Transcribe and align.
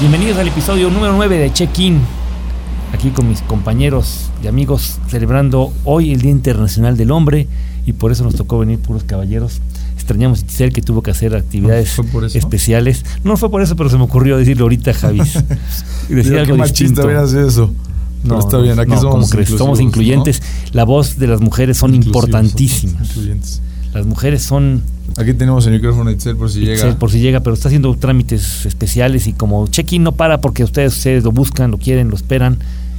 Bienvenidos 0.00 0.38
al 0.38 0.48
episodio 0.48 0.88
número 0.88 1.12
9 1.14 1.36
de 1.36 1.52
Check-in. 1.52 1.98
Aquí 2.94 3.10
con 3.10 3.28
mis 3.28 3.42
compañeros 3.42 4.30
y 4.42 4.46
amigos 4.46 4.98
celebrando 5.08 5.74
hoy 5.84 6.12
el 6.12 6.22
Día 6.22 6.30
Internacional 6.30 6.96
del 6.96 7.10
Hombre 7.10 7.46
y 7.84 7.92
por 7.92 8.10
eso 8.10 8.24
nos 8.24 8.34
tocó 8.34 8.58
venir 8.58 8.78
puros 8.78 9.04
caballeros. 9.04 9.60
Extrañamos 9.96 10.42
a 10.42 10.46
Giselle 10.46 10.72
que 10.72 10.80
tuvo 10.80 11.02
que 11.02 11.10
hacer 11.10 11.36
actividades 11.36 12.00
especiales. 12.34 13.04
No 13.24 13.36
fue 13.36 13.50
por 13.50 13.60
eso, 13.60 13.76
pero 13.76 13.90
se 13.90 13.98
me 13.98 14.04
ocurrió 14.04 14.38
decirlo 14.38 14.64
ahorita, 14.64 14.94
Javis. 14.94 15.34
Y 16.08 16.14
decir 16.14 16.32
Mira, 16.32 16.44
algo 16.44 16.56
qué 16.56 16.62
distinto. 16.62 17.10
eso. 17.10 17.70
Pero 18.22 18.38
está 18.38 18.56
bien, 18.56 18.80
aquí 18.80 18.92
no, 18.92 19.00
somos. 19.02 19.28
Somos 19.58 19.80
incluyentes. 19.80 20.42
La 20.72 20.84
voz 20.84 21.18
de 21.18 21.26
las 21.26 21.42
mujeres 21.42 21.76
son 21.76 21.94
importantísimas. 21.94 23.06
incluyentes. 23.10 23.60
Las 23.92 24.06
mujeres 24.06 24.40
son 24.40 24.82
Aquí 25.20 25.34
tenemos 25.34 25.66
el 25.66 25.74
micrófono 25.74 26.10
Itzel 26.10 26.34
por 26.34 26.50
si 26.50 26.60
llega. 26.60 26.72
Excel, 26.72 26.96
por 26.96 27.10
si 27.10 27.20
llega, 27.20 27.40
pero 27.40 27.52
está 27.52 27.68
haciendo 27.68 27.94
trámites 27.94 28.64
especiales 28.64 29.26
y 29.26 29.34
como 29.34 29.66
check-in 29.66 30.02
no 30.02 30.12
para 30.12 30.40
porque 30.40 30.64
ustedes, 30.64 30.96
ustedes 30.96 31.24
lo 31.24 31.30
buscan, 31.30 31.70
lo 31.70 31.76
quieren, 31.76 32.08
lo 32.08 32.16
esperan, 32.16 32.56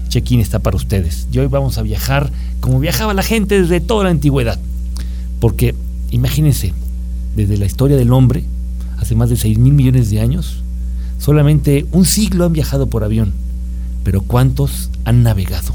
check-in 0.08 0.40
está 0.40 0.60
para 0.60 0.78
ustedes. 0.78 1.28
Y 1.32 1.40
hoy 1.40 1.48
vamos 1.48 1.80
a 1.80 1.82
viajar 1.82 2.32
como 2.60 2.80
viajaba 2.80 3.16
la 3.16 3.24
gente 3.24 3.60
desde 3.60 3.80
toda 3.80 4.04
la 4.04 4.12
antigüedad. 4.12 4.60
Porque 5.40 5.74
imagínense, 6.12 6.76
desde 7.36 7.58
la 7.58 7.66
historia 7.66 7.98
del 7.98 8.14
hombre, 8.14 8.44
hace 9.00 9.16
más 9.16 9.32
de 9.32 9.36
6 9.36 9.58
mil 9.58 9.74
millones 9.74 10.12
de 10.12 10.20
años, 10.20 10.62
solamente 11.18 11.88
un 11.92 12.06
siglo 12.06 12.46
han 12.46 12.54
viajado 12.54 12.86
por 12.86 13.04
avión, 13.04 13.34
pero 14.04 14.22
¿cuántos 14.22 14.92
han 15.06 15.24
navegado? 15.24 15.74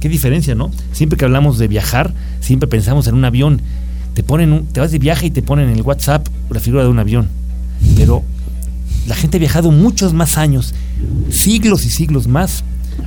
Qué 0.00 0.10
diferencia, 0.10 0.54
¿no? 0.54 0.70
Siempre 0.92 1.16
que 1.16 1.24
hablamos 1.24 1.56
de 1.56 1.68
viajar, 1.68 2.12
siempre 2.40 2.68
pensamos 2.68 3.06
en 3.06 3.14
un 3.14 3.24
avión. 3.24 3.62
Te 4.18 4.24
ponen 4.24 4.52
un- 4.52 4.66
te 4.66 4.80
vas 4.80 4.90
de 4.90 4.98
viaje 4.98 5.26
y 5.26 5.30
te 5.30 5.42
ponen 5.42 5.68
en 5.68 5.76
el 5.76 5.82
WhatsApp 5.82 6.26
la 6.50 6.58
figura 6.58 6.82
de 6.82 6.88
un 6.88 6.98
avión. 6.98 7.28
Pero 7.94 8.24
la 9.06 9.14
gente 9.14 9.36
ha 9.36 9.38
viajado 9.38 9.70
muchos 9.70 10.12
más 10.12 10.38
años, 10.38 10.74
siglos 11.30 11.86
y 11.86 11.88
siglos 11.90 12.26
más, 12.26 12.64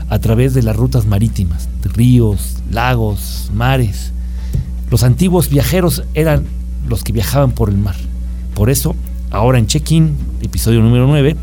a 0.07 0.19
través 0.19 0.53
de 0.53 0.63
las 0.63 0.73
rutas 0.77 1.05
marítimas, 1.05 1.67
de 1.83 1.89
ríos, 1.89 2.63
lagos, 2.71 3.51
mares. 3.53 4.13
Los 4.89 5.03
antiguos 5.03 5.49
viajeros 5.49 6.03
eran 6.13 6.45
los 6.87 7.03
que 7.03 7.11
viajaban 7.11 7.51
por 7.51 7.67
el 7.67 7.77
mar. 7.77 7.97
Por 8.53 8.69
eso, 8.69 8.95
ahora 9.31 9.59
en 9.59 9.67
Check-in, 9.67 10.15
episodio 10.41 10.79
número 10.81 11.07
9, 11.07 11.35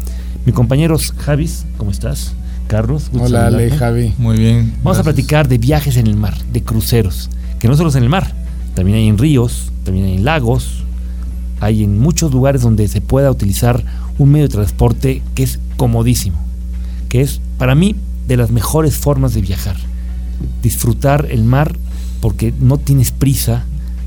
mi 0.46 0.52
compañeros 0.52 1.12
Javis, 1.18 1.66
¿cómo 1.76 1.90
estás? 1.90 2.32
Carlos, 2.68 3.10
Hola 3.12 3.48
Ale. 3.48 3.70
Javi. 3.72 4.14
Muy 4.16 4.38
bien. 4.38 4.72
Vamos 4.82 4.98
a 4.98 5.02
platicar 5.02 5.46
de 5.46 5.58
viajes 5.58 5.98
en 5.98 6.06
el 6.06 6.16
mar, 6.16 6.38
de 6.54 6.62
cruceros, 6.62 7.28
que 7.58 7.68
no 7.68 7.76
solo 7.76 7.90
es 7.90 7.94
en 7.96 8.04
el 8.04 8.08
mar, 8.08 8.32
también 8.78 8.98
hay 8.98 9.08
en 9.08 9.18
ríos, 9.18 9.72
también 9.82 10.06
hay 10.06 10.14
en 10.14 10.24
lagos, 10.24 10.84
hay 11.58 11.82
en 11.82 11.98
muchos 11.98 12.30
lugares 12.32 12.62
donde 12.62 12.86
se 12.86 13.00
pueda 13.00 13.28
utilizar 13.28 13.82
un 14.18 14.30
medio 14.30 14.44
de 14.46 14.52
transporte 14.54 15.20
que 15.34 15.42
es 15.42 15.58
comodísimo, 15.76 16.38
que 17.08 17.20
es 17.22 17.40
para 17.58 17.74
mí 17.74 17.96
de 18.28 18.36
las 18.36 18.52
mejores 18.52 18.96
formas 18.96 19.34
de 19.34 19.40
viajar. 19.40 19.74
Disfrutar 20.62 21.26
el 21.28 21.42
mar 21.42 21.76
porque 22.20 22.54
no 22.60 22.78
tienes 22.78 23.10
prisa, 23.10 23.64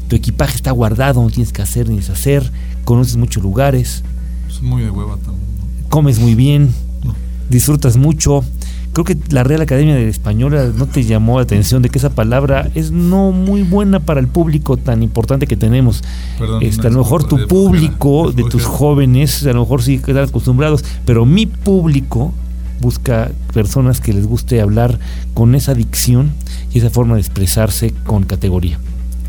tu 0.07 0.15
equipaje 0.15 0.55
está 0.55 0.71
guardado, 0.71 1.21
no 1.21 1.29
tienes 1.29 1.51
que 1.51 1.61
hacer 1.61 1.89
ni 1.89 1.97
deshacer, 1.97 2.49
conoces 2.85 3.17
muchos 3.17 3.43
lugares, 3.43 4.05
Es 4.49 4.61
muy 4.61 4.83
de 4.83 4.89
hueva 4.89 5.17
también. 5.17 5.41
¿no? 5.83 5.89
comes 5.89 6.17
muy 6.17 6.33
bien, 6.33 6.73
No. 7.03 7.13
disfrutas 7.49 7.97
mucho. 7.97 8.45
Creo 8.93 9.05
que 9.05 9.17
la 9.29 9.43
Real 9.43 9.61
Academia 9.61 9.95
de 9.95 10.09
Española 10.09 10.69
no 10.75 10.85
te 10.85 11.03
llamó 11.03 11.37
la 11.37 11.43
atención 11.43 11.81
de 11.81 11.89
que 11.89 11.97
esa 11.97 12.09
palabra 12.09 12.69
es 12.75 12.91
no 12.91 13.31
muy 13.31 13.63
buena 13.63 14.01
para 14.01 14.19
el 14.19 14.27
público 14.27 14.75
tan 14.75 15.01
importante 15.01 15.47
que 15.47 15.55
tenemos. 15.55 16.03
Perdón, 16.37 16.61
Este, 16.61 16.87
a 16.87 16.89
lo 16.89 16.99
mejor 16.99 17.23
tu 17.23 17.47
público, 17.47 18.31
de 18.31 18.43
tus 18.43 18.65
jóvenes, 18.65 19.45
a 19.45 19.53
lo 19.53 19.61
mejor 19.61 19.81
sí 19.81 19.99
quedan 19.99 20.27
acostumbrados, 20.27 20.83
pero 21.05 21.25
mi 21.25 21.45
público 21.45 22.33
busca 22.81 23.31
personas 23.53 24.01
que 24.01 24.11
les 24.11 24.25
guste 24.25 24.59
hablar 24.59 24.99
con 25.33 25.55
esa 25.55 25.73
dicción 25.73 26.31
y 26.73 26.79
esa 26.79 26.89
forma 26.89 27.15
de 27.15 27.21
expresarse 27.21 27.93
con 28.05 28.23
categoría. 28.23 28.79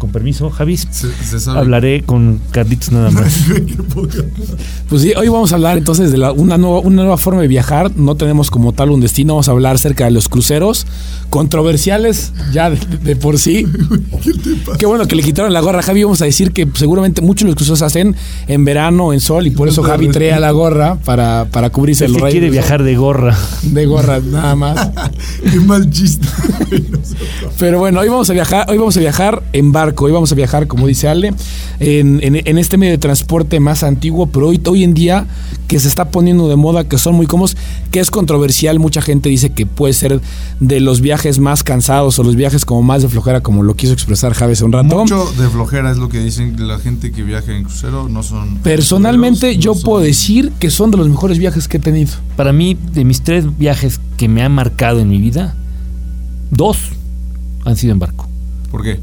Con 0.03 0.11
permiso, 0.11 0.51
Javis, 0.51 0.89
Se, 0.91 1.07
se 1.25 1.39
sabe. 1.39 1.61
hablaré 1.61 2.03
con 2.03 2.41
Carlitos 2.51 2.91
nada 2.91 3.09
más. 3.13 3.33
Qué 3.47 3.75
poca. 3.85 4.19
Pues 4.89 5.03
sí, 5.03 5.13
hoy 5.17 5.29
vamos 5.29 5.53
a 5.53 5.55
hablar 5.55 5.79
entonces 5.79 6.11
de 6.11 6.19
la- 6.19 6.33
una, 6.33 6.59
nueva, 6.59 6.81
una 6.81 7.03
nueva 7.03 7.17
forma 7.19 7.41
de 7.41 7.47
viajar. 7.47 7.93
No 7.97 8.17
tenemos 8.17 8.51
como 8.51 8.73
tal 8.73 8.91
un 8.91 9.01
destino. 9.01 9.35
Vamos 9.35 9.47
a 9.49 9.53
hablar 9.53 9.77
acerca 9.77 10.07
de 10.07 10.11
los 10.11 10.29
cruceros 10.29 10.89
controversiales 11.31 12.33
ya 12.53 12.69
de, 12.71 12.77
de 13.05 13.15
por 13.15 13.39
sí. 13.39 13.65
Qué 14.79 14.87
bueno 14.87 15.07
que 15.07 15.15
le 15.15 15.23
quitaron 15.23 15.53
la 15.53 15.61
gorra 15.61 15.79
a 15.79 15.83
Javi. 15.83 16.03
Vamos 16.03 16.21
a 16.21 16.25
decir 16.25 16.51
que 16.51 16.67
seguramente 16.75 17.23
muchos 17.23 17.45
de 17.45 17.51
los 17.51 17.55
cruceros 17.57 17.79
se 17.79 17.85
hacen 17.85 18.17
en 18.49 18.65
verano, 18.65 19.13
en 19.13 19.21
sol, 19.21 19.47
y 19.47 19.51
por 19.51 19.69
eso 19.69 19.85
Javi 19.85 20.09
trae 20.09 20.39
la 20.41 20.51
gorra 20.51 20.97
para, 21.05 21.47
para 21.53 21.71
cubrirse 21.71 22.07
El 22.07 22.15
que 22.15 22.19
rayos 22.19 22.33
quiere 22.33 22.51
viajar 22.51 22.83
de 22.83 22.97
gorra. 22.97 23.39
de 23.63 23.87
gorra 23.87 24.19
nada 24.19 24.57
más. 24.57 24.91
Qué 25.53 25.61
mal 25.61 25.89
chiste. 25.91 26.27
Pero 27.59 27.79
bueno, 27.79 28.01
hoy 28.01 28.09
vamos 28.09 28.29
a 28.31 28.33
viajar, 28.33 28.67
hoy 28.69 28.79
vamos 28.79 28.97
a 28.97 29.01
viajar 29.01 29.43
en 29.53 29.71
barco, 29.73 29.92
hoy 29.99 30.13
vamos 30.13 30.33
a 30.33 30.35
viajar, 30.35 30.67
como 30.67 30.87
dice 30.87 31.09
Ale, 31.09 31.33
en, 31.81 32.21
en- 32.23 32.43
en 32.47 32.59
este 32.59 32.77
medio 32.77 32.93
de 32.93 32.99
transporte 32.99 33.61
más 33.61 33.83
antiguo, 33.83 34.27
pero 34.27 34.49
hoy, 34.49 34.61
hoy 34.67 34.85
en 34.85 34.95
día 34.95 35.27
que 35.69 35.79
se 35.81 35.89
está 35.89 36.11
poniendo 36.11 36.49
de 36.49 36.57
moda, 36.57 36.85
que 36.85 36.99
son 36.99 37.15
muy 37.15 37.27
cómodos, 37.27 37.57
que 37.91 38.01
es 38.01 38.11
controversial, 38.11 38.79
mucha 38.79 39.01
gente 39.03 39.29
dice 39.29 39.51
que 39.51 39.65
puede 39.67 39.93
ser 39.95 40.21
de 40.61 40.81
los 40.81 41.01
viajes 41.01 41.39
más 41.39 41.63
cansados 41.63 42.19
o 42.19 42.23
los 42.23 42.37
viajes 42.37 42.65
como 42.65 42.83
más 42.83 43.03
de 43.03 43.09
flojera, 43.09 43.41
como 43.41 43.63
lo 43.63 43.75
quiso 43.75 43.93
expresar 43.93 44.33
Javi 44.35 44.53
hace 44.53 44.65
un 44.65 44.73
rato. 44.73 44.97
Mucho 44.99 45.33
de 45.39 45.49
flojera 45.49 45.91
es 45.91 45.97
lo 45.99 46.09
que 46.09 46.19
dicen 46.21 46.69
la 46.69 46.79
gente 46.79 47.11
que 47.13 47.23
viaja 47.23 47.53
en 47.57 47.65
crucero. 47.65 48.09
No 48.09 48.23
son. 48.23 48.59
Personalmente 48.59 49.57
yo 49.57 49.75
no 49.75 49.81
puedo 49.81 50.03
decir 50.03 50.53
que 50.59 50.71
son 50.71 50.91
de 50.91 50.97
los 50.99 51.09
mejores 51.09 51.39
viajes 51.39 51.69
que 51.69 51.79
he 51.79 51.81
tenido. 51.81 52.13
Para 52.37 52.53
mí, 52.53 52.77
de 52.93 53.05
mis 53.05 53.23
tres 53.23 53.47
viajes 53.59 54.01
que 54.17 54.29
me 54.29 54.43
han 54.43 54.53
marcado 54.53 55.01
en 55.01 55.09
mi 55.09 55.19
vida, 55.19 55.55
dos 56.51 56.79
han 57.65 57.77
sido 57.77 57.93
en 57.93 57.99
barco. 57.99 58.29
¿Por 58.71 58.83
qué? 58.83 59.01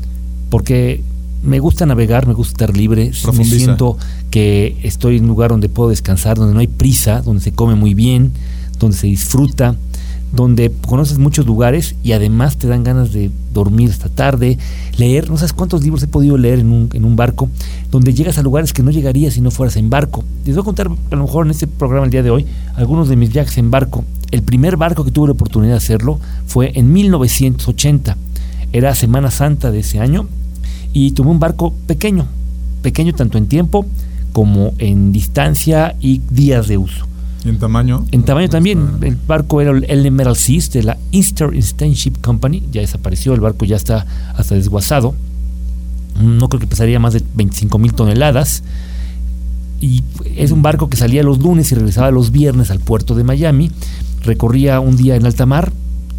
Porque 0.49 1.03
me 1.43 1.59
gusta 1.59 1.85
navegar, 1.85 2.27
me 2.27 2.33
gusta 2.33 2.51
estar 2.51 2.75
libre, 2.75 3.11
me 3.33 3.45
siento 3.45 3.97
que 4.29 4.77
estoy 4.83 5.17
en 5.17 5.23
un 5.23 5.29
lugar 5.29 5.51
donde 5.51 5.69
puedo 5.69 5.89
descansar, 5.89 6.37
donde 6.37 6.53
no 6.53 6.59
hay 6.59 6.67
prisa, 6.67 7.21
donde 7.21 7.41
se 7.41 7.53
come 7.53 7.75
muy 7.75 7.93
bien, 7.93 8.31
donde 8.79 8.97
se 8.97 9.07
disfruta, 9.07 9.75
donde 10.33 10.71
conoces 10.85 11.17
muchos 11.17 11.45
lugares 11.45 11.95
y 12.03 12.11
además 12.11 12.57
te 12.57 12.67
dan 12.67 12.83
ganas 12.83 13.13
de 13.13 13.31
dormir 13.53 13.89
esta 13.89 14.09
tarde, 14.09 14.57
leer, 14.97 15.29
no 15.29 15.37
sabes 15.37 15.53
cuántos 15.53 15.81
libros 15.81 16.03
he 16.03 16.07
podido 16.07 16.37
leer 16.37 16.59
en 16.59 16.71
un, 16.71 16.89
en 16.93 17.05
un 17.05 17.15
barco, 17.15 17.49
donde 17.89 18.13
llegas 18.13 18.37
a 18.37 18.43
lugares 18.43 18.73
que 18.73 18.83
no 18.83 18.91
llegarías 18.91 19.33
si 19.33 19.41
no 19.41 19.49
fueras 19.49 19.75
en 19.77 19.89
barco. 19.89 20.23
Les 20.45 20.55
voy 20.55 20.61
a 20.61 20.65
contar 20.65 20.87
a 20.87 21.15
lo 21.15 21.23
mejor 21.23 21.45
en 21.45 21.51
este 21.51 21.67
programa 21.67 22.05
el 22.05 22.11
día 22.11 22.23
de 22.23 22.29
hoy 22.29 22.45
algunos 22.75 23.09
de 23.09 23.15
mis 23.15 23.31
viajes 23.31 23.57
en 23.57 23.71
barco. 23.71 24.03
El 24.31 24.43
primer 24.43 24.77
barco 24.77 25.03
que 25.03 25.11
tuve 25.11 25.27
la 25.27 25.33
oportunidad 25.33 25.73
de 25.73 25.77
hacerlo 25.77 26.19
fue 26.45 26.73
en 26.75 26.93
1980. 26.93 28.17
Era 28.71 28.93
Semana 28.93 29.31
Santa 29.31 29.71
de 29.71 29.79
ese 29.79 29.99
año 29.99 30.27
y 30.93 31.11
tuve 31.11 31.29
un 31.29 31.39
barco 31.39 31.73
pequeño, 31.87 32.25
pequeño 32.81 33.13
tanto 33.13 33.37
en 33.37 33.47
tiempo 33.47 33.85
como 34.33 34.73
en 34.77 35.11
distancia 35.11 35.95
y 35.99 36.21
días 36.29 36.67
de 36.67 36.77
uso. 36.77 37.05
¿Y 37.43 37.49
en 37.49 37.57
tamaño? 37.57 38.05
En 38.11 38.23
tamaño 38.23 38.49
también, 38.49 38.97
el 39.01 39.15
barco 39.15 39.61
era 39.61 39.71
el 39.71 40.05
Emerald 40.05 40.35
Seas 40.35 40.71
de 40.71 40.83
la 40.83 40.97
Eastern 41.11 41.59
Steamship 41.61 42.13
Company, 42.21 42.63
ya 42.71 42.81
desapareció, 42.81 43.33
el 43.33 43.39
barco 43.39 43.65
ya 43.65 43.77
está 43.77 44.05
hasta 44.35 44.55
desguazado, 44.55 45.15
no 46.21 46.49
creo 46.49 46.59
que 46.59 46.67
pesaría 46.67 46.99
más 46.99 47.13
de 47.13 47.23
25 47.35 47.79
mil 47.79 47.93
toneladas, 47.93 48.63
y 49.79 50.03
es 50.35 50.51
un 50.51 50.61
barco 50.61 50.89
que 50.89 50.97
salía 50.97 51.23
los 51.23 51.39
lunes 51.39 51.71
y 51.71 51.75
regresaba 51.75 52.11
los 52.11 52.31
viernes 52.31 52.71
al 52.71 52.79
puerto 52.79 53.15
de 53.15 53.23
Miami, 53.23 53.71
recorría 54.23 54.81
un 54.81 54.97
día 54.97 55.15
en 55.15 55.25
alta 55.25 55.45
mar, 55.45 55.71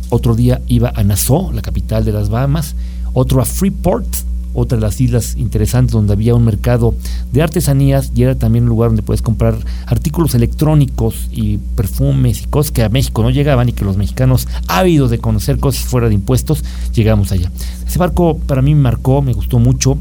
otro 0.09 0.35
día 0.35 0.63
iba 0.67 0.91
a 0.95 1.05
Nassau, 1.05 1.53
la 1.53 1.61
capital 1.61 2.05
de 2.05 2.13
las 2.13 2.31
Bahamas, 2.31 2.75
otro 3.13 3.43
a 3.43 3.45
Freeport, 3.45 4.07
otra 4.55 4.77
de 4.77 4.83
las 4.83 5.01
islas 5.01 5.37
interesantes 5.37 5.93
donde 5.93 6.13
había 6.13 6.35
un 6.35 6.45
mercado 6.45 6.95
de 7.33 7.43
artesanías 7.43 8.13
y 8.15 8.23
era 8.23 8.35
también 8.35 8.65
un 8.65 8.71
lugar 8.71 8.91
donde 8.91 9.03
puedes 9.03 9.23
comprar 9.23 9.57
artículos 9.87 10.35
electrónicos 10.35 11.29
y 11.31 11.59
perfumes 11.77 12.43
y 12.43 12.45
cosas 12.47 12.73
que 12.73 12.83
a 12.83 12.89
México 12.89 13.23
no 13.23 13.31
llegaban 13.31 13.69
y 13.69 13.73
que 13.73 13.85
los 13.85 13.97
mexicanos 13.97 14.49
ávidos 14.67 15.11
de 15.11 15.19
conocer 15.19 15.59
cosas 15.59 15.85
fuera 15.85 16.09
de 16.09 16.15
impuestos 16.15 16.65
llegamos 16.95 17.33
allá. 17.33 17.51
Ese 17.87 17.99
barco 17.99 18.39
para 18.39 18.63
mí 18.63 18.75
me 18.75 18.83
marcó, 18.83 19.23
me 19.23 19.33
gustó 19.33 19.59
mucho. 19.59 19.99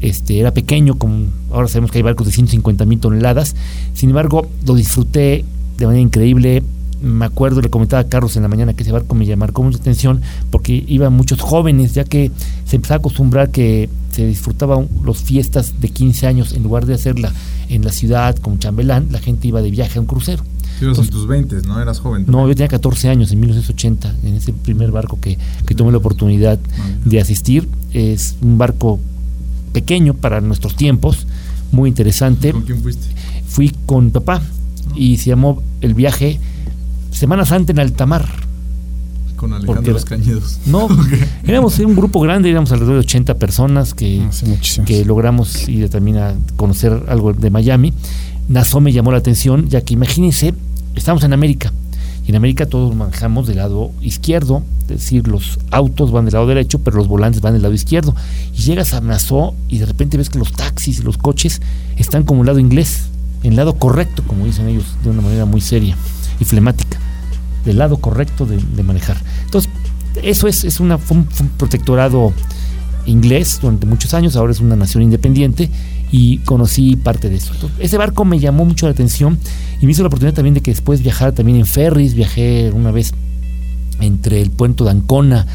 Este, 0.00 0.40
era 0.40 0.52
pequeño, 0.52 0.96
como 0.98 1.26
ahora 1.52 1.68
sabemos 1.68 1.92
que 1.92 1.98
hay 1.98 2.02
barcos 2.02 2.26
de 2.26 2.32
150 2.32 2.84
mil 2.84 2.98
toneladas. 2.98 3.54
Sin 3.94 4.10
embargo, 4.10 4.48
lo 4.66 4.74
disfruté 4.74 5.44
de 5.78 5.86
manera 5.86 6.02
increíble. 6.02 6.62
Me 7.02 7.24
acuerdo, 7.24 7.60
le 7.60 7.70
comentaba 7.70 8.00
a 8.00 8.08
Carlos 8.08 8.36
en 8.36 8.42
la 8.42 8.48
mañana 8.48 8.74
que 8.74 8.82
ese 8.82 8.92
barco 8.92 9.14
me 9.14 9.36
marcó 9.36 9.62
mucha 9.62 9.78
atención 9.78 10.20
porque 10.50 10.84
iban 10.86 11.12
muchos 11.12 11.40
jóvenes, 11.40 11.94
ya 11.94 12.04
que 12.04 12.30
se 12.64 12.76
empezaba 12.76 12.96
a 12.96 12.98
acostumbrar 12.98 13.50
que 13.50 13.88
se 14.10 14.26
disfrutaban 14.26 14.88
las 15.04 15.22
fiestas 15.22 15.80
de 15.80 15.88
15 15.88 16.26
años 16.26 16.52
en 16.52 16.62
lugar 16.62 16.86
de 16.86 16.94
hacerla 16.94 17.32
en 17.68 17.84
la 17.84 17.90
ciudad 17.90 18.36
con 18.36 18.58
chambelán, 18.58 19.08
la 19.10 19.18
gente 19.18 19.48
iba 19.48 19.62
de 19.62 19.70
viaje 19.70 19.98
a 19.98 20.00
un 20.00 20.06
crucero. 20.06 20.44
Ibas 20.80 20.98
en 20.98 21.08
tus 21.08 21.26
20, 21.26 21.62
¿no? 21.62 21.80
Eras 21.80 22.00
joven. 22.00 22.24
No, 22.26 22.46
yo 22.48 22.54
tenía 22.54 22.68
14 22.68 23.08
años 23.08 23.30
en 23.32 23.40
1980, 23.40 24.14
en 24.24 24.34
ese 24.34 24.52
primer 24.52 24.90
barco 24.90 25.18
que, 25.20 25.38
que 25.66 25.74
tuve 25.74 25.92
la 25.92 25.98
oportunidad 25.98 26.58
de 27.04 27.20
asistir. 27.20 27.68
Es 27.92 28.36
un 28.40 28.58
barco 28.58 28.98
pequeño 29.72 30.14
para 30.14 30.40
nuestros 30.40 30.76
tiempos, 30.76 31.26
muy 31.70 31.88
interesante. 31.88 32.52
¿Con 32.52 32.62
quién 32.62 32.82
fuiste? 32.82 33.06
Fui 33.46 33.72
con 33.86 34.10
papá 34.10 34.42
y 34.94 35.18
se 35.18 35.30
llamó 35.30 35.62
el 35.80 35.94
viaje 35.94 36.40
Semana 37.12 37.44
Santa 37.44 37.72
en 37.72 37.78
Altamar. 37.78 38.26
Con 39.36 39.52
Alejandro 39.52 39.74
Porque- 39.74 39.92
Los 39.92 40.04
Cañedos. 40.04 40.58
No, 40.66 40.88
éramos 41.46 41.78
un 41.78 41.94
grupo 41.96 42.20
grande, 42.20 42.50
éramos 42.50 42.72
alrededor 42.72 42.94
de 42.96 43.00
80 43.00 43.34
personas 43.34 43.94
que, 43.94 44.26
muchísimos. 44.46 44.88
que 44.88 45.04
logramos 45.04 45.68
ir 45.68 45.88
también 45.88 46.18
a 46.18 46.34
conocer 46.56 47.04
algo 47.08 47.32
de 47.32 47.50
Miami. 47.50 47.92
Nassau 48.48 48.80
me 48.80 48.92
llamó 48.92 49.12
la 49.12 49.18
atención, 49.18 49.68
ya 49.68 49.80
que 49.82 49.94
imagínense, 49.94 50.54
estamos 50.94 51.22
en 51.24 51.32
América. 51.32 51.72
Y 52.26 52.30
en 52.30 52.36
América 52.36 52.66
todos 52.66 52.94
manejamos 52.94 53.48
del 53.48 53.56
lado 53.56 53.90
izquierdo, 54.00 54.62
es 54.82 54.88
decir, 54.88 55.26
los 55.26 55.58
autos 55.72 56.12
van 56.12 56.24
del 56.24 56.34
lado 56.34 56.46
derecho, 56.46 56.78
pero 56.78 56.96
los 56.96 57.08
volantes 57.08 57.40
van 57.40 57.52
del 57.54 57.62
lado 57.62 57.74
izquierdo. 57.74 58.14
Y 58.54 58.58
llegas 58.62 58.94
a 58.94 59.00
Nassau 59.00 59.54
y 59.68 59.78
de 59.78 59.86
repente 59.86 60.16
ves 60.16 60.30
que 60.30 60.38
los 60.38 60.52
taxis 60.52 61.00
y 61.00 61.02
los 61.02 61.18
coches 61.18 61.60
están 61.96 62.22
como 62.22 62.42
el 62.42 62.46
lado 62.46 62.60
inglés, 62.60 63.06
en 63.42 63.50
el 63.52 63.56
lado 63.56 63.74
correcto, 63.74 64.22
como 64.24 64.44
dicen 64.46 64.68
ellos, 64.68 64.84
de 65.02 65.10
una 65.10 65.20
manera 65.20 65.46
muy 65.46 65.60
seria 65.60 65.96
y 66.42 66.44
flemática, 66.44 66.98
del 67.64 67.78
lado 67.78 67.96
correcto 67.98 68.46
de, 68.46 68.82
manejar. 68.82 69.16
Entonces, 69.44 69.70
eso 70.22 70.46
es, 70.46 70.64
es 70.64 70.76
fue 70.76 71.16
un, 71.16 71.26
protectorado 71.56 72.32
inglés 73.06 73.58
durante 73.60 73.86
muchos 73.86 74.14
años, 74.14 74.36
ahora 74.36 74.52
es 74.52 74.60
una 74.60 74.76
nación 74.76 75.02
independiente 75.02 75.70
y 76.12 76.38
conocí 76.38 76.96
parte 76.96 77.28
de 77.28 77.36
eso. 77.36 77.52
Ese 77.78 77.96
barco 77.96 78.24
me 78.24 78.38
llamó 78.38 78.64
mucho 78.64 78.86
la 78.86 78.92
atención 78.92 79.38
y 79.80 79.86
me 79.86 79.92
hizo 79.92 80.02
la 80.02 80.08
oportunidad 80.08 80.34
también 80.34 80.54
de 80.54 80.60
que 80.60 80.70
después 80.70 81.02
viajara 81.02 81.32
también 81.32 81.58
en 81.58 81.66
ferries, 81.66 82.14
viajé 82.14 82.70
una 82.72 82.90
vez 82.90 83.12
entre 84.00 84.40
el 84.42 84.50
puerto 84.50 84.84
de 84.84 84.90
Ancona 84.90 85.46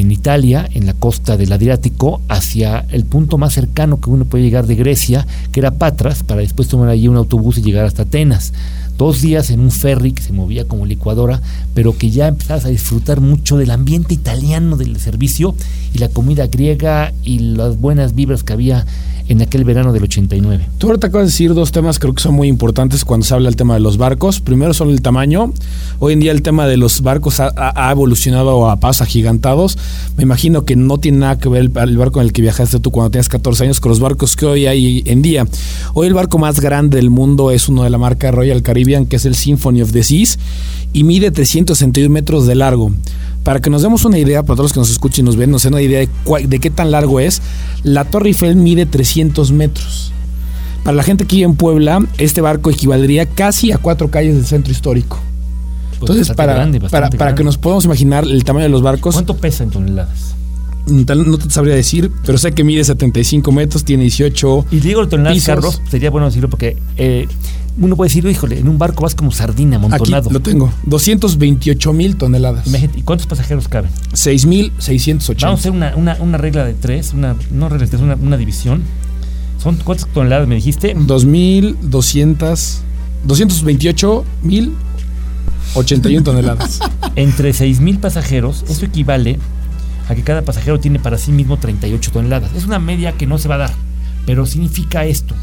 en 0.00 0.12
Italia, 0.12 0.68
en 0.72 0.86
la 0.86 0.94
costa 0.94 1.36
del 1.36 1.52
Adriático, 1.52 2.20
hacia 2.28 2.84
el 2.90 3.04
punto 3.04 3.38
más 3.38 3.54
cercano 3.54 4.00
que 4.00 4.10
uno 4.10 4.24
puede 4.24 4.44
llegar 4.44 4.66
de 4.66 4.74
Grecia, 4.74 5.26
que 5.52 5.60
era 5.60 5.72
Patras, 5.72 6.22
para 6.22 6.40
después 6.40 6.68
tomar 6.68 6.88
allí 6.88 7.08
un 7.08 7.16
autobús 7.16 7.58
y 7.58 7.62
llegar 7.62 7.86
hasta 7.86 8.02
Atenas. 8.02 8.52
Dos 8.98 9.20
días 9.20 9.50
en 9.50 9.60
un 9.60 9.70
ferry 9.70 10.12
que 10.12 10.22
se 10.22 10.32
movía 10.32 10.66
como 10.66 10.86
licuadora, 10.86 11.40
pero 11.74 11.96
que 11.96 12.10
ya 12.10 12.28
empezabas 12.28 12.64
a 12.64 12.70
disfrutar 12.70 13.20
mucho 13.20 13.56
del 13.58 13.70
ambiente 13.70 14.14
italiano 14.14 14.76
del 14.76 14.98
servicio 14.98 15.54
y 15.92 15.98
la 15.98 16.08
comida 16.08 16.46
griega 16.46 17.12
y 17.22 17.38
las 17.40 17.78
buenas 17.78 18.14
vibras 18.14 18.42
que 18.42 18.54
había 18.54 18.86
en 19.28 19.42
aquel 19.42 19.64
verano 19.64 19.92
del 19.92 20.04
89. 20.04 20.68
Tú 20.78 20.86
ahorita 20.86 21.08
acabas 21.08 21.26
de 21.26 21.32
decir 21.32 21.52
dos 21.54 21.72
temas 21.72 21.98
creo 21.98 22.14
que 22.14 22.22
son 22.22 22.34
muy 22.34 22.46
importantes 22.48 23.04
cuando 23.04 23.26
se 23.26 23.34
habla 23.34 23.48
del 23.48 23.56
tema 23.56 23.74
de 23.74 23.80
los 23.80 23.96
barcos. 23.96 24.40
Primero 24.40 24.72
son 24.72 24.90
el 24.90 25.02
tamaño. 25.02 25.52
Hoy 25.98 26.12
en 26.12 26.20
día 26.20 26.32
el 26.32 26.42
tema 26.42 26.66
de 26.66 26.76
los 26.76 27.00
barcos 27.02 27.40
ha, 27.40 27.90
evolucionado 27.90 28.70
a 28.70 28.76
pasos 28.76 29.02
agigantados. 29.02 29.78
Me 30.16 30.22
imagino 30.22 30.64
que 30.64 30.76
no 30.76 30.98
tiene 30.98 31.18
nada 31.18 31.38
que 31.38 31.48
ver 31.48 31.62
el, 31.62 31.72
el 31.76 31.96
barco 31.98 32.20
en 32.20 32.26
el 32.26 32.32
que 32.32 32.42
viajaste 32.42 32.78
tú 32.80 32.90
cuando 32.90 33.10
tenías 33.10 33.28
14 33.28 33.64
años 33.64 33.80
con 33.80 33.90
los 33.90 34.00
barcos 34.00 34.36
que 34.36 34.46
hoy 34.46 34.66
hay 34.66 35.02
en 35.06 35.22
día. 35.22 35.46
Hoy 35.94 36.06
el 36.06 36.14
barco 36.14 36.38
más 36.38 36.60
grande 36.60 36.96
del 36.98 37.10
mundo 37.10 37.50
es 37.50 37.68
uno 37.68 37.82
de 37.82 37.90
la 37.90 37.98
marca 37.98 38.30
Royal 38.30 38.62
Caribbean, 38.62 39.06
que 39.06 39.16
es 39.16 39.24
el 39.24 39.34
Symphony 39.34 39.82
of 39.82 39.92
the 39.92 40.02
Seas, 40.04 40.38
y 40.92 41.02
mide 41.04 41.30
361 41.30 42.12
metros 42.12 42.46
de 42.46 42.54
largo. 42.54 42.92
Para 43.42 43.60
que 43.60 43.70
nos 43.70 43.82
demos 43.82 44.04
una 44.04 44.18
idea, 44.18 44.42
para 44.42 44.56
todos 44.56 44.64
los 44.70 44.72
que 44.72 44.80
nos 44.80 44.90
escuchen 44.90 45.24
y 45.24 45.26
nos 45.26 45.36
ven, 45.36 45.52
nos 45.52 45.62
den 45.62 45.72
una 45.74 45.80
idea 45.82 46.00
de, 46.00 46.08
cuál- 46.24 46.48
de 46.48 46.58
qué 46.58 46.68
tan 46.68 46.90
largo 46.90 47.20
es, 47.20 47.40
la 47.84 48.04
Torre 48.04 48.28
Eiffel 48.30 48.56
mide 48.56 48.86
300 48.86 49.15
metros. 49.52 50.12
Para 50.84 50.96
la 50.96 51.02
gente 51.02 51.24
que 51.26 51.36
vive 51.36 51.48
en 51.48 51.56
Puebla, 51.56 52.00
este 52.18 52.40
barco 52.40 52.70
equivaldría 52.70 53.26
casi 53.26 53.72
a 53.72 53.78
cuatro 53.78 54.10
calles 54.10 54.36
del 54.36 54.46
centro 54.46 54.72
histórico. 54.72 55.18
Pues 55.98 56.10
Entonces, 56.10 56.36
para, 56.36 56.54
grande, 56.54 56.80
para, 56.80 57.10
para 57.10 57.34
que 57.34 57.42
nos 57.42 57.56
podamos 57.58 57.84
imaginar 57.86 58.24
el 58.24 58.44
tamaño 58.44 58.64
de 58.64 58.68
los 58.70 58.82
barcos, 58.82 59.14
¿Cuánto 59.14 59.36
pesa 59.36 59.64
en 59.64 59.70
toneladas? 59.70 60.34
mm, 60.86 61.04
no 61.26 61.38
te 61.38 61.50
sabría 61.50 61.74
decir, 61.74 62.12
pero 62.24 62.38
sé 62.38 62.52
que 62.52 62.62
mide 62.62 62.84
75 62.84 63.50
metros, 63.50 63.84
tiene 63.84 64.02
18. 64.04 64.66
Y 64.70 64.80
digo 64.80 65.08
toneladas. 65.08 65.42
Carlos, 65.44 65.82
sería 65.90 66.10
bueno 66.10 66.26
decirlo 66.26 66.50
porque 66.50 66.76
eh, 66.98 67.26
uno 67.78 67.96
puede 67.96 68.08
decir, 68.08 68.26
híjole, 68.26 68.58
en 68.58 68.68
un 68.68 68.78
barco 68.78 69.02
vas 69.02 69.14
como 69.14 69.32
sardina, 69.32 69.76
Aquí 69.76 69.86
amontonado. 69.86 70.30
lo 70.30 70.40
tengo, 70.40 70.72
228 70.84 71.92
mil 71.92 72.16
toneladas. 72.16 72.66
Imagínate, 72.66 73.00
¿y 73.00 73.02
cuántos 73.02 73.26
pasajeros 73.26 73.68
caben? 73.68 73.90
6.680. 74.12 75.42
Vamos 75.42 75.58
a 75.58 75.60
hacer 75.60 75.72
una, 75.72 75.96
una, 75.96 76.16
una 76.20 76.38
regla 76.38 76.64
de 76.64 76.74
tres, 76.74 77.12
una, 77.12 77.36
no 77.50 77.68
regla 77.68 77.86
de 77.86 77.90
tres, 77.90 78.02
una, 78.02 78.14
una 78.14 78.36
división. 78.36 78.82
¿Son 79.58 79.76
cuántas 79.76 80.08
toneladas 80.08 80.48
me 80.48 80.54
dijiste? 80.56 80.96
2.200, 80.96 82.78
228 83.24 84.24
mil 84.42 84.74
81 85.74 86.24
toneladas. 86.24 86.80
Entre 87.16 87.50
6.000 87.50 88.00
pasajeros, 88.00 88.64
eso 88.68 88.84
equivale 88.84 89.38
a 90.08 90.14
que 90.14 90.22
cada 90.22 90.42
pasajero 90.42 90.80
tiene 90.80 90.98
para 90.98 91.18
sí 91.18 91.32
mismo 91.32 91.56
38 91.58 92.10
toneladas. 92.12 92.54
Es 92.54 92.64
una 92.64 92.78
media 92.78 93.12
que 93.12 93.26
no 93.26 93.38
se 93.38 93.48
va 93.48 93.56
a 93.56 93.58
dar, 93.58 93.72
pero 94.24 94.46
significa 94.46 95.04
esto. 95.04 95.34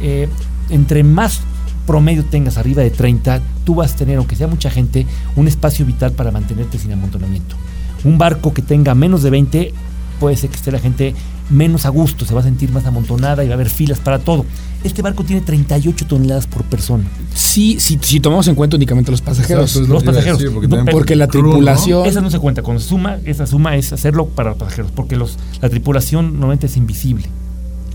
Eh, 0.00 0.28
entre 0.70 1.02
más 1.02 1.40
promedio 1.86 2.24
tengas 2.24 2.58
arriba 2.58 2.82
de 2.82 2.90
30, 2.90 3.40
tú 3.64 3.76
vas 3.76 3.94
a 3.94 3.96
tener, 3.96 4.18
aunque 4.18 4.36
sea 4.36 4.46
mucha 4.46 4.70
gente, 4.70 5.06
un 5.36 5.48
espacio 5.48 5.84
vital 5.84 6.12
para 6.12 6.30
mantenerte 6.30 6.78
sin 6.78 6.92
amontonamiento. 6.92 7.56
Un 8.04 8.18
barco 8.18 8.52
que 8.52 8.62
tenga 8.62 8.94
menos 8.94 9.22
de 9.22 9.30
20, 9.30 9.72
puede 10.20 10.36
ser 10.36 10.50
que 10.50 10.56
esté 10.56 10.70
la 10.70 10.78
gente 10.78 11.14
menos 11.52 11.86
a 11.86 11.90
gusto, 11.90 12.24
se 12.24 12.34
va 12.34 12.40
a 12.40 12.44
sentir 12.44 12.72
más 12.72 12.84
amontonada 12.86 13.44
y 13.44 13.48
va 13.48 13.52
a 13.52 13.56
haber 13.56 13.70
filas 13.70 14.00
para 14.00 14.18
todo. 14.18 14.44
Este 14.82 15.00
barco 15.02 15.22
tiene 15.22 15.42
38 15.42 16.06
toneladas 16.06 16.46
por 16.48 16.64
persona. 16.64 17.04
Sí, 17.34 17.76
sí, 17.78 17.98
si 18.02 18.18
tomamos 18.18 18.48
en 18.48 18.54
cuenta 18.56 18.76
únicamente 18.76 19.10
los 19.12 19.20
pasajeros. 19.20 19.64
Exacto, 19.76 19.82
es 19.82 19.88
lo 19.88 19.94
los 19.94 20.02
pasajeros. 20.02 20.38
decir, 20.40 20.52
porque 20.90 21.14
No, 21.14 21.18
la 21.20 21.28
tripulación. 21.28 22.06
Esa 22.06 22.20
no 22.20 22.30
se 22.30 22.38
cuenta, 22.40 22.62
con 22.62 22.80
suma, 22.80 23.18
esa 23.24 23.46
suma 23.46 23.76
es 23.76 23.92
hacerlo 23.92 24.26
para 24.26 24.50
los 24.50 24.58
pasajeros, 24.58 24.90
porque 24.90 25.16
los, 25.16 25.38
la 25.60 25.68
tripulación 25.68 26.32
normalmente 26.32 26.66
es 26.66 26.76
invisible. 26.76 27.26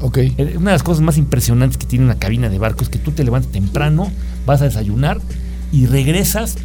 Ok. 0.01 0.17
Eh, 0.19 0.53
Una 0.57 0.71
de 0.71 0.75
las 0.75 0.83
cosas 0.83 1.01
más 1.01 1.17
impresionantes 1.17 1.77
que 1.77 1.85
tiene 1.87 2.05
una 2.05 2.15
cabina 2.15 2.49
de 2.49 2.59
barco 2.59 2.83
es 2.83 2.89
que 2.89 2.99
tú 2.99 3.11
te 3.11 3.23
levantas 3.23 3.51
temprano, 3.51 4.11
vas 4.45 4.61
a 4.61 4.65
desayunar 4.65 5.19
y 5.71 5.87
regresas 5.87 6.55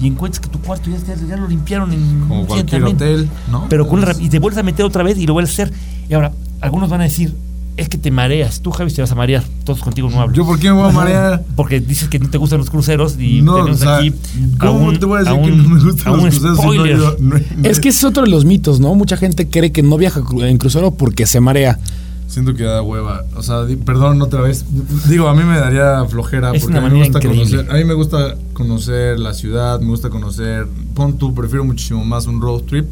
y 0.00 0.06
encuentras 0.06 0.38
que 0.40 0.48
tu 0.48 0.60
cuarto 0.60 0.88
ya, 0.90 0.96
ya- 1.14 1.20
ya 1.28 1.36
lo 1.36 1.48
limpiaron 1.48 1.92
en 1.92 2.20
Como 2.28 2.46
cualquier 2.46 2.84
hotel, 2.84 3.28
¿no? 3.50 3.66
Pero 3.68 3.88
con 3.88 3.98
una 4.02 4.12
y 4.18 4.28
te 4.28 4.38
vuelves 4.38 4.58
a 4.58 4.62
meter 4.62 4.86
otra 4.86 5.02
vez 5.02 5.18
y 5.18 5.26
lo 5.26 5.32
vuelves 5.34 5.50
a 5.58 5.62
hacer. 5.64 5.74
Y 6.08 6.14
ahora, 6.14 6.32
algunos 6.60 6.88
van 6.90 7.00
a 7.02 7.04
decir, 7.04 7.34
es 7.76 7.88
que 7.88 7.96
te 7.98 8.10
mareas. 8.10 8.60
Tú, 8.60 8.70
Javi, 8.72 8.92
te 8.92 9.00
vas 9.00 9.12
a 9.12 9.14
marear. 9.14 9.44
Todos 9.64 9.80
contigo 9.80 10.10
no 10.10 10.20
hablo. 10.20 10.34
¿Yo 10.34 10.44
por 10.44 10.58
qué 10.58 10.68
me 10.68 10.74
voy 10.80 10.88
a 10.88 10.92
marear? 10.92 11.44
Porque 11.54 11.78
dices 11.80 12.08
que 12.08 12.18
no 12.18 12.28
te 12.28 12.36
gustan 12.38 12.58
los 12.58 12.70
cruceros 12.70 13.16
y 13.18 13.40
No, 13.42 13.54
tenemos 13.56 13.80
o 13.80 13.84
sea, 13.84 13.96
aquí 13.98 14.12
¿cómo 14.58 14.92
te 14.98 15.06
voy 15.06 15.18
a 15.20 15.24
decir 15.24 15.40
que 15.42 15.50
no 15.56 15.68
me 15.68 15.80
gustan 15.84 16.12
los 16.16 16.38
cruceros 16.38 17.16
si 17.18 17.22
no 17.22 17.36
Es 17.68 17.78
que 17.78 17.90
ese 17.90 17.98
es 17.98 18.04
otro 18.04 18.24
de 18.24 18.30
los 18.30 18.44
mitos, 18.44 18.80
¿no? 18.80 18.94
Mucha 18.94 19.16
gente 19.16 19.48
cree 19.48 19.70
que 19.70 19.82
no 19.82 19.96
viaja 19.96 20.22
en 20.40 20.58
crucero 20.58 20.90
porque 20.92 21.26
se 21.26 21.40
marea. 21.40 21.78
Siento 22.26 22.52
que 22.54 22.64
da 22.64 22.82
hueva. 22.82 23.24
O 23.36 23.42
sea, 23.42 23.64
di- 23.64 23.76
perdón 23.76 24.20
otra 24.20 24.42
vez. 24.42 24.64
Digo, 25.08 25.28
a 25.28 25.34
mí 25.34 25.44
me 25.44 25.56
daría 25.58 26.04
flojera 26.06 26.50
Es 26.52 26.62
porque 26.62 26.76
a 26.78 26.80
mí 26.82 26.90
me 26.90 26.98
gusta 27.04 27.18
increíble. 27.18 27.44
conocer. 27.44 27.70
A 27.70 27.74
mí 27.78 27.84
me 27.84 27.94
gusta 27.94 28.34
conocer 28.52 29.18
la 29.18 29.32
ciudad, 29.32 29.80
me 29.80 29.86
gusta 29.86 30.10
conocer. 30.10 30.66
Pon 30.94 31.16
tú, 31.16 31.32
prefiero 31.32 31.64
muchísimo 31.64 32.04
más 32.04 32.26
un 32.26 32.40
road 32.42 32.62
trip, 32.64 32.86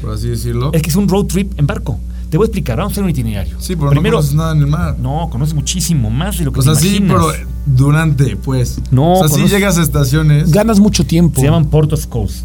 por 0.00 0.12
así 0.14 0.28
decirlo. 0.28 0.70
Es 0.72 0.80
que 0.80 0.88
es 0.88 0.96
un 0.96 1.06
road 1.08 1.26
trip 1.26 1.52
en 1.58 1.66
barco. 1.66 1.98
Te 2.32 2.38
voy 2.38 2.46
a 2.46 2.46
explicar, 2.46 2.78
vamos 2.78 2.92
a 2.92 2.94
hacer 2.94 3.04
un 3.04 3.10
itinerario. 3.10 3.60
Sí, 3.60 3.76
pero 3.76 3.90
Primero, 3.90 4.16
no 4.16 4.20
conoces 4.20 4.34
nada 4.34 4.52
en 4.52 4.58
el 4.60 4.66
mar. 4.66 4.96
no, 4.98 5.28
conoces 5.30 5.52
muchísimo 5.54 6.08
más 6.08 6.38
de 6.38 6.46
lo 6.46 6.52
que 6.54 6.60
o 6.60 6.62
sea, 6.62 6.72
te 6.72 6.80
sí, 6.80 6.96
imaginas. 6.96 7.26
pero 7.36 7.50
durante, 7.66 8.36
pues. 8.36 8.80
No, 8.90 9.18
O 9.20 9.28
sea, 9.28 9.36
sí 9.36 9.48
llegas 9.48 9.76
a 9.76 9.82
estaciones. 9.82 10.50
Ganas 10.50 10.80
mucho 10.80 11.04
tiempo. 11.04 11.40
Se 11.42 11.46
llaman 11.46 11.66
Port 11.66 11.92
of 11.92 12.06
Calls, 12.06 12.44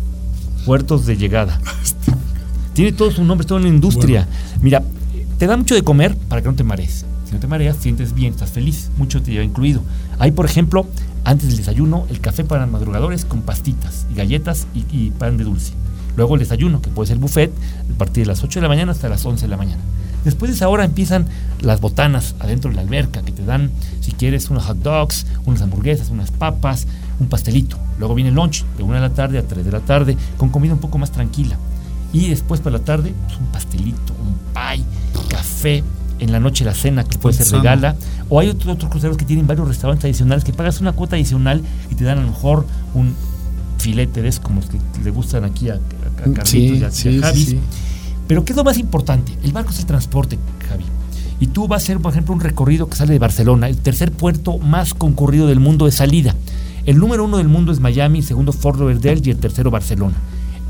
puertos 0.65 1.05
de 1.05 1.15
llegada. 1.15 1.61
Tiene 2.73 2.91
todo 2.91 3.11
su 3.11 3.23
nombre, 3.23 3.43
es 3.43 3.47
toda 3.47 3.61
una 3.61 3.69
industria. 3.69 4.27
Mira, 4.61 4.83
te 5.37 5.47
da 5.47 5.55
mucho 5.55 5.73
de 5.73 5.83
comer 5.83 6.17
para 6.17 6.41
que 6.41 6.49
no 6.49 6.55
te 6.55 6.65
marees. 6.65 7.05
Si 7.25 7.31
no 7.33 7.39
te 7.39 7.47
mareas, 7.47 7.77
sientes 7.79 8.13
bien, 8.13 8.33
estás 8.33 8.51
feliz, 8.51 8.89
mucho 8.97 9.21
te 9.21 9.31
lleva 9.31 9.45
incluido. 9.45 9.81
Hay, 10.19 10.31
por 10.31 10.45
ejemplo, 10.45 10.85
antes 11.23 11.47
del 11.47 11.55
desayuno, 11.57 12.05
el 12.09 12.19
café 12.19 12.43
para 12.43 12.65
madrugadores 12.67 13.23
con 13.23 13.41
pastitas 13.41 14.05
y 14.11 14.15
galletas 14.15 14.67
y, 14.75 14.83
y 14.91 15.11
pan 15.11 15.37
de 15.37 15.45
dulce. 15.45 15.71
Luego 16.17 16.33
el 16.33 16.39
desayuno, 16.39 16.81
que 16.81 16.89
puede 16.89 17.07
ser 17.07 17.19
buffet, 17.19 17.51
a 17.93 17.97
partir 17.97 18.23
de 18.23 18.27
las 18.27 18.43
8 18.43 18.59
de 18.59 18.63
la 18.63 18.67
mañana 18.67 18.91
hasta 18.91 19.07
las 19.07 19.23
11 19.23 19.45
de 19.45 19.47
la 19.49 19.57
mañana. 19.57 19.81
Después 20.25 20.49
de 20.49 20.55
esa 20.55 20.67
hora 20.67 20.83
empiezan 20.83 21.27
las 21.61 21.79
botanas 21.79 22.35
adentro 22.39 22.71
de 22.71 22.75
la 22.75 22.81
alberca, 22.81 23.21
que 23.21 23.31
te 23.31 23.45
dan, 23.45 23.69
si 24.01 24.11
quieres, 24.11 24.49
unos 24.49 24.65
hot 24.65 24.79
dogs, 24.79 25.27
unas 25.45 25.61
hamburguesas, 25.61 26.09
unas 26.09 26.31
papas, 26.31 26.87
un 27.19 27.27
pastelito. 27.27 27.77
Luego 27.99 28.15
viene 28.15 28.29
el 28.29 28.35
lunch, 28.35 28.65
de 28.77 28.83
1 28.83 28.95
de 28.95 28.99
la 28.99 29.11
tarde 29.11 29.37
a 29.37 29.43
3 29.43 29.63
de 29.63 29.71
la 29.71 29.79
tarde, 29.79 30.17
con 30.37 30.49
comida 30.49 30.73
un 30.73 30.79
poco 30.79 30.97
más 30.97 31.11
tranquila. 31.11 31.55
Y 32.11 32.29
después 32.29 32.61
para 32.61 32.79
la 32.79 32.83
tarde, 32.83 33.13
pues, 33.27 33.39
un 33.39 33.47
pastelito, 33.47 34.13
un 34.13 34.35
pie, 34.53 34.83
café. 35.29 35.83
En 36.19 36.31
la 36.31 36.39
noche 36.39 36.65
la 36.65 36.73
cena, 36.73 37.03
que 37.03 37.19
puede 37.19 37.37
ser 37.37 37.55
regala. 37.55 37.95
O 38.27 38.39
hay 38.39 38.49
otros 38.49 38.73
otros 38.73 38.89
cruceros 38.89 39.17
que 39.17 39.25
tienen 39.25 39.45
varios 39.45 39.67
restaurantes 39.67 40.05
adicionales 40.05 40.43
que 40.43 40.51
pagas 40.51 40.81
una 40.81 40.93
cuota 40.93 41.15
adicional 41.15 41.61
y 41.91 41.95
te 41.95 42.05
dan 42.05 42.17
a 42.17 42.21
lo 42.21 42.29
mejor 42.29 42.65
un 42.95 43.13
filete 43.77 44.23
de 44.23 44.29
esos 44.29 44.41
como 44.41 44.61
los 44.61 44.69
que 44.69 44.79
le 45.03 45.11
gustan 45.11 45.43
aquí 45.43 45.69
a, 45.69 45.79
a- 46.19 46.33
Carlitos 46.33 46.49
Sí, 46.49 46.59
y 46.59 46.75
a- 46.75 46.77
y 46.79 46.83
a 46.83 46.91
sí, 46.91 47.19
Javis. 47.19 47.45
sí, 47.45 47.51
sí. 47.51 47.59
Pero 48.27 48.43
¿qué 48.43 48.53
es 48.53 48.57
lo 48.57 48.63
más 48.63 48.77
importante? 48.77 49.31
El 49.43 49.51
barco 49.53 49.71
es 49.71 49.79
el 49.79 49.85
transporte, 49.85 50.37
Javi. 50.67 50.83
Y 51.39 51.47
tú 51.47 51.67
vas 51.67 51.81
a 51.81 51.83
hacer, 51.83 51.99
por 51.99 52.11
ejemplo, 52.11 52.33
un 52.33 52.41
recorrido 52.41 52.89
que 52.89 52.95
sale 52.97 53.13
de 53.13 53.19
Barcelona, 53.19 53.69
el 53.69 53.77
tercer 53.77 54.11
puerto 54.11 54.57
más 54.57 54.93
concurrido 54.93 55.47
del 55.47 55.59
mundo 55.59 55.85
de 55.85 55.91
salida. 55.91 56.35
El 56.85 56.97
número 56.97 57.25
uno 57.25 57.37
del 57.37 57.47
mundo 57.47 57.71
es 57.71 57.79
Miami, 57.79 58.19
el 58.19 58.25
segundo 58.25 58.51
Fort 58.53 58.79
Lauderdale 58.79 59.21
y 59.23 59.29
el 59.29 59.37
tercero 59.37 59.69
Barcelona. 59.71 60.15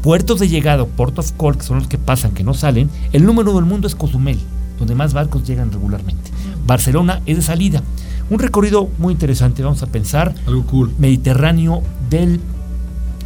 Puertos 0.01 0.39
de 0.39 0.47
llegada, 0.49 0.85
Port 0.85 1.17
of 1.19 1.31
Call, 1.33 1.57
que 1.57 1.63
son 1.63 1.79
los 1.79 1.87
que 1.87 1.97
pasan, 1.97 2.31
que 2.31 2.43
no 2.43 2.53
salen, 2.53 2.89
el 3.13 3.25
número 3.25 3.51
uno 3.51 3.59
del 3.59 3.69
mundo 3.69 3.87
es 3.87 3.95
Cozumel, 3.95 4.39
donde 4.77 4.93
más 4.95 5.13
barcos 5.13 5.47
llegan 5.47 5.71
regularmente. 5.71 6.31
Barcelona 6.65 7.21
es 7.25 7.37
de 7.37 7.41
salida. 7.43 7.81
Un 8.29 8.39
recorrido 8.39 8.89
muy 8.99 9.13
interesante, 9.13 9.63
vamos 9.63 9.81
a 9.83 9.87
pensar. 9.87 10.35
Algo 10.45 10.63
cool. 10.65 10.91
Mediterráneo 10.99 11.81
del 12.09 12.39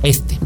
Este. 0.03 0.37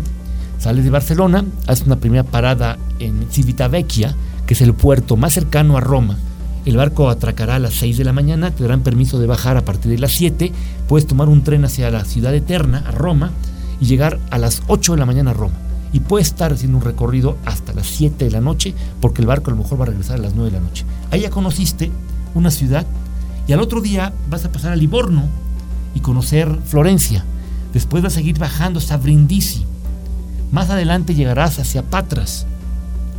Sales 0.65 0.84
de 0.84 0.89
Barcelona, 0.89 1.45
haces 1.67 1.86
una 1.86 1.98
primera 1.98 2.24
parada 2.24 2.79
en 2.98 3.27
Civitavecchia, 3.29 4.15
que 4.48 4.55
es 4.55 4.62
el 4.62 4.74
puerto 4.74 5.15
más 5.15 5.31
cercano 5.34 5.77
a 5.77 5.79
Roma. 5.79 6.17
El 6.65 6.77
barco 6.77 7.12
atracará 7.12 7.53
a 7.53 7.60
las 7.60 7.75
6 7.75 8.00
de 8.00 8.03
la 8.03 8.13
mañana, 8.13 8.50
te 8.50 8.63
darán 8.63 8.81
permiso 8.81 9.19
de 9.19 9.27
bajar 9.27 9.57
a 9.57 9.62
partir 9.63 9.91
de 9.91 10.00
las 10.00 10.13
7, 10.13 10.51
puedes 10.88 11.05
tomar 11.05 11.29
un 11.29 11.43
tren 11.43 11.65
hacia 11.65 11.91
la 11.91 12.03
ciudad 12.03 12.34
eterna, 12.34 12.84
a 12.88 12.89
Roma, 12.89 13.29
y 13.79 13.86
llegar 13.86 14.19
a 14.31 14.39
las 14.39 14.63
8 14.65 14.93
de 14.93 14.98
la 14.98 15.05
mañana 15.05 15.29
a 15.29 15.34
Roma. 15.36 15.53
Y 15.93 16.00
puedes 16.00 16.29
estar 16.29 16.51
haciendo 16.51 16.79
un 16.79 16.84
recorrido 16.84 17.38
hasta 17.45 17.72
las 17.72 17.86
7 17.86 18.25
de 18.25 18.31
la 18.31 18.41
noche, 18.41 18.74
porque 19.01 19.22
el 19.22 19.27
barco 19.27 19.51
a 19.51 19.53
lo 19.53 19.62
mejor 19.62 19.79
va 19.79 19.84
a 19.84 19.89
regresar 19.89 20.17
a 20.17 20.24
las 20.24 20.34
9 20.34 20.50
de 20.50 20.57
la 20.57 20.63
noche. 20.63 20.84
Ahí 21.12 21.22
ya 21.22 21.29
conociste 21.29 21.91
una 22.34 22.50
ciudad, 22.50 22.88
y 23.45 23.53
al 23.53 23.60
otro 23.60 23.81
día 23.81 24.13
vas 24.31 24.45
a 24.45 24.51
pasar 24.51 24.72
a 24.72 24.75
Livorno 24.75 25.27
y 25.93 26.00
conocer 26.00 26.50
Florencia. 26.65 27.24
Después 27.72 28.01
vas 28.01 28.13
a 28.13 28.15
seguir 28.15 28.39
bajando 28.39 28.79
hasta 28.79 28.98
Brindisi. 28.98 29.67
Más 30.55 30.69
adelante 30.69 31.15
llegarás 31.15 31.59
hacia 31.59 31.83
Patras. 31.83 32.45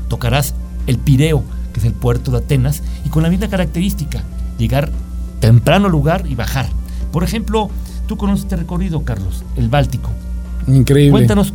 Tocarás 0.09 0.55
el 0.87 0.97
Pireo, 0.97 1.45
que 1.75 1.81
es 1.81 1.85
el 1.85 1.93
puerto 1.93 2.31
de 2.31 2.38
Atenas, 2.38 2.83
y 3.05 3.11
con 3.11 3.23
la 3.23 3.28
misma 3.28 3.49
característica, 3.49 4.23
llegar 4.57 4.90
temprano 5.38 5.85
al 5.85 5.93
lugar 5.93 6.25
y 6.26 6.35
bajar. 6.35 6.66
Por 7.12 7.25
ejemplo, 7.25 7.69
tú 8.07 8.16
conoces 8.16 8.45
este 8.45 8.57
recorrido, 8.57 9.05
Carlos, 9.05 9.45
el 9.59 9.69
Báltico. 9.69 10.09
Increíble. 10.66 11.11
Cuéntanos 11.11 11.52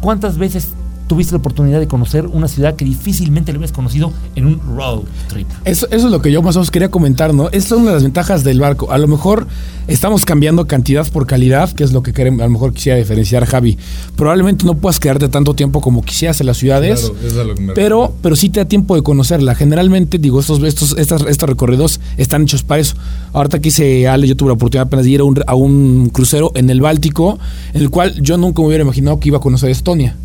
cuántas 0.00 0.38
veces 0.38 0.72
tuviste 1.08 1.32
la 1.32 1.38
oportunidad 1.38 1.80
de 1.80 1.88
conocer 1.88 2.26
una 2.26 2.46
ciudad 2.46 2.76
que 2.76 2.84
difícilmente 2.84 3.52
lo 3.52 3.58
hubieras 3.58 3.74
conocido 3.74 4.12
en 4.36 4.46
un 4.46 4.60
road 4.76 5.00
trip. 5.28 5.48
Eso, 5.64 5.86
eso 5.90 6.06
es 6.06 6.12
lo 6.12 6.22
que 6.22 6.30
yo 6.30 6.42
más 6.42 6.54
o 6.54 6.60
menos 6.60 6.70
quería 6.70 6.90
comentar, 6.90 7.34
¿no? 7.34 7.46
Esta 7.46 7.74
es 7.74 7.80
una 7.80 7.88
de 7.90 7.94
las 7.94 8.02
ventajas 8.04 8.44
del 8.44 8.60
barco. 8.60 8.92
A 8.92 8.98
lo 8.98 9.08
mejor 9.08 9.46
estamos 9.88 10.24
cambiando 10.24 10.66
cantidad 10.66 11.06
por 11.10 11.26
calidad, 11.26 11.72
que 11.72 11.82
es 11.82 11.92
lo 11.92 12.02
que 12.02 12.12
queremos, 12.12 12.40
a 12.40 12.44
lo 12.44 12.50
mejor 12.50 12.72
quisiera 12.72 12.96
diferenciar 12.98 13.44
Javi. 13.46 13.78
Probablemente 14.16 14.64
no 14.64 14.74
puedas 14.74 15.00
quedarte 15.00 15.28
tanto 15.28 15.54
tiempo 15.54 15.80
como 15.80 16.02
quisieras 16.02 16.40
en 16.40 16.46
las 16.46 16.58
ciudades, 16.58 17.00
Claro, 17.10 17.26
es 17.26 17.36
a 17.36 17.44
lo 17.44 17.54
que 17.54 17.62
me 17.62 17.72
pero, 17.72 18.12
pero 18.22 18.36
sí 18.36 18.50
te 18.50 18.60
da 18.60 18.66
tiempo 18.68 18.94
de 18.94 19.02
conocerla. 19.02 19.54
Generalmente, 19.54 20.18
digo, 20.18 20.40
estos, 20.40 20.62
estos, 20.62 20.96
estas- 20.98 21.22
estos 21.26 21.48
recorridos 21.48 22.00
están 22.18 22.42
hechos 22.42 22.62
para 22.62 22.80
eso. 22.80 22.94
Ahorita 23.32 23.60
que 23.60 23.68
hice 23.68 24.06
Ale, 24.06 24.28
yo 24.28 24.36
tuve 24.36 24.48
la 24.48 24.54
oportunidad 24.54 24.86
apenas 24.86 25.04
de 25.06 25.10
ir 25.12 25.20
a 25.20 25.24
un, 25.24 25.40
a 25.46 25.54
un 25.54 26.10
crucero 26.12 26.52
en 26.54 26.68
el 26.70 26.80
Báltico, 26.80 27.38
en 27.72 27.80
el 27.80 27.90
cual 27.90 28.14
yo 28.20 28.36
nunca 28.36 28.60
me 28.60 28.68
hubiera 28.68 28.84
imaginado 28.84 29.18
que 29.20 29.28
iba 29.28 29.38
a 29.38 29.40
conocer 29.40 29.70
Estonia. 29.70 30.16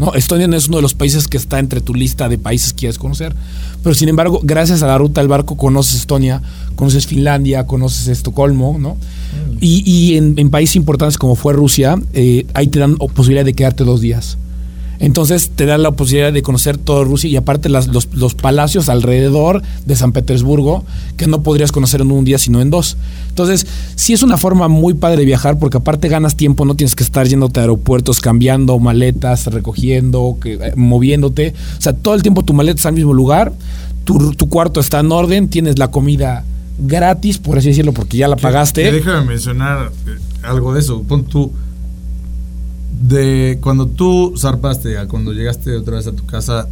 ¿No? 0.00 0.14
Estonia 0.14 0.48
no 0.48 0.56
es 0.56 0.66
uno 0.66 0.78
de 0.78 0.82
los 0.82 0.94
países 0.94 1.28
que 1.28 1.36
está 1.36 1.58
entre 1.58 1.82
tu 1.82 1.92
lista 1.94 2.30
de 2.30 2.38
países 2.38 2.72
que 2.72 2.80
quieres 2.80 2.98
conocer. 2.98 3.36
Pero 3.82 3.94
sin 3.94 4.08
embargo, 4.08 4.40
gracias 4.42 4.82
a 4.82 4.86
la 4.86 4.96
ruta 4.96 5.20
del 5.20 5.28
barco 5.28 5.58
conoces 5.58 5.94
Estonia, 5.94 6.40
conoces 6.74 7.06
Finlandia, 7.06 7.66
conoces 7.66 8.08
Estocolmo, 8.08 8.78
¿no? 8.78 8.96
Y, 9.60 9.82
y 9.84 10.16
en, 10.16 10.38
en 10.38 10.48
países 10.48 10.76
importantes 10.76 11.18
como 11.18 11.36
fue 11.36 11.52
Rusia, 11.52 11.96
eh, 12.14 12.46
ahí 12.54 12.68
te 12.68 12.78
dan 12.78 12.96
posibilidad 12.96 13.44
de 13.44 13.52
quedarte 13.52 13.84
dos 13.84 14.00
días. 14.00 14.38
Entonces 15.00 15.50
te 15.56 15.64
da 15.66 15.78
la 15.78 15.92
posibilidad 15.92 16.32
de 16.32 16.42
conocer 16.42 16.76
toda 16.76 17.04
Rusia 17.04 17.28
y 17.30 17.36
aparte 17.36 17.68
las- 17.70 17.86
los, 17.88 18.08
los 18.14 18.34
palacios 18.34 18.88
alrededor 18.90 19.62
de 19.86 19.96
San 19.96 20.12
Petersburgo 20.12 20.84
que 21.16 21.26
no 21.26 21.42
podrías 21.42 21.72
conocer 21.72 22.02
en 22.02 22.12
un 22.12 22.24
día 22.24 22.36
sino 22.38 22.60
en 22.60 22.68
dos. 22.70 22.98
Entonces 23.30 23.66
sí 23.96 24.12
es 24.12 24.22
una 24.22 24.36
forma 24.36 24.68
muy 24.68 24.92
padre 24.94 25.16
de 25.18 25.24
viajar 25.24 25.58
porque 25.58 25.78
aparte 25.78 26.08
ganas 26.08 26.36
tiempo, 26.36 26.64
no 26.66 26.74
tienes 26.74 26.94
que 26.94 27.02
estar 27.02 27.26
yéndote 27.26 27.60
a 27.60 27.62
aeropuertos, 27.62 28.20
cambiando 28.20 28.78
maletas, 28.78 29.46
recogiendo, 29.46 30.36
que- 30.40 30.54
eh, 30.54 30.72
moviéndote. 30.76 31.54
O 31.78 31.80
sea, 31.80 31.94
todo 31.94 32.14
el 32.14 32.22
tiempo 32.22 32.42
tu 32.42 32.52
maleta 32.52 32.76
está 32.76 32.90
al 32.90 32.94
mismo 32.94 33.14
lugar, 33.14 33.52
tu, 34.04 34.32
tu 34.34 34.48
cuarto 34.50 34.80
está 34.80 35.00
en 35.00 35.10
orden, 35.12 35.48
tienes 35.48 35.78
la 35.78 35.88
comida 35.88 36.44
gratis, 36.78 37.38
por 37.38 37.56
así 37.58 37.68
decirlo, 37.68 37.92
porque 37.92 38.18
ya 38.18 38.28
la 38.28 38.36
Que- 38.36 38.42
pagaste. 38.42 38.82
que 38.82 38.92
déjame 38.92 39.24
mencionar 39.26 39.92
eh, 40.06 40.18
algo 40.42 40.74
de 40.74 40.80
eso. 40.80 41.02
Pon 41.04 41.24
tú. 41.24 41.52
De 43.00 43.58
cuando 43.62 43.86
tú 43.86 44.34
zarpaste 44.38 44.98
a 44.98 45.06
cuando 45.08 45.32
llegaste 45.32 45.74
otra 45.76 45.96
vez 45.96 46.06
a 46.06 46.12
tu 46.12 46.26
casa, 46.26 46.68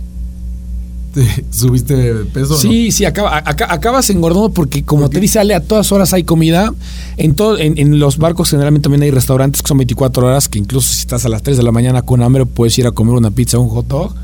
¿te 1.15 1.25
subiste 1.51 1.97
de 1.97 2.25
peso? 2.27 2.51
no? 2.53 2.59
Sí, 2.59 2.93
sí, 2.93 3.07
acaba, 3.07 3.39
aca- 3.39 3.73
acabas 3.73 4.11
engordando 4.11 4.51
porque 4.51 4.83
como 4.85 5.09
te 5.09 5.21
dice 5.21 5.39
Ale, 5.39 5.55
a 5.55 5.61
todas 5.61 5.91
horas 5.91 6.13
hay 6.13 6.25
comida. 6.25 6.75
En, 7.17 7.35
todo, 7.35 7.59
en, 7.59 7.79
en 7.79 7.99
los 7.99 8.19
barcos 8.19 8.51
generalmente 8.51 8.85
también 8.85 9.03
hay 9.03 9.11
restaurantes 9.11 9.63
que 9.63 9.69
son 9.69 9.79
24 9.79 10.27
horas, 10.27 10.49
que 10.49 10.59
incluso 10.59 10.93
si 10.93 11.01
estás 11.01 11.25
a 11.25 11.31
las 11.31 11.43
3 11.43 11.57
de 11.57 11.63
la 11.63 11.73
mañana 11.73 12.03
con 12.03 12.23
hambre 12.23 12.45
puedes 12.45 12.79
ir 12.79 12.87
a 12.87 12.91
comer 12.93 13.15
una 13.15 13.31
pizza 13.31 13.59
o 13.59 13.63
un 13.63 13.71
hot 13.71 13.87
dog. 13.89 14.15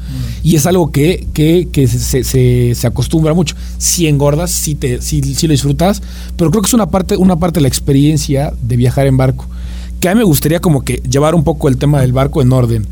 Y 0.42 0.56
es 0.56 0.66
algo 0.66 0.92
que, 0.92 1.26
que, 1.32 1.68
que 1.72 1.88
se, 1.88 1.98
se- 1.98 2.22
se- 2.22 2.74
se 2.74 2.86
acostumbra 2.86 3.32
mucho. 3.32 3.56
Si 3.78 4.06
engordas, 4.06 4.50
sí, 4.50 4.74
te, 4.74 5.00
sí, 5.00 5.22
sí 5.22 5.46
lo 5.46 5.52
disfrutas, 5.52 6.02
pero 6.36 6.50
creo 6.50 6.60
que 6.60 6.66
es 6.68 6.74
una 6.74 6.90
parte, 6.90 7.16
una 7.16 7.36
parte 7.36 7.60
de 7.60 7.62
la 7.62 7.68
experiencia 7.68 8.52
de 8.62 8.76
viajar 8.76 9.06
en 9.06 9.16
barco. 9.16 9.46
Que 10.04 10.10
a 10.10 10.14
mí 10.14 10.18
me 10.18 10.24
gustaría 10.24 10.60
como 10.60 10.82
que 10.82 10.96
llevar 11.08 11.34
un 11.34 11.44
poco 11.44 11.66
el 11.66 11.78
tema 11.78 11.98
del 12.02 12.12
barco 12.12 12.42
en 12.42 12.52
orden. 12.52 12.86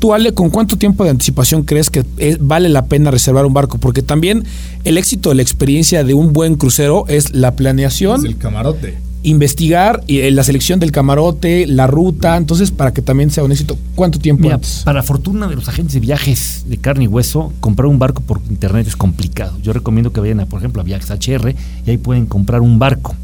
Tú, 0.00 0.12
Ale, 0.12 0.34
¿con 0.34 0.50
cuánto 0.50 0.76
tiempo 0.76 1.04
de 1.04 1.10
anticipación 1.10 1.62
crees 1.62 1.88
que 1.88 2.04
es- 2.16 2.38
vale 2.40 2.68
la 2.68 2.86
pena 2.86 3.12
reservar 3.12 3.46
un 3.46 3.54
barco? 3.54 3.78
Porque 3.78 4.02
también 4.02 4.42
el 4.82 4.98
éxito 4.98 5.28
de 5.28 5.36
la 5.36 5.42
experiencia 5.42 6.02
de 6.02 6.14
un 6.14 6.32
buen 6.32 6.56
crucero 6.56 7.04
es 7.06 7.32
la 7.32 7.54
planeación, 7.54 8.22
Es 8.22 8.24
el 8.26 8.38
camarote. 8.38 8.98
investigar, 9.22 10.02
y, 10.08 10.18
eh, 10.18 10.32
la 10.32 10.42
selección 10.42 10.80
del 10.80 10.90
camarote, 10.90 11.64
la 11.68 11.86
ruta. 11.86 12.36
Entonces, 12.36 12.72
para 12.72 12.92
que 12.92 13.02
también 13.02 13.30
sea 13.30 13.44
un 13.44 13.52
éxito, 13.52 13.78
¿cuánto 13.94 14.18
tiempo 14.18 14.42
Mira, 14.42 14.56
antes? 14.56 14.82
para 14.84 15.04
fortuna 15.04 15.46
de 15.46 15.54
los 15.54 15.68
agentes 15.68 15.94
de 15.94 16.00
viajes 16.00 16.64
de 16.68 16.76
carne 16.78 17.04
y 17.04 17.06
hueso, 17.06 17.52
comprar 17.60 17.86
un 17.86 18.00
barco 18.00 18.20
por 18.20 18.40
internet 18.50 18.84
es 18.88 18.96
complicado. 18.96 19.56
Yo 19.62 19.72
recomiendo 19.72 20.12
que 20.12 20.18
vayan, 20.18 20.40
a, 20.40 20.46
por 20.46 20.58
ejemplo, 20.58 20.82
a 20.82 20.84
Viajes 20.84 21.08
HR 21.12 21.54
y 21.86 21.90
ahí 21.90 21.98
pueden 21.98 22.26
comprar 22.26 22.62
un 22.62 22.80
barco, 22.80 23.14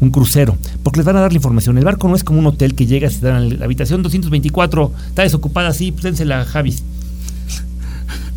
un 0.00 0.10
crucero, 0.10 0.56
porque 0.82 0.98
les 0.98 1.06
van 1.06 1.16
a 1.16 1.20
dar 1.20 1.32
la 1.32 1.36
información. 1.36 1.76
El 1.78 1.84
barco 1.84 2.08
no 2.08 2.16
es 2.16 2.24
como 2.24 2.38
un 2.38 2.46
hotel 2.46 2.74
que 2.74 2.86
llegas 2.86 3.14
y 3.14 3.18
te 3.20 3.26
dan 3.26 3.58
la 3.58 3.64
habitación 3.66 4.02
224, 4.02 4.92
está 5.08 5.22
desocupada, 5.22 5.72
sí, 5.72 5.92
pues 5.92 6.04
dénsela 6.04 6.40
a 6.40 6.44
Javis. 6.44 6.82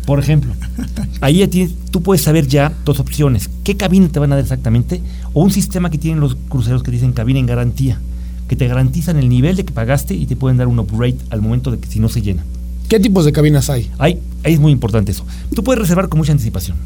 Por 0.06 0.18
ejemplo, 0.20 0.52
ahí 1.22 1.46
tienes- 1.48 1.72
tú 1.90 2.02
puedes 2.02 2.20
saber 2.20 2.46
ya 2.46 2.72
dos 2.84 3.00
opciones. 3.00 3.48
¿Qué 3.64 3.76
cabina 3.78 4.08
te 4.08 4.18
van 4.18 4.32
a 4.32 4.34
dar 4.36 4.42
exactamente? 4.44 5.00
O 5.32 5.42
un 5.42 5.50
sistema 5.50 5.88
que 5.88 5.96
tienen 5.96 6.20
los 6.20 6.36
cruceros 6.50 6.82
que 6.82 6.90
dicen 6.90 7.12
cabina 7.12 7.38
en 7.40 7.46
garantía, 7.46 7.98
que 8.46 8.54
te 8.56 8.68
garantizan 8.68 9.16
el 9.16 9.30
nivel 9.30 9.56
de 9.56 9.64
que 9.64 9.72
pagaste 9.72 10.12
y 10.14 10.26
te 10.26 10.36
pueden 10.36 10.58
dar 10.58 10.68
un 10.68 10.78
upgrade 10.78 11.16
al 11.30 11.40
momento 11.40 11.70
de 11.70 11.78
que 11.78 11.88
si 11.88 12.00
no 12.00 12.10
se 12.10 12.20
llena. 12.20 12.44
¿Qué 12.90 13.00
tipos 13.00 13.24
de 13.24 13.32
cabinas 13.32 13.70
hay? 13.70 13.90
Ahí, 13.98 14.20
ahí 14.44 14.52
es 14.52 14.60
muy 14.60 14.72
importante 14.72 15.10
eso. 15.12 15.24
Tú 15.54 15.64
puedes 15.64 15.80
reservar 15.80 16.10
con 16.10 16.18
mucha 16.18 16.32
anticipación. 16.32 16.76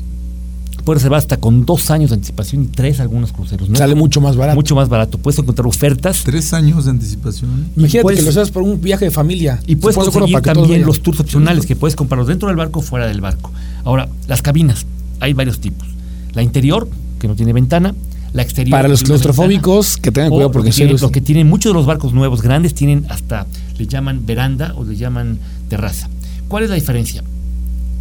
Puedes 0.88 1.02
reservar 1.02 1.18
hasta 1.18 1.36
con 1.36 1.66
dos 1.66 1.90
años 1.90 2.08
de 2.08 2.14
anticipación 2.14 2.62
y 2.62 2.66
tres 2.68 2.98
algunos 2.98 3.30
cruceros. 3.30 3.68
¿no? 3.68 3.76
Sale 3.76 3.94
mucho 3.94 4.22
más 4.22 4.36
barato. 4.36 4.56
mucho 4.56 4.74
más 4.74 4.88
barato. 4.88 5.18
Puedes 5.18 5.38
encontrar 5.38 5.66
ofertas 5.66 6.22
Tres 6.24 6.54
años 6.54 6.86
de 6.86 6.92
anticipación. 6.92 7.66
Imagínate 7.76 8.02
puedes- 8.04 8.20
que 8.20 8.24
lo 8.24 8.30
haces 8.30 8.50
por 8.50 8.62
un 8.62 8.80
viaje 8.80 9.04
de 9.04 9.10
familia. 9.10 9.60
y 9.66 9.76
puedes 9.76 9.96
¿Se 9.96 9.98
pones 10.00 10.06
de 10.06 10.08
acuerdo 10.08 10.20
conseguir 10.20 10.42
para 10.42 10.54
también 10.54 10.86
los 10.86 11.02
tours 11.02 11.20
opcionales 11.20 11.66
que 11.66 11.76
puedes 11.76 11.94
comprarlos 11.94 12.26
dentro 12.26 12.48
del 12.48 12.56
barco 12.56 12.78
o 12.78 12.82
fuera 12.82 13.06
del 13.06 13.20
barco. 13.20 13.52
Ahora, 13.84 14.08
las 14.28 14.40
cabinas. 14.40 14.86
Hay 15.20 15.34
varios 15.34 15.60
tipos. 15.60 15.86
La 16.32 16.42
interior, 16.42 16.88
que 17.18 17.28
no 17.28 17.36
tiene 17.36 17.52
ventana. 17.52 17.94
La 18.32 18.40
exterior. 18.40 18.78
Para 18.78 18.88
los 18.88 19.02
claustrofóbicos, 19.02 19.98
que 19.98 20.10
tengan 20.10 20.30
cuidado 20.30 20.52
porque 20.52 20.70
lo, 20.70 20.74
que 20.74 21.02
lo 21.02 21.10
que 21.12 21.20
tienen 21.20 21.50
muchos 21.50 21.68
de 21.68 21.74
los 21.74 21.84
barcos 21.84 22.14
nuevos 22.14 22.40
grandes 22.40 22.72
tienen 22.72 23.04
hasta 23.10 23.46
le 23.76 23.86
llaman 23.86 24.24
veranda 24.24 24.72
o 24.74 24.84
le 24.84 24.96
llaman 24.96 25.38
terraza. 25.68 26.08
¿Cuál 26.48 26.64
es 26.64 26.70
la 26.70 26.76
diferencia? 26.76 27.22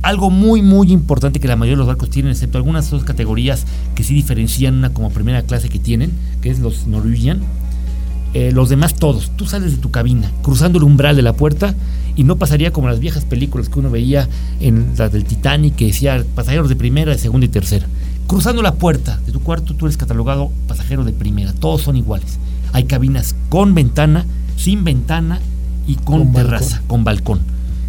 Algo 0.03 0.29
muy 0.29 0.61
muy 0.61 0.91
importante 0.91 1.39
que 1.39 1.47
la 1.47 1.55
mayoría 1.55 1.75
de 1.75 1.79
los 1.79 1.87
barcos 1.87 2.09
tienen, 2.09 2.31
excepto 2.31 2.57
algunas 2.57 2.89
dos 2.89 3.03
categorías 3.03 3.65
que 3.95 4.03
sí 4.03 4.13
diferencian 4.13 4.75
una 4.75 4.93
como 4.93 5.09
primera 5.09 5.41
clase 5.43 5.69
que 5.69 5.79
tienen, 5.79 6.11
que 6.41 6.49
es 6.49 6.59
los 6.59 6.87
Norwegian. 6.87 7.41
eh, 8.33 8.51
los 8.51 8.69
demás 8.69 8.93
todos, 8.93 9.31
tú 9.35 9.45
sales 9.45 9.71
de 9.71 9.77
tu 9.77 9.89
cabina, 9.89 10.31
cruzando 10.43 10.77
el 10.77 10.83
umbral 10.83 11.15
de 11.15 11.21
la 11.23 11.33
puerta 11.33 11.73
y 12.15 12.23
no 12.23 12.35
pasaría 12.35 12.71
como 12.71 12.87
las 12.89 12.99
viejas 12.99 13.25
películas 13.25 13.69
que 13.69 13.79
uno 13.79 13.89
veía 13.89 14.27
en 14.59 14.93
las 14.97 15.11
del 15.11 15.23
Titanic 15.23 15.75
que 15.75 15.87
decía 15.87 16.23
pasajeros 16.35 16.69
de 16.69 16.75
primera, 16.75 17.11
de 17.11 17.17
segunda 17.17 17.45
y 17.45 17.49
tercera. 17.49 17.87
Cruzando 18.27 18.61
la 18.61 18.73
puerta 18.75 19.19
de 19.25 19.31
tu 19.31 19.39
cuarto, 19.39 19.73
tú 19.75 19.85
eres 19.85 19.97
catalogado 19.97 20.51
pasajero 20.67 21.03
de 21.05 21.13
primera. 21.13 21.53
Todos 21.53 21.81
son 21.81 21.95
iguales. 21.95 22.37
Hay 22.73 22.83
cabinas 22.83 23.33
con 23.49 23.73
ventana, 23.73 24.25
sin 24.57 24.83
ventana 24.83 25.39
y 25.87 25.95
con, 25.95 26.25
Con 26.25 26.33
terraza, 26.33 26.75
balcón. 26.77 26.87
con 26.87 27.03
balcón. 27.05 27.39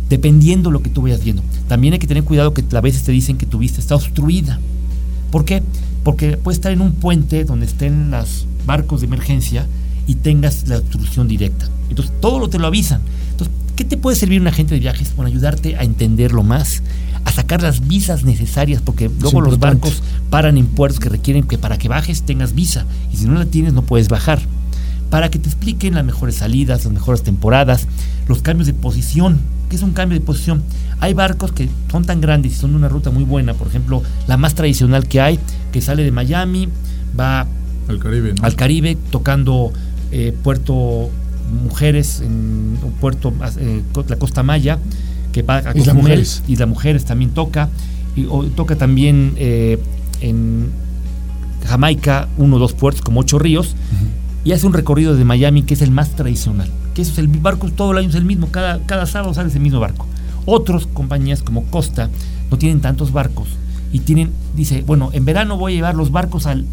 Dependiendo 0.08 0.70
lo 0.70 0.82
que 0.82 0.90
tú 0.90 1.02
vayas 1.02 1.22
viendo. 1.22 1.42
También 1.68 1.92
hay 1.92 1.98
que 1.98 2.06
tener 2.06 2.24
cuidado 2.24 2.54
que 2.54 2.64
a 2.74 2.80
veces 2.80 3.02
te 3.02 3.12
dicen 3.12 3.36
que 3.36 3.46
tu 3.46 3.58
vista 3.58 3.80
está 3.80 3.94
obstruida. 3.94 4.58
¿Por 5.30 5.44
qué? 5.44 5.62
Porque 6.04 6.36
puedes 6.36 6.58
estar 6.58 6.72
en 6.72 6.80
un 6.80 6.92
puente 6.92 7.44
donde 7.44 7.66
estén 7.66 8.10
los 8.10 8.46
barcos 8.66 9.00
de 9.00 9.06
emergencia 9.06 9.66
y 10.06 10.14
tengas 10.14 10.66
la 10.68 10.78
obstrucción 10.78 11.28
directa. 11.28 11.68
Entonces, 11.90 12.12
todo 12.20 12.38
lo 12.38 12.48
te 12.48 12.58
lo 12.58 12.66
avisan. 12.66 13.02
Entonces, 13.32 13.54
¿qué 13.76 13.84
te 13.84 13.96
puede 13.96 14.16
servir 14.16 14.40
un 14.40 14.46
agente 14.46 14.74
de 14.74 14.80
viajes? 14.80 15.14
Bueno, 15.14 15.28
ayudarte 15.28 15.76
a 15.76 15.82
entenderlo 15.82 16.42
más, 16.42 16.82
a 17.24 17.30
sacar 17.30 17.62
las 17.62 17.86
visas 17.86 18.24
necesarias, 18.24 18.80
porque 18.82 19.10
luego 19.20 19.42
los 19.42 19.58
barcos 19.58 20.02
paran 20.30 20.56
en 20.56 20.66
puertos 20.66 20.98
que 20.98 21.10
requieren 21.10 21.44
que 21.44 21.58
para 21.58 21.76
que 21.76 21.88
bajes 21.88 22.22
tengas 22.22 22.54
visa. 22.54 22.86
Y 23.12 23.18
si 23.18 23.26
no 23.26 23.34
la 23.34 23.44
tienes, 23.44 23.74
no 23.74 23.82
puedes 23.82 24.08
bajar. 24.08 24.40
Para 25.10 25.30
que 25.30 25.38
te 25.38 25.48
expliquen 25.48 25.94
las 25.94 26.04
mejores 26.04 26.36
salidas, 26.36 26.84
las 26.84 26.92
mejores 26.92 27.22
temporadas, 27.22 27.86
los 28.28 28.40
cambios 28.40 28.66
de 28.66 28.74
posición. 28.74 29.38
¿Qué 29.68 29.76
es 29.76 29.82
un 29.82 29.92
cambio 29.92 30.18
de 30.18 30.24
posición? 30.24 30.62
Hay 31.00 31.14
barcos 31.14 31.52
que 31.52 31.68
son 31.90 32.04
tan 32.04 32.20
grandes 32.20 32.52
y 32.52 32.54
son 32.56 32.74
una 32.74 32.88
ruta 32.88 33.10
muy 33.10 33.24
buena. 33.24 33.54
Por 33.54 33.68
ejemplo, 33.68 34.02
la 34.26 34.36
más 34.36 34.54
tradicional 34.54 35.06
que 35.06 35.20
hay, 35.20 35.38
que 35.72 35.80
sale 35.80 36.02
de 36.04 36.10
Miami, 36.10 36.68
va 37.18 37.46
al 37.88 37.98
Caribe, 37.98 38.34
¿no? 38.34 38.44
al 38.44 38.54
Caribe, 38.56 38.96
tocando 39.10 39.72
eh, 40.12 40.34
Puerto 40.42 41.10
Mujeres, 41.64 42.20
en 42.20 42.76
puerto, 43.00 43.32
eh, 43.58 43.82
la 44.08 44.16
Costa 44.16 44.42
Maya, 44.42 44.78
que 45.32 45.42
va 45.42 45.58
a 45.58 45.76
Isla 45.76 45.94
Mujeres. 45.94 46.42
Isla 46.48 46.66
Mujeres 46.66 47.04
también 47.04 47.30
toca, 47.30 47.68
y 48.16 48.26
o- 48.28 48.44
toca 48.44 48.76
también 48.76 49.32
eh, 49.36 49.78
en 50.20 50.68
Jamaica, 51.66 52.28
uno 52.38 52.56
o 52.56 52.58
dos 52.58 52.72
puertos 52.72 53.02
como 53.02 53.20
Ocho 53.20 53.38
Ríos, 53.38 53.74
y 54.44 54.52
hace 54.52 54.66
un 54.66 54.72
recorrido 54.72 55.16
de 55.16 55.24
Miami 55.24 55.62
que 55.62 55.74
es 55.74 55.82
el 55.82 55.90
más 55.90 56.10
tradicional, 56.10 56.70
que 56.94 57.02
eso 57.02 57.12
es 57.12 57.18
el 57.18 57.28
barco 57.28 57.70
todo 57.70 57.92
el 57.92 57.98
año 57.98 58.08
es 58.08 58.14
el 58.14 58.24
mismo, 58.24 58.48
cada, 58.50 58.84
cada 58.86 59.06
sábado 59.06 59.34
sale 59.34 59.48
ese 59.48 59.60
mismo 59.60 59.80
barco. 59.80 60.06
Otras 60.46 60.86
compañías 60.86 61.42
como 61.42 61.64
Costa 61.64 62.10
no 62.50 62.58
tienen 62.58 62.80
tantos 62.80 63.12
barcos 63.12 63.48
y 63.92 64.00
tienen, 64.00 64.30
dice, 64.56 64.82
bueno, 64.86 65.10
en 65.12 65.24
verano 65.24 65.56
voy 65.56 65.72
a 65.72 65.76
llevar 65.76 65.94
los 65.94 66.10
barcos 66.10 66.46
al 66.46 66.64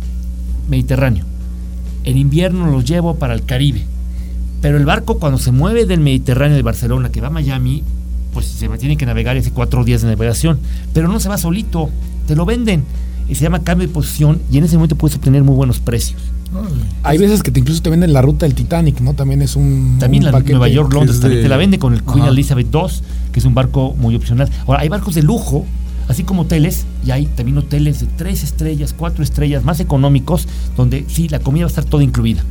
Mediterráneo, 0.69 1.25
en 2.03 2.17
invierno 2.17 2.71
los 2.71 2.85
llevo 2.85 3.15
para 3.15 3.33
el 3.33 3.43
Caribe, 3.43 3.85
pero 4.61 4.77
el 4.77 4.85
barco 4.85 5.19
cuando 5.19 5.37
se 5.37 5.51
mueve 5.51 5.85
del 5.85 5.99
Mediterráneo 5.99 6.55
de 6.55 6.63
Barcelona 6.63 7.11
que 7.11 7.21
va 7.21 7.27
a 7.27 7.31
Miami, 7.31 7.83
pues 8.33 8.47
se 8.47 8.67
tiene 8.77 8.97
que 8.97 9.05
navegar 9.05 9.37
ese 9.37 9.51
cuatro 9.51 9.83
días 9.83 10.01
de 10.01 10.09
navegación, 10.09 10.59
pero 10.93 11.07
no 11.07 11.19
se 11.19 11.29
va 11.29 11.37
solito, 11.37 11.89
te 12.27 12.35
lo 12.35 12.45
venden. 12.45 12.83
Y 13.27 13.35
se 13.35 13.43
llama 13.43 13.63
cambio 13.63 13.87
de 13.87 13.93
posición 13.93 14.41
y 14.51 14.57
en 14.57 14.65
ese 14.65 14.75
momento 14.75 14.95
puedes 14.97 15.15
obtener 15.15 15.43
muy 15.43 15.55
buenos 15.55 15.79
precios. 15.79 16.21
Hay 17.03 17.17
veces 17.17 17.43
que 17.43 17.51
te 17.51 17.59
incluso 17.59 17.81
te 17.81 17.89
venden 17.89 18.13
la 18.13 18.21
ruta 18.21 18.45
del 18.45 18.55
Titanic, 18.55 18.99
¿no? 19.01 19.13
También 19.13 19.41
es 19.41 19.55
un. 19.55 19.97
También 19.99 20.23
un 20.23 20.27
la 20.27 20.31
paquete. 20.31 20.51
Nueva 20.53 20.67
York, 20.69 20.91
Londres 20.93 21.19
de- 21.21 21.41
te 21.41 21.49
la 21.49 21.57
vende 21.57 21.79
con 21.79 21.93
el 21.93 22.03
Queen 22.03 22.21
Ajá. 22.21 22.29
Elizabeth 22.29 22.73
II, 22.73 22.81
que 23.31 23.39
es 23.39 23.45
un 23.45 23.53
barco 23.53 23.93
muy 23.97 24.15
opcional. 24.15 24.49
Ahora, 24.67 24.81
hay 24.81 24.89
barcos 24.89 25.15
de 25.15 25.23
lujo, 25.23 25.65
así 26.07 26.23
como 26.23 26.43
hoteles, 26.43 26.85
y 27.05 27.11
hay 27.11 27.25
también 27.25 27.57
hoteles 27.57 27.99
de 27.99 28.07
tres 28.17 28.43
estrellas, 28.43 28.93
cuatro 28.97 29.23
estrellas, 29.23 29.63
más 29.63 29.79
económicos, 29.79 30.47
donde 30.77 31.05
sí, 31.09 31.27
la 31.29 31.39
comida 31.39 31.63
va 31.65 31.67
a 31.67 31.69
estar 31.69 31.83
toda 31.85 32.03
incluida. 32.03 32.41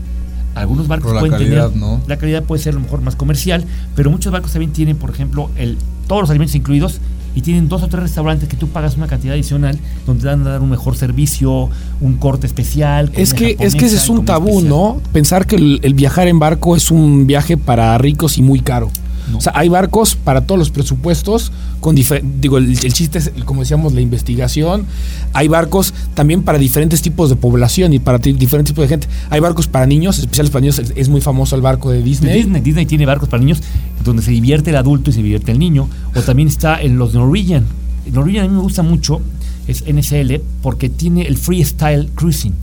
Algunos 0.55 0.87
barcos 0.87 1.11
Pero 1.11 1.21
pueden 1.21 1.37
calidad, 1.39 1.71
tener. 1.71 1.81
¿no? 1.85 2.01
La 2.07 2.17
calidad 2.17 2.45
puede 2.45 2.63
ser 2.63 2.73
a 2.75 2.77
lo 2.77 2.83
mejor 2.83 3.01
más 3.01 3.17
comercial, 3.17 3.65
pero 3.97 4.11
muchos 4.11 4.33
barcos 4.33 4.53
también 4.53 4.73
tienen, 4.73 4.97
por 4.97 5.11
ejemplo, 5.11 5.51
el, 5.57 5.79
todos 6.07 6.21
los 6.23 6.31
alimentos 6.31 6.55
incluidos 6.55 7.01
y 7.35 7.43
tienen 7.43 7.69
dos 7.69 7.83
o 7.83 7.89
tres 7.89 8.03
restaurantes 8.03 8.49
que 8.49 8.57
tú 8.57 8.69
pagas 8.69 8.97
una 8.97 9.07
cantidad 9.07 9.35
adicional 9.35 9.79
donde 10.07 10.23
te 10.23 10.29
van 10.29 10.47
a 10.47 10.51
dar 10.51 10.63
un 10.63 10.71
mejor 10.71 10.97
servicio, 10.97 11.69
un 12.01 12.17
corte 12.17 12.47
especial. 12.47 13.11
Es 13.15 13.35
que, 13.35 13.57
es 13.59 13.75
que 13.75 13.87
ese 13.87 13.97
es 13.97 14.09
un 14.09 14.25
tabú, 14.25 14.49
especial. 14.49 14.69
¿no? 14.69 15.01
Pensar 15.13 15.47
que 15.47 15.57
el, 15.57 15.81
el 15.83 15.95
viajar 15.95 16.29
en 16.29 16.39
barco 16.39 16.77
es 16.77 16.91
un 16.91 17.27
viaje 17.27 17.57
para 17.57 17.97
ricos 17.99 18.39
y 18.39 18.43
muy 18.43 18.61
caro. 18.61 18.91
No. 19.31 19.39
O 19.39 19.41
sea, 19.41 19.53
hay 19.55 19.69
barcos 19.69 20.17
para 20.17 20.43
todos 20.43 20.59
los 20.59 20.71
presupuestos, 20.71 21.53
con 21.81 21.95
digo, 21.95 22.59
el, 22.59 22.71
el 22.71 22.93
chiste 22.93 23.19
es, 23.19 23.33
como 23.45 23.61
decíamos, 23.61 23.93
la 23.95 24.01
investigación. 24.01 24.87
Hay 25.33 25.49
barcos 25.49 25.95
también 26.15 26.43
para 26.43 26.59
diferentes 26.59 27.03
tipos 27.03 27.31
de 27.31 27.37
población 27.37 27.93
y 27.93 27.99
para 27.99 28.19
diferentes 28.19 28.73
tipos 28.73 28.83
de 28.85 28.89
gente. 28.89 29.09
Hay 29.31 29.41
barcos 29.41 29.67
para 29.67 29.87
niños, 29.87 30.19
especiales 30.19 30.51
para 30.51 30.61
niños. 30.61 30.79
Es, 30.79 30.93
es 30.95 31.09
muy 31.09 31.21
famoso 31.21 31.57
el 31.57 31.63
barco 31.63 31.91
de 31.91 31.99
De 31.99 32.03
Disney. 32.03 32.35
Disney. 32.35 32.61
Disney 32.61 32.87
tiene 32.87 33.07
barcos 33.07 33.29
para 33.29 33.43
niños 33.43 33.63
donde 34.05 34.23
se 34.23 34.31
divierte 34.31 34.71
el 34.71 34.77
adulto 34.77 35.11
y 35.11 35.13
se 35.13 35.23
divierte 35.23 35.53
el 35.53 35.59
niño. 35.59 35.89
O 36.15 36.21
también 36.21 36.49
está 36.49 36.81
en 36.81 36.99
los 36.99 37.15
Norwegian. 37.15 37.65
El 38.07 38.15
Norwegian 38.15 38.45
a 38.45 38.49
mí 38.49 38.55
me 38.55 38.61
gusta 38.61 38.83
mucho, 38.83 39.21
es 39.67 39.85
NSL, 39.87 40.41
porque 40.63 40.89
tiene 40.89 41.23
el 41.23 41.37
freestyle 41.37 42.11
cruising. 42.15 42.55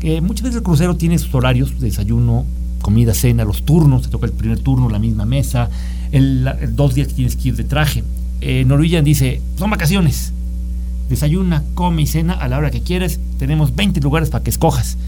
Que 0.00 0.20
muchas 0.20 0.42
veces 0.42 0.58
el 0.58 0.62
crucero 0.62 0.96
tiene 0.96 1.18
sus 1.18 1.34
horarios, 1.34 1.80
desayuno, 1.80 2.44
comida, 2.86 3.14
cena, 3.14 3.44
los 3.44 3.64
turnos, 3.64 4.02
te 4.02 4.08
toca 4.10 4.26
el 4.26 4.32
primer 4.32 4.60
turno, 4.60 4.88
la 4.88 5.00
misma 5.00 5.26
mesa, 5.26 5.70
el, 6.12 6.48
dos 6.76 6.94
días 6.94 7.08
que 7.08 7.14
tienes 7.14 7.34
que 7.34 7.48
ir 7.48 7.56
de 7.56 7.64
traje. 7.64 8.04
Eh, 8.40 8.64
Norwegian 8.64 9.04
dice, 9.04 9.42
son 9.58 9.70
vacaciones. 9.70 10.32
Desayuna, 11.08 11.64
come 11.74 12.02
y 12.02 12.06
cena 12.06 12.34
a 12.34 12.46
la 12.46 12.58
hora 12.58 12.70
que 12.70 12.82
quieres. 12.82 13.18
Tenemos 13.40 13.74
20 13.74 14.00
lugares 14.00 14.30
para 14.30 14.44
que 14.44 14.50
escojas. 14.50 14.98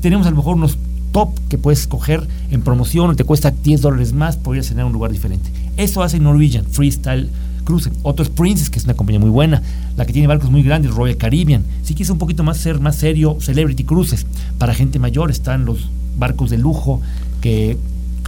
Tenemos 0.00 0.26
a 0.26 0.30
lo 0.30 0.36
mejor 0.36 0.56
unos 0.56 0.78
top 1.12 1.28
que 1.48 1.58
puedes 1.58 1.82
escoger 1.82 2.26
en 2.50 2.62
promoción, 2.62 3.14
te 3.14 3.22
cuesta 3.22 3.52
10 3.52 3.82
dólares 3.82 4.12
más, 4.14 4.36
podrías 4.36 4.66
cenar 4.66 4.80
en 4.80 4.86
un 4.88 4.92
lugar 4.94 5.12
diferente. 5.12 5.48
Eso 5.76 6.02
hace 6.02 6.18
Norwegian, 6.18 6.64
Freestyle 6.64 7.30
Cruise. 7.62 7.88
Otro 8.02 8.24
es 8.24 8.30
Princess, 8.30 8.68
que 8.68 8.80
es 8.80 8.84
una 8.84 8.94
compañía 8.94 9.20
muy 9.20 9.30
buena, 9.30 9.62
la 9.96 10.06
que 10.06 10.12
tiene 10.12 10.26
barcos 10.26 10.50
muy 10.50 10.64
grandes, 10.64 10.92
Royal 10.92 11.16
Caribbean. 11.16 11.62
Si 11.84 11.94
quieres 11.94 12.10
un 12.10 12.18
poquito 12.18 12.42
más 12.42 12.56
ser 12.56 12.80
más 12.80 12.96
serio, 12.96 13.36
Celebrity 13.40 13.84
Cruises. 13.84 14.26
Para 14.58 14.74
gente 14.74 14.98
mayor 14.98 15.30
están 15.30 15.66
los 15.66 15.88
barcos 16.18 16.50
de 16.50 16.58
lujo 16.58 17.00
que 17.40 17.76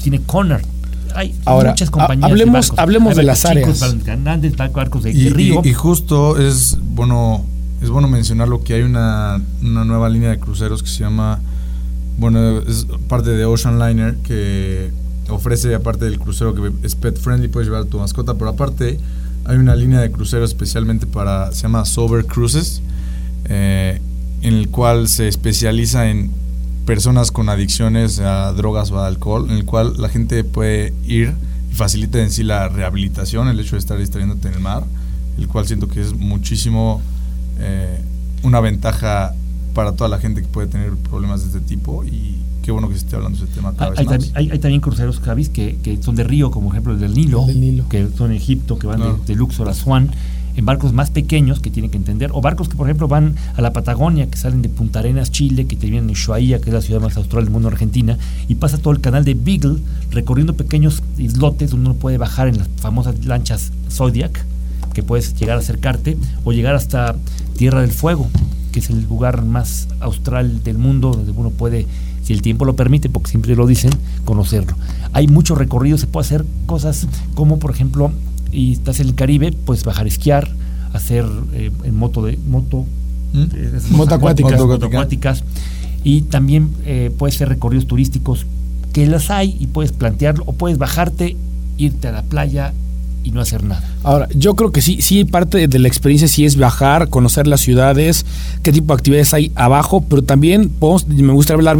tiene 0.02 0.20
Connor. 0.22 0.62
Hay 1.14 1.34
Ahora, 1.44 1.70
muchas 1.70 1.88
ha- 1.88 1.92
compañías. 1.92 2.28
de 2.28 2.32
hablemos- 2.32 2.68
barcos. 2.68 2.78
hablemos 2.78 3.16
de 3.16 3.22
las 3.24 3.38
chicos, 3.40 3.50
áreas. 3.50 3.80
barcos 3.80 4.04
grandes, 4.04 4.56
barcos 4.56 5.02
de, 5.02 5.10
Y, 5.10 5.24
de 5.24 5.30
río. 5.30 5.60
y- 5.64 5.68
y 5.70 5.72
justo 5.72 6.38
es 6.38 6.78
bueno, 6.94 7.44
es 7.82 7.90
bueno 7.90 8.06
mencionarlo 8.08 8.62
que 8.62 8.74
hay 8.74 8.82
una, 8.82 9.42
una 9.62 9.84
nueva 9.84 10.08
línea 10.08 10.30
de 10.30 10.38
cruceros 10.38 10.82
que 10.82 10.88
se 10.88 11.00
llama, 11.00 11.40
bueno, 12.18 12.60
es 12.60 12.86
parte 13.08 13.30
de 13.30 13.44
Ocean 13.44 13.78
Liner 13.78 14.16
que 14.18 14.90
ofrece 15.28 15.74
aparte 15.74 16.04
del 16.04 16.18
crucero 16.18 16.54
que 16.54 16.72
es 16.86 16.94
pet 16.94 17.18
friendly, 17.18 17.48
puedes 17.48 17.68
llevar 17.68 17.82
a 17.82 17.86
tu 17.86 17.98
mascota, 17.98 18.34
pero 18.34 18.50
aparte 18.50 18.98
hay 19.46 19.56
una 19.56 19.74
línea 19.74 20.00
de 20.00 20.10
cruceros 20.12 20.50
especialmente 20.50 21.06
para, 21.06 21.50
se 21.52 21.62
llama 21.62 21.84
Sober 21.86 22.26
Cruises, 22.26 22.82
eh, 23.46 24.00
en 24.42 24.54
el 24.54 24.68
cual 24.68 25.08
se 25.08 25.26
especializa 25.28 26.08
en 26.10 26.30
personas 26.86 27.30
con 27.30 27.48
adicciones 27.48 28.18
a 28.20 28.52
drogas 28.52 28.90
o 28.90 28.98
a 28.98 29.06
alcohol, 29.06 29.46
en 29.50 29.56
el 29.56 29.64
cual 29.64 29.94
la 29.98 30.08
gente 30.08 30.42
puede 30.44 30.92
ir 31.06 31.34
y 31.70 31.74
facilita 31.74 32.20
en 32.20 32.30
sí 32.30 32.42
la 32.42 32.68
rehabilitación, 32.68 33.48
el 33.48 33.60
hecho 33.60 33.76
de 33.76 33.80
estar 33.80 33.98
distrayéndote 33.98 34.48
en 34.48 34.54
el 34.54 34.60
mar, 34.60 34.84
el 35.38 35.46
cual 35.48 35.66
siento 35.66 35.88
que 35.88 36.00
es 36.00 36.14
muchísimo 36.14 37.00
eh, 37.58 38.00
una 38.42 38.60
ventaja 38.60 39.34
para 39.74 39.92
toda 39.92 40.08
la 40.10 40.18
gente 40.18 40.42
que 40.42 40.48
puede 40.48 40.66
tener 40.66 40.92
problemas 40.96 41.42
de 41.42 41.46
este 41.58 41.60
tipo 41.60 42.04
y 42.04 42.36
qué 42.62 42.72
bueno 42.72 42.88
que 42.88 42.94
se 42.94 43.00
esté 43.04 43.16
hablando 43.16 43.38
de 43.38 43.44
ese 43.44 43.54
tema 43.54 43.72
cada 43.72 43.86
Hay, 43.86 43.90
vez 43.90 43.98
hay 44.00 44.04
más. 44.06 44.12
también, 44.18 44.32
hay- 44.36 44.50
hay 44.50 44.58
también 44.58 44.80
cruceros, 44.80 45.20
Javis, 45.20 45.48
que, 45.48 45.78
que 45.82 46.02
son 46.02 46.16
de 46.16 46.24
río, 46.24 46.50
como 46.50 46.70
ejemplo 46.70 46.92
el 46.92 46.98
del 47.00 47.14
Nilo, 47.14 47.42
El 47.42 47.46
del 47.48 47.60
Nilo. 47.60 47.88
que 47.88 48.08
son 48.16 48.30
en 48.32 48.36
Egipto, 48.36 48.78
que 48.78 48.86
van 48.86 48.96
Claro. 48.96 49.16
de, 49.18 49.24
de 49.26 49.34
Luxor 49.36 49.68
a 49.68 49.74
Swan, 49.74 50.10
en 50.56 50.64
barcos 50.64 50.92
más 50.92 51.10
pequeños 51.10 51.60
que 51.60 51.70
tienen 51.70 51.90
que 51.90 51.96
entender, 51.96 52.30
o 52.32 52.40
barcos 52.40 52.68
que 52.68 52.76
por 52.76 52.86
ejemplo 52.86 53.08
van 53.08 53.36
a 53.56 53.60
la 53.60 53.72
Patagonia, 53.72 54.28
que 54.30 54.36
salen 54.36 54.62
de 54.62 54.68
Punta 54.68 54.98
Arenas, 54.98 55.30
Chile, 55.30 55.66
que 55.66 55.76
terminan 55.76 56.04
en 56.04 56.10
Ushuaia, 56.10 56.60
que 56.60 56.70
es 56.70 56.74
la 56.74 56.82
ciudad 56.82 57.00
más 57.00 57.16
austral 57.16 57.44
del 57.44 57.52
mundo, 57.52 57.68
Argentina, 57.68 58.18
y 58.48 58.56
pasa 58.56 58.78
todo 58.78 58.92
el 58.92 59.00
canal 59.00 59.24
de 59.24 59.34
Beagle, 59.34 59.78
recorriendo 60.10 60.54
pequeños 60.54 61.02
islotes 61.18 61.70
donde 61.70 61.90
uno 61.90 61.98
puede 61.98 62.18
bajar 62.18 62.48
en 62.48 62.58
las 62.58 62.68
famosas 62.76 63.24
lanchas 63.24 63.72
Zodiac, 63.90 64.44
que 64.94 65.02
puedes 65.02 65.34
llegar 65.34 65.56
a 65.56 65.60
acercarte, 65.60 66.16
o 66.44 66.52
llegar 66.52 66.74
hasta 66.74 67.16
Tierra 67.56 67.80
del 67.80 67.92
Fuego, 67.92 68.28
que 68.72 68.80
es 68.80 68.90
el 68.90 69.02
lugar 69.02 69.44
más 69.44 69.88
austral 70.00 70.62
del 70.62 70.78
mundo, 70.78 71.12
donde 71.12 71.32
uno 71.32 71.50
puede, 71.50 71.86
si 72.22 72.32
el 72.32 72.42
tiempo 72.42 72.64
lo 72.64 72.76
permite, 72.76 73.08
porque 73.08 73.30
siempre 73.30 73.56
lo 73.56 73.66
dicen, 73.66 73.90
conocerlo. 74.24 74.76
Hay 75.12 75.26
muchos 75.26 75.58
recorridos, 75.58 76.00
se 76.00 76.06
puede 76.06 76.26
hacer 76.26 76.44
cosas 76.66 77.06
como, 77.34 77.58
por 77.58 77.70
ejemplo, 77.70 78.12
y 78.52 78.72
estás 78.72 79.00
en 79.00 79.08
el 79.08 79.14
Caribe, 79.14 79.52
puedes 79.52 79.84
bajar 79.84 80.04
a 80.06 80.08
esquiar, 80.08 80.48
hacer 80.92 81.24
eh, 81.52 81.70
en 81.84 81.96
moto 81.96 82.24
de 82.24 82.38
moto, 82.48 82.84
¿Mm? 83.32 83.42
eh, 83.54 83.78
Moto 83.90 84.14
acuática. 84.14 84.50
moto 84.50 84.66
Moto 84.66 84.86
acuáticas, 84.86 85.44
y 86.04 86.22
también 86.22 86.70
eh, 86.84 87.10
puedes 87.16 87.36
hacer 87.36 87.48
recorridos 87.48 87.86
turísticos 87.86 88.46
que 88.92 89.06
las 89.06 89.30
hay 89.30 89.56
y 89.60 89.66
puedes 89.68 89.92
plantearlo 89.92 90.42
o 90.46 90.52
puedes 90.52 90.78
bajarte, 90.78 91.36
irte 91.78 92.08
a 92.08 92.12
la 92.12 92.22
playa 92.22 92.72
y 93.22 93.30
no 93.32 93.40
hacer 93.42 93.62
nada. 93.62 93.86
Ahora, 94.02 94.28
yo 94.34 94.56
creo 94.56 94.72
que 94.72 94.80
sí, 94.80 95.02
sí, 95.02 95.24
parte 95.26 95.68
de 95.68 95.78
la 95.78 95.88
experiencia 95.88 96.26
sí 96.26 96.46
es 96.46 96.56
viajar, 96.56 97.08
conocer 97.10 97.46
las 97.46 97.60
ciudades, 97.60 98.24
qué 98.62 98.72
tipo 98.72 98.94
de 98.94 98.98
actividades 98.98 99.34
hay 99.34 99.52
abajo, 99.54 100.00
pero 100.08 100.22
también 100.22 100.70
podemos- 100.70 101.06
me 101.06 101.32
gustaría 101.34 101.58
hablar 101.58 101.76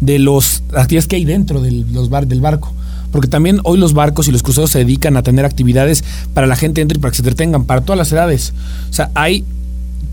de 0.00 0.18
los 0.18 0.62
actividades 0.74 1.06
que 1.06 1.16
hay 1.16 1.24
dentro 1.24 1.62
del, 1.62 1.86
los 1.92 2.10
bar, 2.10 2.26
del 2.26 2.40
barco. 2.40 2.74
Porque 3.12 3.28
también 3.28 3.60
hoy 3.64 3.78
los 3.78 3.92
barcos 3.92 4.28
y 4.28 4.32
los 4.32 4.42
cruceros 4.42 4.70
se 4.70 4.78
dedican 4.80 5.16
a 5.16 5.22
tener 5.22 5.44
actividades 5.44 6.04
para 6.34 6.46
la 6.46 6.56
gente 6.56 6.80
dentro 6.80 6.96
y 6.98 7.00
para 7.00 7.10
que 7.10 7.16
se 7.16 7.22
entretengan, 7.22 7.64
para 7.64 7.80
todas 7.80 7.98
las 7.98 8.12
edades. 8.12 8.52
O 8.88 8.92
sea, 8.92 9.10
hay, 9.14 9.44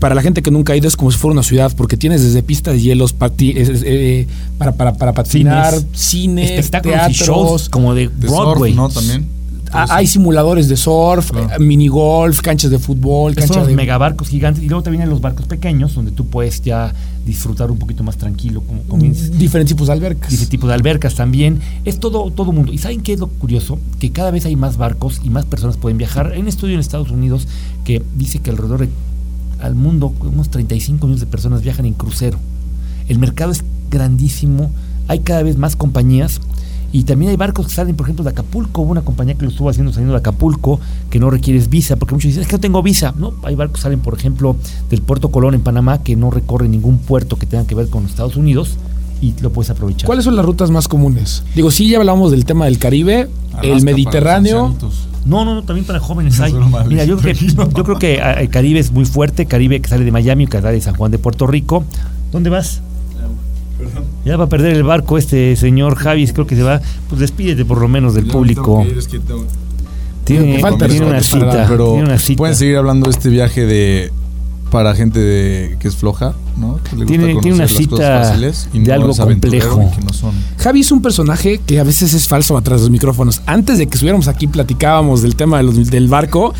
para 0.00 0.14
la 0.14 0.22
gente 0.22 0.42
que 0.42 0.50
nunca 0.50 0.72
ha 0.72 0.76
ido, 0.76 0.88
es 0.88 0.96
como 0.96 1.10
si 1.12 1.18
fuera 1.18 1.32
una 1.32 1.42
ciudad, 1.42 1.72
porque 1.76 1.96
tienes 1.96 2.22
desde 2.22 2.42
pistas 2.42 2.74
de 2.74 2.80
hielos 2.80 3.16
pati- 3.16 3.56
es- 3.56 3.68
es, 3.68 3.82
eh, 3.84 4.26
para, 4.58 4.72
para, 4.72 4.94
para 4.94 5.12
patinar, 5.12 5.72
Cines, 5.74 5.86
cines, 5.92 6.50
Espectáculos 6.50 6.98
y 7.08 7.12
shows 7.12 7.26
teatros, 7.36 7.68
como 7.68 7.94
de, 7.94 8.08
De 8.08 8.26
Broadway. 8.28 8.72
surf, 8.74 8.76
¿no? 8.76 8.88
También. 8.88 9.26
Ah, 9.70 9.86
hay 9.90 10.06
simuladores 10.06 10.66
de 10.68 10.76
surf, 10.78 11.30
Claro. 11.30 11.50
eh, 11.52 11.58
mini 11.58 11.88
golf, 11.88 12.40
canchas 12.40 12.70
de 12.70 12.78
fútbol, 12.78 13.34
canchas 13.34 13.66
de 13.66 13.74
megabarcos 13.74 14.28
gigantes 14.28 14.62
y 14.64 14.66
luego 14.68 14.82
también 14.82 15.02
hay 15.02 15.08
los 15.10 15.20
barcos 15.20 15.44
pequeños 15.46 15.94
donde 15.94 16.10
tú 16.10 16.26
puedes 16.26 16.62
ya 16.62 16.94
disfrutar 17.28 17.70
un 17.70 17.78
poquito 17.78 18.02
más 18.02 18.16
tranquilo, 18.16 18.62
como 18.62 18.82
diferentes 19.02 19.68
tipos 19.68 19.88
de 19.88 19.92
albercas. 19.92 20.32
Ese 20.32 20.46
tipo 20.46 20.66
de 20.66 20.72
albercas 20.72 21.14
también. 21.14 21.60
Es 21.84 22.00
todo, 22.00 22.30
todo 22.30 22.52
mundo. 22.52 22.72
¿Y 22.72 22.78
saben 22.78 23.02
qué 23.02 23.12
es 23.12 23.20
lo 23.20 23.28
curioso? 23.28 23.78
Que 23.98 24.10
cada 24.10 24.30
vez 24.30 24.46
hay 24.46 24.56
más 24.56 24.78
barcos 24.78 25.20
y 25.22 25.28
más 25.28 25.44
personas 25.44 25.76
pueden 25.76 25.98
viajar. 25.98 26.32
Hay 26.32 26.40
un 26.40 26.48
estudio 26.48 26.74
en 26.74 26.80
Estados 26.80 27.10
Unidos 27.10 27.46
que 27.84 28.02
dice 28.16 28.38
que 28.38 28.50
alrededor 28.50 28.80
de, 28.80 28.88
al 29.60 29.74
mundo 29.74 30.14
unos 30.20 30.48
35 30.48 31.06
millones 31.06 31.20
de 31.20 31.26
personas 31.26 31.60
viajan 31.60 31.84
en 31.84 31.92
crucero. 31.92 32.38
El 33.08 33.18
mercado 33.18 33.52
es 33.52 33.62
grandísimo. 33.90 34.70
Hay 35.06 35.20
cada 35.20 35.42
vez 35.42 35.58
más 35.58 35.76
compañías. 35.76 36.40
Y 36.90 37.04
también 37.04 37.30
hay 37.30 37.36
barcos 37.36 37.66
que 37.66 37.72
salen, 37.72 37.96
por 37.96 38.06
ejemplo, 38.06 38.24
de 38.24 38.30
Acapulco. 38.30 38.82
Hubo 38.82 38.92
una 38.92 39.02
compañía 39.02 39.34
que 39.34 39.42
lo 39.42 39.50
estuvo 39.50 39.68
haciendo 39.68 39.92
saliendo 39.92 40.14
de 40.14 40.20
Acapulco, 40.20 40.80
que 41.10 41.18
no 41.18 41.30
requieres 41.30 41.68
visa, 41.68 41.96
porque 41.96 42.14
muchos 42.14 42.28
dicen, 42.28 42.42
es 42.42 42.48
que 42.48 42.56
no 42.56 42.60
tengo 42.60 42.82
visa. 42.82 43.14
No, 43.18 43.34
hay 43.42 43.54
barcos 43.54 43.76
que 43.76 43.82
salen, 43.82 44.00
por 44.00 44.14
ejemplo, 44.14 44.56
del 44.88 45.02
puerto 45.02 45.30
Colón 45.30 45.54
en 45.54 45.60
Panamá, 45.60 46.02
que 46.02 46.16
no 46.16 46.30
recorren 46.30 46.70
ningún 46.70 46.98
puerto 46.98 47.36
que 47.36 47.46
tenga 47.46 47.66
que 47.66 47.74
ver 47.74 47.88
con 47.88 48.06
Estados 48.06 48.36
Unidos, 48.36 48.76
y 49.20 49.34
lo 49.40 49.52
puedes 49.52 49.70
aprovechar. 49.70 50.06
¿Cuáles 50.06 50.24
son 50.24 50.36
las 50.36 50.44
rutas 50.44 50.70
más 50.70 50.88
comunes? 50.88 51.42
Digo, 51.54 51.70
sí, 51.70 51.88
ya 51.88 51.98
hablamos 51.98 52.30
del 52.30 52.44
tema 52.44 52.64
del 52.64 52.78
Caribe, 52.78 53.28
Alaska 53.52 53.68
el 53.68 53.82
Mediterráneo. 53.82 54.74
No, 55.26 55.44
no, 55.44 55.54
no, 55.54 55.62
también 55.64 55.84
para 55.84 56.00
jóvenes 56.00 56.38
No, 56.38 56.44
hay. 56.44 56.54
Mira, 56.88 57.04
yo 57.04 57.18
creo, 57.18 57.34
que, 57.34 57.46
yo 57.46 57.84
creo 57.84 57.98
que 57.98 58.20
ah, 58.22 58.40
el 58.40 58.48
Caribe 58.48 58.78
es 58.80 58.92
muy 58.92 59.04
fuerte, 59.04 59.44
Caribe 59.44 59.80
que 59.80 59.88
sale 59.88 60.04
de 60.04 60.12
Miami, 60.12 60.46
que 60.46 60.60
sale 60.60 60.72
de 60.72 60.80
San 60.80 60.94
Juan 60.94 61.10
de 61.10 61.18
Puerto 61.18 61.46
Rico. 61.46 61.84
¿Dónde 62.32 62.48
vas? 62.48 62.80
Ya 64.24 64.36
va 64.36 64.44
a 64.44 64.48
perder 64.48 64.74
el 64.74 64.82
barco 64.82 65.16
este 65.16 65.56
señor 65.56 65.94
Javi, 65.96 66.26
creo 66.28 66.46
que 66.46 66.56
se 66.56 66.62
va. 66.62 66.80
Pues 67.08 67.20
despídete 67.20 67.64
por 67.64 67.80
lo 67.80 67.88
menos 67.88 68.14
del 68.14 68.26
público. 68.26 68.62
tengo 68.62 68.82
que 68.84 68.90
ir, 68.90 68.98
es 68.98 69.08
que 69.08 69.18
tengo- 69.20 69.46
Tiene, 70.24 70.58
falta 70.58 70.86
una 70.86 71.20
cita, 71.22 71.66
pero 71.68 71.92
tiene 71.92 72.02
una 72.08 72.18
cita. 72.18 72.36
pueden 72.36 72.54
seguir 72.56 72.76
hablando 72.76 73.06
de 73.06 73.16
este 73.16 73.30
viaje 73.30 73.64
de 73.64 74.12
para 74.70 74.94
gente 74.94 75.18
de 75.18 75.76
que 75.80 75.88
es 75.88 75.96
floja, 75.96 76.34
¿no? 76.56 76.78
Que 76.82 76.96
le 76.96 77.04
gusta 77.04 77.06
Tiene- 77.06 77.40
tiene 77.40 77.56
una 77.56 77.68
cita 77.68 78.34
y 78.72 78.78
de 78.80 78.88
no 78.88 78.94
algo 78.94 79.14
complejo. 79.16 79.90
y 79.92 79.96
que 79.96 80.04
no 80.04 80.12
son. 80.12 80.32
Javi 80.58 80.80
es 80.80 80.92
un 80.92 81.00
personaje 81.02 81.58
que 81.64 81.80
a 81.80 81.84
veces 81.84 82.12
es 82.14 82.26
falso 82.26 82.56
atrás 82.56 82.80
de 82.80 82.84
los 82.86 82.90
micrófonos. 82.90 83.40
Antes 83.46 83.78
de 83.78 83.86
que 83.86 83.94
estuviéramos 83.94 84.28
aquí 84.28 84.46
platicábamos 84.46 85.22
del 85.22 85.36
tema 85.36 85.56
de 85.58 85.62
los- 85.64 85.90
del 85.90 86.08
barco 86.08 86.54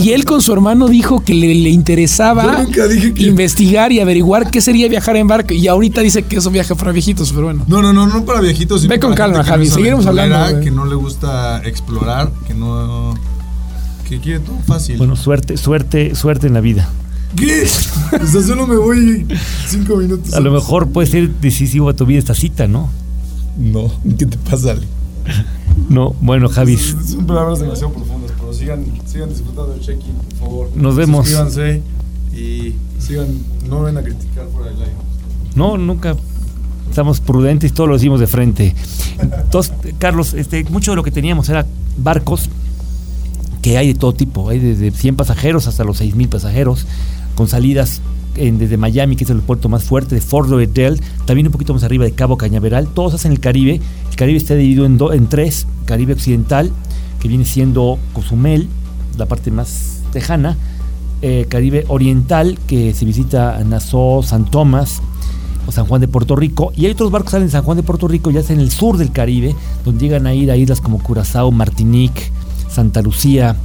y 0.00 0.10
él 0.10 0.24
con 0.24 0.42
su 0.42 0.52
hermano 0.52 0.88
dijo 0.88 1.20
que 1.20 1.34
le, 1.34 1.54
le 1.54 1.70
interesaba 1.70 2.66
que- 2.66 3.12
investigar 3.24 3.92
y 3.92 4.00
averiguar 4.00 4.50
qué 4.50 4.60
sería 4.60 4.88
viajar 4.88 5.16
en 5.16 5.26
barco 5.28 5.54
y 5.54 5.68
ahorita 5.68 6.00
dice 6.00 6.22
que 6.24 6.36
es 6.36 6.46
un 6.46 6.52
viaje 6.52 6.74
para 6.74 6.92
viejitos, 6.92 7.30
pero 7.32 7.44
bueno. 7.44 7.64
No, 7.68 7.80
no, 7.82 7.92
no, 7.92 8.06
no 8.06 8.24
para 8.24 8.40
viejitos. 8.40 8.82
sino 8.82 8.90
Ve 8.92 9.00
con 9.00 9.14
calma, 9.14 9.44
Javi, 9.44 9.68
no 9.68 9.74
seguiremos 9.74 10.06
hablando. 10.06 10.60
Que 10.60 10.70
no 10.70 10.84
le 10.86 10.94
gusta 10.94 11.62
explorar, 11.64 12.30
que 12.46 12.54
no. 12.54 13.14
que 14.08 14.18
quiere 14.20 14.40
todo 14.40 14.58
fácil. 14.66 14.98
Bueno, 14.98 15.16
suerte, 15.16 15.56
suerte, 15.56 16.14
suerte 16.14 16.46
en 16.46 16.52
la 16.54 16.60
vida. 16.60 16.88
¿Qué? 17.36 17.66
Sea, 17.66 18.42
solo 18.42 18.66
me 18.66 18.76
voy 18.76 19.26
cinco 19.66 19.96
minutos. 19.96 20.34
A 20.34 20.40
lo 20.40 20.52
mejor 20.52 20.88
puede 20.88 21.06
ser 21.08 21.30
decisivo 21.40 21.88
a 21.88 21.94
tu 21.94 22.06
vida 22.06 22.18
esta 22.18 22.34
cita, 22.34 22.68
¿no? 22.68 22.90
No, 23.58 23.90
¿qué 24.18 24.26
te 24.26 24.38
pasa, 24.38 24.72
Ale? 24.72 24.86
No, 25.88 26.14
bueno, 26.20 26.48
Javi. 26.50 26.76
Son 26.76 27.26
palabras 27.26 27.60
demasiado 27.60 27.92
profundas, 27.92 28.30
pero 28.38 28.52
sigan, 28.52 28.84
sigan 29.06 29.30
disfrutando 29.30 29.72
del 29.72 29.80
check-in, 29.80 30.14
por 30.14 30.38
favor. 30.38 30.70
Nos 30.74 30.96
vemos. 30.96 31.26
Suscríbanse 31.26 31.82
y 32.34 32.74
sigan, 32.98 33.28
no 33.68 33.82
ven 33.82 33.96
a 33.96 34.02
criticar 34.02 34.46
por 34.48 34.66
el 34.66 34.74
aire. 34.74 34.92
No, 35.54 35.78
nunca 35.78 36.14
estamos 36.88 37.20
prudentes, 37.20 37.72
todo 37.72 37.86
lo 37.86 37.94
decimos 37.94 38.20
de 38.20 38.26
frente. 38.26 38.74
Entonces, 39.18 39.72
Carlos, 39.98 40.34
este, 40.34 40.64
mucho 40.64 40.92
de 40.92 40.96
lo 40.96 41.02
que 41.02 41.10
teníamos 41.10 41.48
era 41.48 41.66
barcos 41.96 42.50
que 43.62 43.78
hay 43.78 43.92
de 43.92 43.98
todo 43.98 44.12
tipo, 44.12 44.48
hay 44.50 44.58
desde 44.58 44.90
100 44.90 45.16
pasajeros 45.16 45.68
hasta 45.68 45.84
los 45.84 46.00
6.000 46.00 46.28
pasajeros, 46.28 46.86
con 47.34 47.48
salidas 47.48 48.00
desde 48.34 48.76
Miami, 48.76 49.16
que 49.16 49.24
es 49.24 49.30
el 49.30 49.40
puerto 49.40 49.68
más 49.68 49.84
fuerte, 49.84 50.14
de 50.14 50.20
Fort 50.20 50.48
Lauderdale, 50.48 50.98
también 51.26 51.46
un 51.46 51.52
poquito 51.52 51.74
más 51.74 51.82
arriba 51.84 52.04
de 52.04 52.12
Cabo 52.12 52.36
Cañaveral, 52.36 52.88
todos 52.88 53.14
hacen 53.14 53.32
el 53.32 53.40
Caribe. 53.40 53.80
El 54.10 54.16
Caribe 54.16 54.38
está 54.38 54.54
dividido 54.54 55.12
en, 55.12 55.26
tres, 55.26 55.66
Caribe 55.84 56.14
Occidental, 56.14 56.72
que 57.20 57.28
viene 57.28 57.44
siendo 57.44 57.98
Cozumel, 58.12 58.68
la 59.18 59.26
parte 59.26 59.50
más 59.50 60.00
lejana, 60.14 60.56
eh, 61.20 61.46
Caribe 61.48 61.84
Oriental, 61.88 62.58
que 62.66 62.94
se 62.94 63.04
visita 63.04 63.62
Nassau, 63.64 64.22
San 64.22 64.50
Tomás, 64.50 65.02
o 65.66 65.72
San 65.72 65.86
Juan 65.86 66.00
de 66.00 66.08
Puerto 66.08 66.34
Rico. 66.34 66.72
Y 66.74 66.86
hay 66.86 66.92
otros 66.92 67.10
barcos 67.10 67.28
que 67.28 67.32
salen 67.32 67.48
de 67.48 67.52
San 67.52 67.62
Juan 67.62 67.76
de 67.76 67.82
Puerto 67.82 68.08
Rico, 68.08 68.30
ya 68.30 68.40
en 68.48 68.60
el 68.60 68.70
sur 68.70 68.96
del 68.96 69.12
Caribe, 69.12 69.54
donde 69.84 70.04
llegan 70.04 70.26
a 70.26 70.34
ir 70.34 70.50
a 70.50 70.56
islas 70.56 70.80
como 70.80 70.98
Curazao, 70.98 71.50
Martinique, 71.52 72.32
Santa 72.68 73.02
Lucía. 73.02 73.56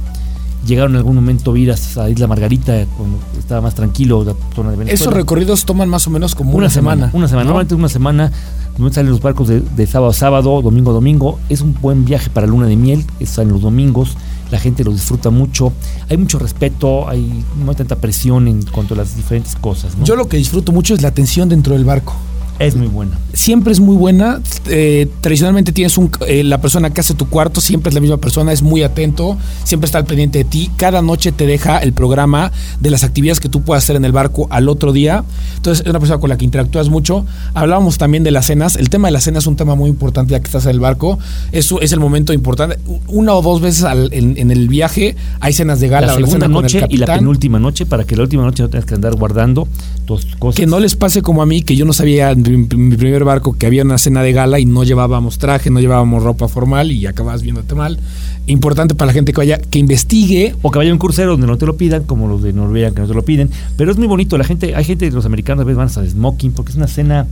Llegaron 0.66 0.92
en 0.92 0.98
algún 0.98 1.14
momento 1.14 1.52
a 1.52 1.58
ir 1.58 1.70
hasta 1.70 2.10
Isla 2.10 2.26
Margarita, 2.26 2.84
cuando 2.96 3.18
estaba 3.38 3.60
más 3.60 3.74
tranquilo 3.74 4.24
la 4.24 4.34
zona 4.54 4.70
de 4.70 4.76
Venezuela. 4.76 5.02
Esos 5.02 5.14
recorridos 5.14 5.64
toman 5.64 5.88
más 5.88 6.06
o 6.06 6.10
menos 6.10 6.34
como 6.34 6.52
una, 6.52 6.68
semana. 6.68 7.10
Una 7.12 7.28
semana, 7.28 7.44
¿no? 7.44 7.50
normalmente 7.50 7.74
una 7.74 7.88
semana. 7.88 8.32
Normalmente 8.72 8.94
salen 8.96 9.10
los 9.10 9.20
barcos 9.20 9.48
de, 9.48 9.60
de 9.60 9.86
sábado 9.86 10.10
a 10.10 10.14
sábado, 10.14 10.62
domingo 10.62 10.90
a 10.90 10.94
domingo. 10.94 11.38
Es 11.48 11.60
un 11.60 11.74
buen 11.80 12.04
viaje 12.04 12.30
para 12.30 12.46
luna 12.46 12.66
de 12.66 12.76
miel, 12.76 13.04
salen 13.24 13.52
los 13.52 13.62
domingos. 13.62 14.16
La 14.50 14.58
gente 14.58 14.84
lo 14.84 14.92
disfruta 14.92 15.30
mucho. 15.30 15.72
Hay 16.08 16.16
mucho 16.16 16.38
respeto, 16.38 17.08
hay, 17.08 17.44
no 17.62 17.70
hay 17.70 17.76
tanta 17.76 17.96
presión 17.96 18.48
en 18.48 18.62
cuanto 18.62 18.94
a 18.94 18.96
las 18.96 19.16
diferentes 19.16 19.56
cosas. 19.56 19.96
¿no? 19.96 20.04
Yo 20.04 20.16
lo 20.16 20.28
que 20.28 20.36
disfruto 20.36 20.72
mucho 20.72 20.94
es 20.94 21.02
la 21.02 21.08
atención 21.08 21.48
dentro 21.48 21.74
del 21.74 21.84
barco. 21.84 22.14
Es 22.58 22.74
muy 22.76 22.88
buena. 22.88 23.18
siempre 23.32 23.72
es 23.72 23.80
muy 23.80 23.96
buena. 23.96 24.40
Eh, 24.66 25.08
tradicionalmente 25.20 25.72
tienes 25.72 25.96
un, 25.96 26.10
eh, 26.26 26.42
la 26.42 26.60
persona 26.60 26.90
que 26.90 27.00
hace 27.00 27.14
tu 27.14 27.28
cuarto, 27.28 27.60
siempre 27.60 27.90
es 27.90 27.94
la 27.94 28.00
misma 28.00 28.16
persona, 28.16 28.52
es 28.52 28.62
muy 28.62 28.82
atento, 28.82 29.36
siempre 29.64 29.86
está 29.86 29.98
al 29.98 30.04
pendiente 30.06 30.38
de 30.38 30.44
ti. 30.44 30.70
Cada 30.76 31.00
noche 31.02 31.30
te 31.32 31.46
deja 31.46 31.78
el 31.78 31.92
programa 31.92 32.50
de 32.80 32.90
las 32.90 33.04
actividades 33.04 33.38
que 33.40 33.48
tú 33.48 33.62
puedas 33.62 33.84
hacer 33.84 33.96
en 33.96 34.04
el 34.04 34.12
barco 34.12 34.48
al 34.50 34.68
otro 34.68 34.92
día. 34.92 35.24
Entonces 35.56 35.84
es 35.86 35.90
una 35.90 36.00
persona 36.00 36.18
con 36.20 36.30
la 36.30 36.36
que 36.38 36.44
interactúas 36.44 36.88
mucho. 36.88 37.24
Hablábamos 37.54 37.96
también 37.98 38.24
de 38.24 38.30
las 38.32 38.46
cenas. 38.46 38.76
El 38.76 38.88
tema 38.90 39.08
de 39.08 39.12
las 39.12 39.24
cenas 39.24 39.44
es 39.44 39.46
un 39.46 39.56
tema 39.56 39.74
muy 39.74 39.88
importante 39.90 40.32
ya 40.32 40.40
que 40.40 40.46
estás 40.46 40.64
en 40.64 40.72
el 40.72 40.80
barco. 40.80 41.18
Eso 41.52 41.80
es 41.80 41.92
el 41.92 42.00
momento 42.00 42.32
importante. 42.32 42.78
Una 43.06 43.34
o 43.34 43.42
dos 43.42 43.60
veces 43.60 43.84
al- 43.84 44.12
en, 44.12 44.36
en 44.36 44.50
el 44.50 44.68
viaje 44.68 45.14
hay 45.40 45.52
cenas 45.52 45.80
de 45.80 45.88
gala. 45.88 46.08
la 46.08 46.12
la 46.14 46.18
segunda 46.26 46.46
el 46.46 46.52
noche 46.52 46.84
y 46.88 46.96
la 46.96 47.06
penúltima 47.06 47.58
noche 47.58 47.86
para 47.86 48.04
que 48.04 48.16
la 48.16 48.22
última 48.22 48.42
noche 48.42 48.62
no 48.64 48.68
tengas 48.68 48.84
que 48.86 48.94
andar 48.94 49.14
guardando 49.14 49.68
tus 50.06 50.26
cosas. 50.36 50.56
Que 50.56 50.66
no 50.66 50.80
les 50.80 50.96
pase 50.96 51.22
como 51.22 51.42
a 51.42 51.46
mí, 51.46 51.62
que 51.62 51.76
yo 51.76 51.84
no 51.84 51.92
sabía 51.92 52.34
mi, 52.56 52.96
primer 52.96 53.24
barco 53.24 53.52
que 53.56 53.66
había 53.66 53.82
una 53.82 53.98
cena 53.98 54.22
de 54.22 54.32
gala 54.32 54.58
y 54.58 54.64
no 54.64 54.84
llevábamos 54.84 55.38
traje, 55.38 55.70
no 55.70 55.80
llevábamos 55.80 56.22
ropa 56.22 56.48
formal 56.48 56.90
y 56.92 57.06
acababas 57.06 57.42
viéndote 57.42 57.74
mal. 57.74 57.98
Importante 58.46 58.94
para 58.94 59.08
la 59.08 59.12
gente 59.12 59.32
que 59.32 59.38
vaya, 59.38 59.58
que 59.58 59.78
investigue. 59.78 60.54
O 60.62 60.70
que 60.70 60.78
vaya 60.78 60.90
a 60.90 60.94
un 60.94 60.98
crucero 60.98 61.32
donde 61.32 61.46
no 61.46 61.58
te 61.58 61.66
lo 61.66 61.76
pidan, 61.76 62.04
como 62.04 62.28
los 62.28 62.42
de 62.42 62.52
Noruega 62.52 62.92
que 62.92 63.00
no 63.00 63.06
te 63.08 63.14
lo 63.14 63.22
piden. 63.22 63.50
Pero 63.76 63.90
es 63.90 63.98
muy 63.98 64.06
bonito, 64.06 64.38
la 64.38 64.44
gente, 64.44 64.74
hay 64.74 64.84
gente, 64.84 65.10
los 65.10 65.26
americanos 65.26 65.62
a 65.62 65.64
veces 65.64 65.76
van 65.76 65.86
hasta 65.88 66.06
smoking, 66.06 66.52
porque 66.52 66.70
es 66.70 66.76
una 66.76 66.86
cena. 66.88 67.26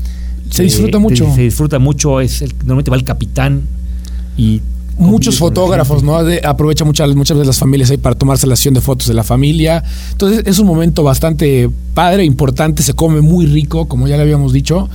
Se 0.51 0.63
disfruta 0.63 0.99
mucho. 0.99 1.33
Se, 1.35 1.41
disfruta 1.43 1.79
mucho, 1.79 2.21
es 2.21 2.43
el- 2.43 2.53
normalmente 2.59 2.91
va 2.91 2.97
el 2.97 3.05
capitán 3.05 3.63
y. 4.37 4.61
Muchos 4.99 5.39
fotógrafos. 5.39 6.03
¿no? 6.03 6.25
De- 6.25 6.41
aprovecha 6.45 6.85
muchas, 6.85 7.15
muchas 7.15 7.37
veces 7.37 7.47
las 7.47 7.59
familias 7.59 7.91
ahí 7.91 7.99
para 7.99 8.15
tomarse 8.15 8.47
la 8.47 8.57
sesión 8.57 8.73
de 8.75 8.81
fotos 8.81 9.07
de 9.09 9.15
la 9.15 9.25
familia. 9.25 9.85
Entonces 10.13 10.43
es 10.47 10.59
un 10.59 10.67
momento 10.67 11.03
bastante 11.03 11.69
padre, 11.93 12.25
importante, 12.25 12.83
se 12.83 12.95
come 12.95 13.21
muy 13.21 13.47
rico, 13.47 13.89
como 13.89 14.09
ya 14.09 14.17
le 14.17 14.23
habíamos 14.23 14.53
dicho. 14.55 14.89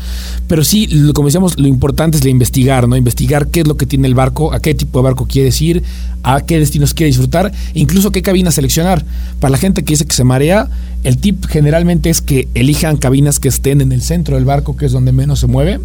Pero 0.48 0.64
sí, 0.64 0.88
lo- 0.88 1.14
como 1.14 1.28
decíamos, 1.28 1.60
lo 1.60 1.68
importante 1.68 2.18
es 2.18 2.24
la 2.24 2.30
investigar, 2.32 2.88
¿no? 2.88 2.96
Investigar 2.98 3.48
qué 3.48 3.62
es 3.62 3.68
lo 3.68 3.78
que 3.78 3.86
tiene 3.86 4.08
el 4.08 4.16
barco, 4.16 4.54
a 4.54 4.60
qué 4.60 4.74
tipo 4.74 5.00
de 5.00 5.04
barco 5.04 5.28
quieres 5.28 5.62
ir, 5.62 5.84
a 6.24 6.42
qué 6.42 6.58
destinos 6.60 6.94
quiere 6.94 7.08
disfrutar, 7.08 7.52
incluso 7.76 8.12
qué 8.12 8.22
cabina 8.24 8.50
seleccionar. 8.52 9.06
Para 9.40 9.52
la 9.52 9.58
gente 9.58 9.84
que 9.84 9.94
dice 9.94 10.06
que 10.06 10.16
se 10.16 10.24
marea, 10.24 10.68
el 11.04 11.18
tip 11.18 11.46
generalmente 11.46 12.10
es 12.10 12.22
que 12.22 12.48
elijan 12.56 12.98
cabinas 12.98 13.40
que 13.40 13.50
estén 13.50 13.82
en 13.82 13.92
el 13.92 14.02
centro 14.02 14.36
del 14.36 14.46
barco, 14.46 14.76
que 14.76 14.88
es 14.88 14.92
donde 14.92 15.12
menos 15.12 15.40
se 15.40 15.48
mueve. 15.48 15.80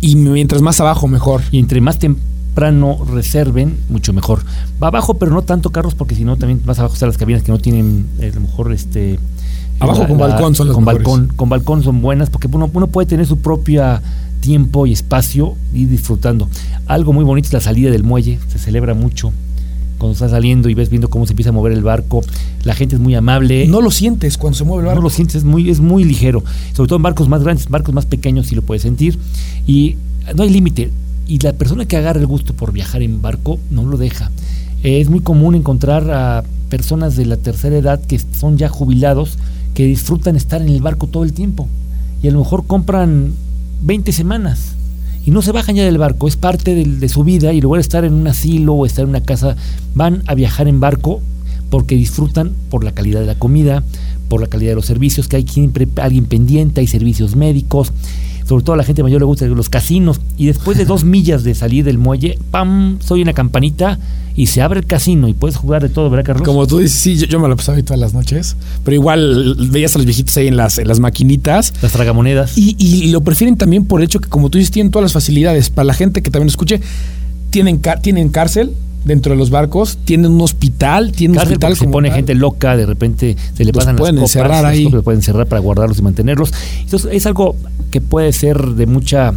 Y 0.00 0.14
mientras 0.16 0.62
más 0.62 0.80
abajo, 0.80 1.08
mejor. 1.08 1.42
Y 1.50 1.58
entre 1.58 1.80
más 1.80 1.98
temprano 1.98 2.35
reserven, 2.56 3.78
mucho 3.88 4.12
mejor. 4.12 4.40
Va 4.82 4.88
abajo, 4.88 5.14
pero 5.14 5.32
no 5.32 5.42
tanto 5.42 5.70
carros, 5.70 5.94
porque 5.94 6.14
si 6.14 6.24
no, 6.24 6.36
también 6.36 6.60
más 6.64 6.78
abajo 6.78 6.94
están 6.94 7.08
las 7.08 7.18
cabinas 7.18 7.42
que 7.42 7.52
no 7.52 7.58
tienen, 7.58 8.06
eh, 8.18 8.30
a 8.32 8.34
lo 8.34 8.40
mejor, 8.40 8.72
este. 8.72 9.20
Abajo 9.78 10.08
con 10.08 10.16
balcón 10.18 10.54
son 10.54 10.68
las 10.68 10.74
Con 10.74 10.84
mejores. 10.84 11.04
balcón, 11.04 11.28
con 11.36 11.48
balcón 11.50 11.82
son 11.82 12.00
buenas, 12.00 12.30
porque 12.30 12.48
uno, 12.50 12.70
uno 12.72 12.86
puede 12.86 13.06
tener 13.06 13.26
su 13.26 13.38
propio 13.38 14.00
tiempo 14.40 14.86
y 14.86 14.92
espacio 14.92 15.54
y 15.74 15.84
disfrutando. 15.84 16.48
Algo 16.86 17.12
muy 17.12 17.24
bonito 17.24 17.46
es 17.48 17.52
la 17.52 17.60
salida 17.60 17.90
del 17.90 18.04
muelle, 18.04 18.38
se 18.48 18.58
celebra 18.58 18.94
mucho. 18.94 19.32
Cuando 19.98 20.12
estás 20.12 20.30
saliendo 20.30 20.68
y 20.68 20.74
ves 20.74 20.88
viendo 20.90 21.08
cómo 21.08 21.26
se 21.26 21.32
empieza 21.32 21.50
a 21.50 21.52
mover 21.52 21.72
el 21.72 21.82
barco, 21.82 22.22
la 22.64 22.74
gente 22.74 22.96
es 22.96 23.00
muy 23.00 23.14
amable. 23.14 23.66
No 23.66 23.80
lo 23.80 23.90
sientes 23.90 24.36
cuando 24.38 24.56
se 24.58 24.64
mueve 24.64 24.82
el 24.82 24.86
barco. 24.86 25.00
No 25.00 25.04
lo 25.04 25.10
sientes, 25.10 25.36
es 25.36 25.44
muy, 25.44 25.70
es 25.70 25.80
muy 25.80 26.04
ligero. 26.04 26.44
Sobre 26.74 26.88
todo 26.88 26.96
en 26.96 27.02
barcos 27.02 27.28
más 27.28 27.42
grandes, 27.42 27.68
barcos 27.68 27.94
más 27.94 28.06
pequeños 28.06 28.46
sí 28.46 28.54
lo 28.54 28.62
puedes 28.62 28.82
sentir. 28.82 29.18
Y 29.66 29.96
no 30.34 30.42
hay 30.42 30.50
límite. 30.50 30.90
Y 31.26 31.38
la 31.40 31.52
persona 31.52 31.86
que 31.86 31.96
agarra 31.96 32.20
el 32.20 32.26
gusto 32.26 32.54
por 32.54 32.72
viajar 32.72 33.02
en 33.02 33.20
barco 33.20 33.58
no 33.70 33.84
lo 33.84 33.96
deja. 33.96 34.30
Es 34.82 35.08
muy 35.10 35.20
común 35.20 35.54
encontrar 35.54 36.10
a 36.10 36.44
personas 36.68 37.16
de 37.16 37.26
la 37.26 37.36
tercera 37.36 37.76
edad 37.76 38.00
que 38.00 38.18
son 38.18 38.56
ya 38.58 38.68
jubilados 38.68 39.38
que 39.74 39.84
disfrutan 39.86 40.36
estar 40.36 40.62
en 40.62 40.68
el 40.68 40.80
barco 40.80 41.06
todo 41.06 41.24
el 41.24 41.32
tiempo. 41.32 41.68
Y 42.22 42.28
a 42.28 42.30
lo 42.30 42.38
mejor 42.40 42.66
compran 42.66 43.32
20 43.82 44.12
semanas 44.12 44.74
y 45.24 45.30
no 45.32 45.42
se 45.42 45.52
bajan 45.52 45.74
ya 45.76 45.84
del 45.84 45.98
barco, 45.98 46.28
es 46.28 46.36
parte 46.36 46.74
del- 46.74 47.00
de 47.00 47.08
su 47.08 47.24
vida 47.24 47.52
y 47.52 47.60
lugar 47.60 47.78
de 47.78 47.82
estar 47.82 48.04
en 48.04 48.14
un 48.14 48.28
asilo 48.28 48.74
o 48.74 48.86
estar 48.86 49.02
en 49.02 49.10
una 49.10 49.22
casa, 49.22 49.56
van 49.94 50.22
a 50.26 50.34
viajar 50.34 50.68
en 50.68 50.78
barco 50.78 51.20
porque 51.70 51.94
disfrutan 51.94 52.52
por 52.70 52.84
la 52.84 52.92
calidad 52.92 53.20
de 53.20 53.26
la 53.26 53.34
comida, 53.34 53.82
por 54.28 54.40
la 54.40 54.46
calidad 54.46 54.72
de 54.72 54.76
los 54.76 54.86
servicios, 54.86 55.28
que 55.28 55.36
hay 55.36 55.46
siempre 55.46 55.86
alguien 55.96 56.26
pendiente, 56.26 56.80
hay 56.80 56.86
servicios 56.86 57.36
médicos, 57.36 57.92
sobre 58.46 58.64
todo 58.64 58.74
a 58.74 58.76
la 58.76 58.84
gente 58.84 59.02
mayor 59.02 59.20
le 59.20 59.26
gustan 59.26 59.54
los 59.54 59.68
casinos 59.68 60.20
y 60.36 60.46
después 60.46 60.78
de 60.78 60.84
dos 60.84 61.04
millas 61.04 61.44
de 61.44 61.54
salir 61.54 61.84
del 61.84 61.98
muelle, 61.98 62.38
¡pam! 62.50 62.98
soy 63.00 63.22
una 63.22 63.32
campanita 63.32 63.98
y 64.36 64.48
se 64.48 64.60
abre 64.60 64.80
el 64.80 64.86
casino 64.86 65.28
y 65.28 65.34
puedes 65.34 65.56
jugar 65.56 65.82
de 65.82 65.88
todo, 65.88 66.10
¿verdad, 66.10 66.26
Carlos? 66.26 66.46
Como 66.46 66.66
tú 66.66 66.78
dices, 66.78 66.98
sí, 66.98 67.16
yo, 67.16 67.26
yo 67.26 67.40
me 67.40 67.48
lo 67.48 67.56
pasaba 67.56 67.76
ahí 67.76 67.82
todas 67.82 67.98
las 67.98 68.12
noches. 68.12 68.54
Pero 68.84 68.94
igual 68.94 69.56
veías 69.70 69.94
a 69.94 69.98
los 69.98 70.04
viejitos 70.04 70.36
ahí 70.36 70.46
en 70.46 70.58
las, 70.58 70.78
en 70.78 70.86
las 70.86 71.00
maquinitas. 71.00 71.72
Las 71.80 71.92
tragamonedas. 71.92 72.56
Y, 72.58 72.76
y 72.78 73.10
lo 73.10 73.22
prefieren 73.22 73.56
también 73.56 73.86
por 73.86 74.00
el 74.00 74.04
hecho 74.04 74.20
que, 74.20 74.28
como 74.28 74.50
tú 74.50 74.58
dices, 74.58 74.70
tienen 74.70 74.90
todas 74.90 75.04
las 75.04 75.14
facilidades. 75.14 75.70
Para 75.70 75.86
la 75.86 75.94
gente 75.94 76.22
que 76.22 76.30
también 76.30 76.48
escuche, 76.48 76.82
tienen, 77.48 77.80
tienen 78.02 78.28
cárcel, 78.28 78.74
dentro 79.06 79.32
de 79.32 79.38
los 79.38 79.50
barcos, 79.50 79.98
tienen 80.04 80.32
un 80.32 80.40
hospital, 80.40 81.12
tienen 81.12 81.36
un 81.36 81.42
hospital 81.42 81.72
porque 81.72 81.86
se 81.86 81.90
pone 81.90 82.10
gente 82.10 82.34
loca, 82.34 82.76
de 82.76 82.86
repente 82.86 83.36
se 83.54 83.64
le 83.64 83.72
Los 83.72 83.84
pasan 83.84 83.96
pueden 83.96 84.16
las 84.16 84.22
copas, 84.22 84.36
encerrar 84.36 84.66
ahí. 84.66 84.88
los 84.88 85.04
pueden 85.04 85.20
encerrar 85.20 85.46
para 85.46 85.60
guardarlos 85.60 85.98
y 85.98 86.02
mantenerlos. 86.02 86.52
Entonces 86.80 87.10
es 87.12 87.24
algo 87.24 87.54
que 87.92 88.00
puede 88.00 88.32
ser 88.32 88.60
de 88.74 88.86
mucha 88.86 89.32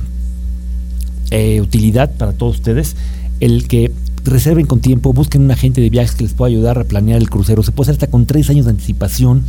eh, 1.30 1.62
utilidad 1.62 2.12
para 2.18 2.34
todos 2.34 2.56
ustedes, 2.56 2.96
el 3.40 3.68
que 3.68 3.92
reserven 4.24 4.66
con 4.66 4.80
tiempo, 4.80 5.14
busquen 5.14 5.44
un 5.44 5.52
agente 5.52 5.82
de 5.82 5.90
viajes 5.90 6.16
que 6.16 6.24
les 6.24 6.34
pueda 6.34 6.50
ayudar 6.50 6.80
a 6.80 6.84
planear 6.84 7.20
el 7.20 7.30
crucero. 7.30 7.62
Se 7.62 7.72
puede 7.72 7.86
hacer 7.92 7.94
hasta 7.94 8.08
con 8.08 8.26
tres 8.26 8.50
años 8.50 8.66
de 8.66 8.72
anticipación. 8.72 9.44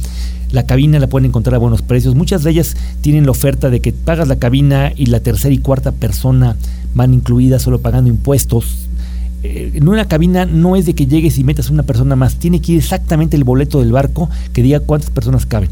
La 0.52 0.66
cabina 0.66 0.98
la 0.98 1.06
pueden 1.06 1.26
encontrar 1.26 1.54
a 1.54 1.58
buenos 1.58 1.80
precios. 1.80 2.14
Muchas 2.14 2.42
de 2.44 2.50
ellas 2.50 2.76
tienen 3.00 3.24
la 3.24 3.30
oferta 3.30 3.70
de 3.70 3.80
que 3.80 3.92
pagas 3.92 4.28
la 4.28 4.36
cabina 4.36 4.92
y 4.94 5.06
la 5.06 5.20
tercera 5.20 5.54
y 5.54 5.58
cuarta 5.58 5.92
persona 5.92 6.56
van 6.94 7.14
incluidas 7.14 7.62
solo 7.62 7.80
pagando 7.80 8.10
impuestos. 8.10 8.89
Eh, 9.42 9.72
en 9.74 9.88
una 9.88 10.06
cabina 10.06 10.44
no 10.44 10.76
es 10.76 10.86
de 10.86 10.94
que 10.94 11.06
llegues 11.06 11.38
y 11.38 11.44
metas 11.44 11.70
una 11.70 11.82
persona 11.82 12.14
más, 12.16 12.36
tiene 12.36 12.60
que 12.60 12.72
ir 12.72 12.78
exactamente 12.78 13.36
el 13.36 13.44
boleto 13.44 13.80
del 13.80 13.92
barco 13.92 14.28
que 14.52 14.62
diga 14.62 14.80
cuántas 14.80 15.10
personas 15.10 15.46
caben. 15.46 15.70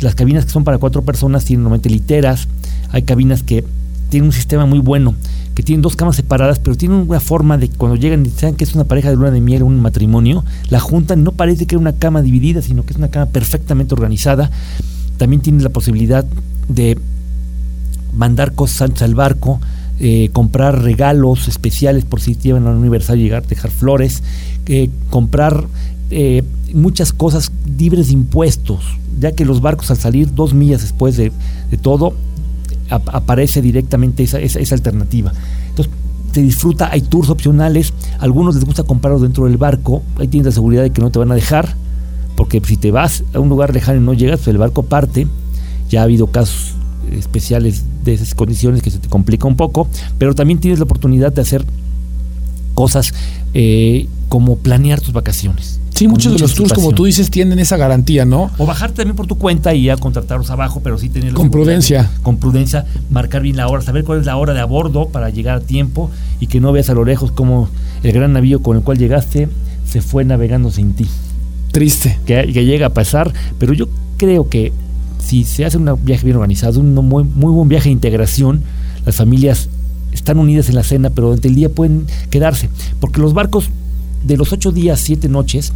Las 0.00 0.14
cabinas 0.14 0.44
que 0.44 0.52
son 0.52 0.64
para 0.64 0.78
cuatro 0.78 1.02
personas 1.02 1.44
tienen 1.44 1.64
normalmente 1.64 1.90
literas, 1.90 2.46
hay 2.90 3.02
cabinas 3.02 3.42
que 3.42 3.64
tienen 4.10 4.28
un 4.28 4.32
sistema 4.32 4.66
muy 4.66 4.78
bueno, 4.78 5.14
que 5.54 5.62
tienen 5.62 5.82
dos 5.82 5.96
camas 5.96 6.16
separadas, 6.16 6.60
pero 6.60 6.76
tienen 6.76 7.06
una 7.08 7.20
forma 7.20 7.58
de 7.58 7.68
que 7.68 7.76
cuando 7.76 7.96
llegan 7.96 8.24
y 8.24 8.30
saben 8.30 8.54
que 8.54 8.64
es 8.64 8.74
una 8.74 8.84
pareja 8.84 9.10
de 9.10 9.16
luna 9.16 9.32
de 9.32 9.40
miel 9.40 9.64
un 9.64 9.80
matrimonio, 9.80 10.44
la 10.70 10.78
juntan, 10.78 11.24
no 11.24 11.32
parece 11.32 11.66
que 11.66 11.74
es 11.74 11.80
una 11.80 11.94
cama 11.94 12.22
dividida, 12.22 12.62
sino 12.62 12.84
que 12.84 12.92
es 12.92 12.98
una 12.98 13.08
cama 13.08 13.26
perfectamente 13.26 13.94
organizada. 13.94 14.50
También 15.16 15.42
tienes 15.42 15.64
la 15.64 15.70
posibilidad 15.70 16.24
de 16.68 16.96
mandar 18.14 18.52
cosas 18.52 19.02
al 19.02 19.14
barco, 19.16 19.60
eh, 20.00 20.30
comprar 20.32 20.82
regalos 20.82 21.48
especiales 21.48 22.04
por 22.04 22.20
si 22.20 22.36
llevan 22.36 22.66
a 22.66 22.70
un 22.70 22.78
aniversario 22.78 23.24
llegar, 23.24 23.46
dejar 23.46 23.70
flores, 23.70 24.22
eh, 24.66 24.90
comprar 25.10 25.64
eh, 26.10 26.42
muchas 26.72 27.12
cosas 27.12 27.52
libres 27.78 28.08
de 28.08 28.14
impuestos, 28.14 28.84
ya 29.20 29.32
que 29.32 29.44
los 29.44 29.60
barcos 29.60 29.90
al 29.90 29.96
salir 29.96 30.34
dos 30.34 30.54
millas 30.54 30.82
después 30.82 31.16
de, 31.16 31.32
de 31.70 31.76
todo, 31.76 32.14
ap- 32.90 33.08
aparece 33.14 33.60
directamente 33.60 34.22
esa, 34.22 34.38
esa, 34.40 34.60
esa 34.60 34.74
alternativa. 34.74 35.32
Entonces, 35.70 35.92
se 36.32 36.42
disfruta, 36.42 36.90
hay 36.92 37.00
tours 37.00 37.30
opcionales, 37.30 37.92
algunos 38.18 38.54
les 38.54 38.64
gusta 38.64 38.82
comprarlos 38.82 39.22
dentro 39.22 39.46
del 39.46 39.56
barco, 39.56 40.02
ahí 40.18 40.28
tienes 40.28 40.46
la 40.46 40.52
seguridad 40.52 40.82
de 40.82 40.90
que 40.90 41.00
no 41.00 41.10
te 41.10 41.18
van 41.18 41.32
a 41.32 41.34
dejar, 41.34 41.74
porque 42.36 42.62
si 42.64 42.76
te 42.76 42.90
vas 42.90 43.24
a 43.32 43.40
un 43.40 43.48
lugar 43.48 43.72
lejano 43.74 44.00
y 44.00 44.04
no 44.04 44.12
llegas, 44.12 44.38
pues 44.40 44.48
el 44.48 44.58
barco 44.58 44.84
parte. 44.84 45.26
Ya 45.88 46.02
ha 46.02 46.04
habido 46.04 46.26
casos 46.26 46.74
especiales 47.12 47.84
de 48.04 48.14
esas 48.14 48.34
condiciones 48.34 48.82
que 48.82 48.90
se 48.90 48.98
te 48.98 49.08
complica 49.08 49.46
un 49.46 49.56
poco, 49.56 49.88
pero 50.18 50.34
también 50.34 50.58
tienes 50.60 50.78
la 50.78 50.84
oportunidad 50.84 51.32
de 51.32 51.42
hacer 51.42 51.64
cosas 52.74 53.12
eh, 53.54 54.06
como 54.28 54.56
planear 54.56 55.00
tus 55.00 55.12
vacaciones. 55.12 55.80
Sí, 55.94 56.06
muchos 56.06 56.32
de 56.32 56.38
los 56.38 56.54
tours, 56.54 56.72
como 56.72 56.92
tú 56.92 57.06
dices, 57.06 57.28
tienen 57.28 57.58
esa 57.58 57.76
garantía, 57.76 58.24
¿no? 58.24 58.52
O 58.56 58.66
bajarte 58.66 58.98
también 58.98 59.16
por 59.16 59.26
tu 59.26 59.36
cuenta 59.36 59.74
y 59.74 59.84
ya 59.84 59.96
contratarlos 59.96 60.48
abajo, 60.50 60.80
pero 60.80 60.96
sí 60.96 61.08
tener 61.08 61.32
Con 61.32 61.50
prudencia. 61.50 62.04
de- 62.04 62.22
Con 62.22 62.36
prudencia, 62.36 62.86
marcar 63.10 63.42
bien 63.42 63.56
la 63.56 63.66
hora, 63.66 63.82
saber 63.82 64.04
cuál 64.04 64.20
es 64.20 64.26
la 64.26 64.36
hora 64.36 64.54
de 64.54 64.60
a 64.60 64.64
bordo 64.64 65.08
para 65.08 65.28
llegar 65.30 65.56
a 65.56 65.60
tiempo 65.60 66.08
y 66.38 66.46
que 66.46 66.60
no 66.60 66.70
veas 66.70 66.88
a 66.88 66.94
lo 66.94 67.04
lejos 67.04 67.32
como 67.32 67.68
el 68.04 68.12
gran 68.12 68.32
navío 68.32 68.62
con 68.62 68.76
el 68.76 68.84
cual 68.84 68.96
llegaste 68.98 69.48
se 69.90 70.00
fue 70.00 70.24
navegando 70.24 70.70
sin 70.70 70.92
ti. 70.92 71.08
Triste. 71.72 72.16
Que, 72.26 72.52
que 72.52 72.64
llega 72.64 72.86
a 72.86 72.90
pasar, 72.94 73.32
pero 73.58 73.72
yo 73.72 73.88
creo 74.18 74.48
que 74.48 74.72
si 75.18 75.44
se 75.44 75.64
hace 75.64 75.76
un 75.76 75.90
viaje 76.04 76.24
bien 76.24 76.36
organizado, 76.36 76.80
un 76.80 76.94
muy, 76.94 77.24
muy 77.24 77.52
buen 77.52 77.68
viaje 77.68 77.88
de 77.88 77.92
integración, 77.92 78.62
las 79.04 79.16
familias 79.16 79.68
están 80.12 80.38
unidas 80.38 80.68
en 80.68 80.74
la 80.74 80.82
cena, 80.82 81.10
pero 81.10 81.28
durante 81.28 81.48
el 81.48 81.54
día 81.54 81.68
pueden 81.68 82.06
quedarse, 82.30 82.68
porque 83.00 83.20
los 83.20 83.34
barcos 83.34 83.70
de 84.24 84.36
los 84.36 84.52
ocho 84.52 84.72
días, 84.72 85.00
siete 85.00 85.28
noches, 85.28 85.72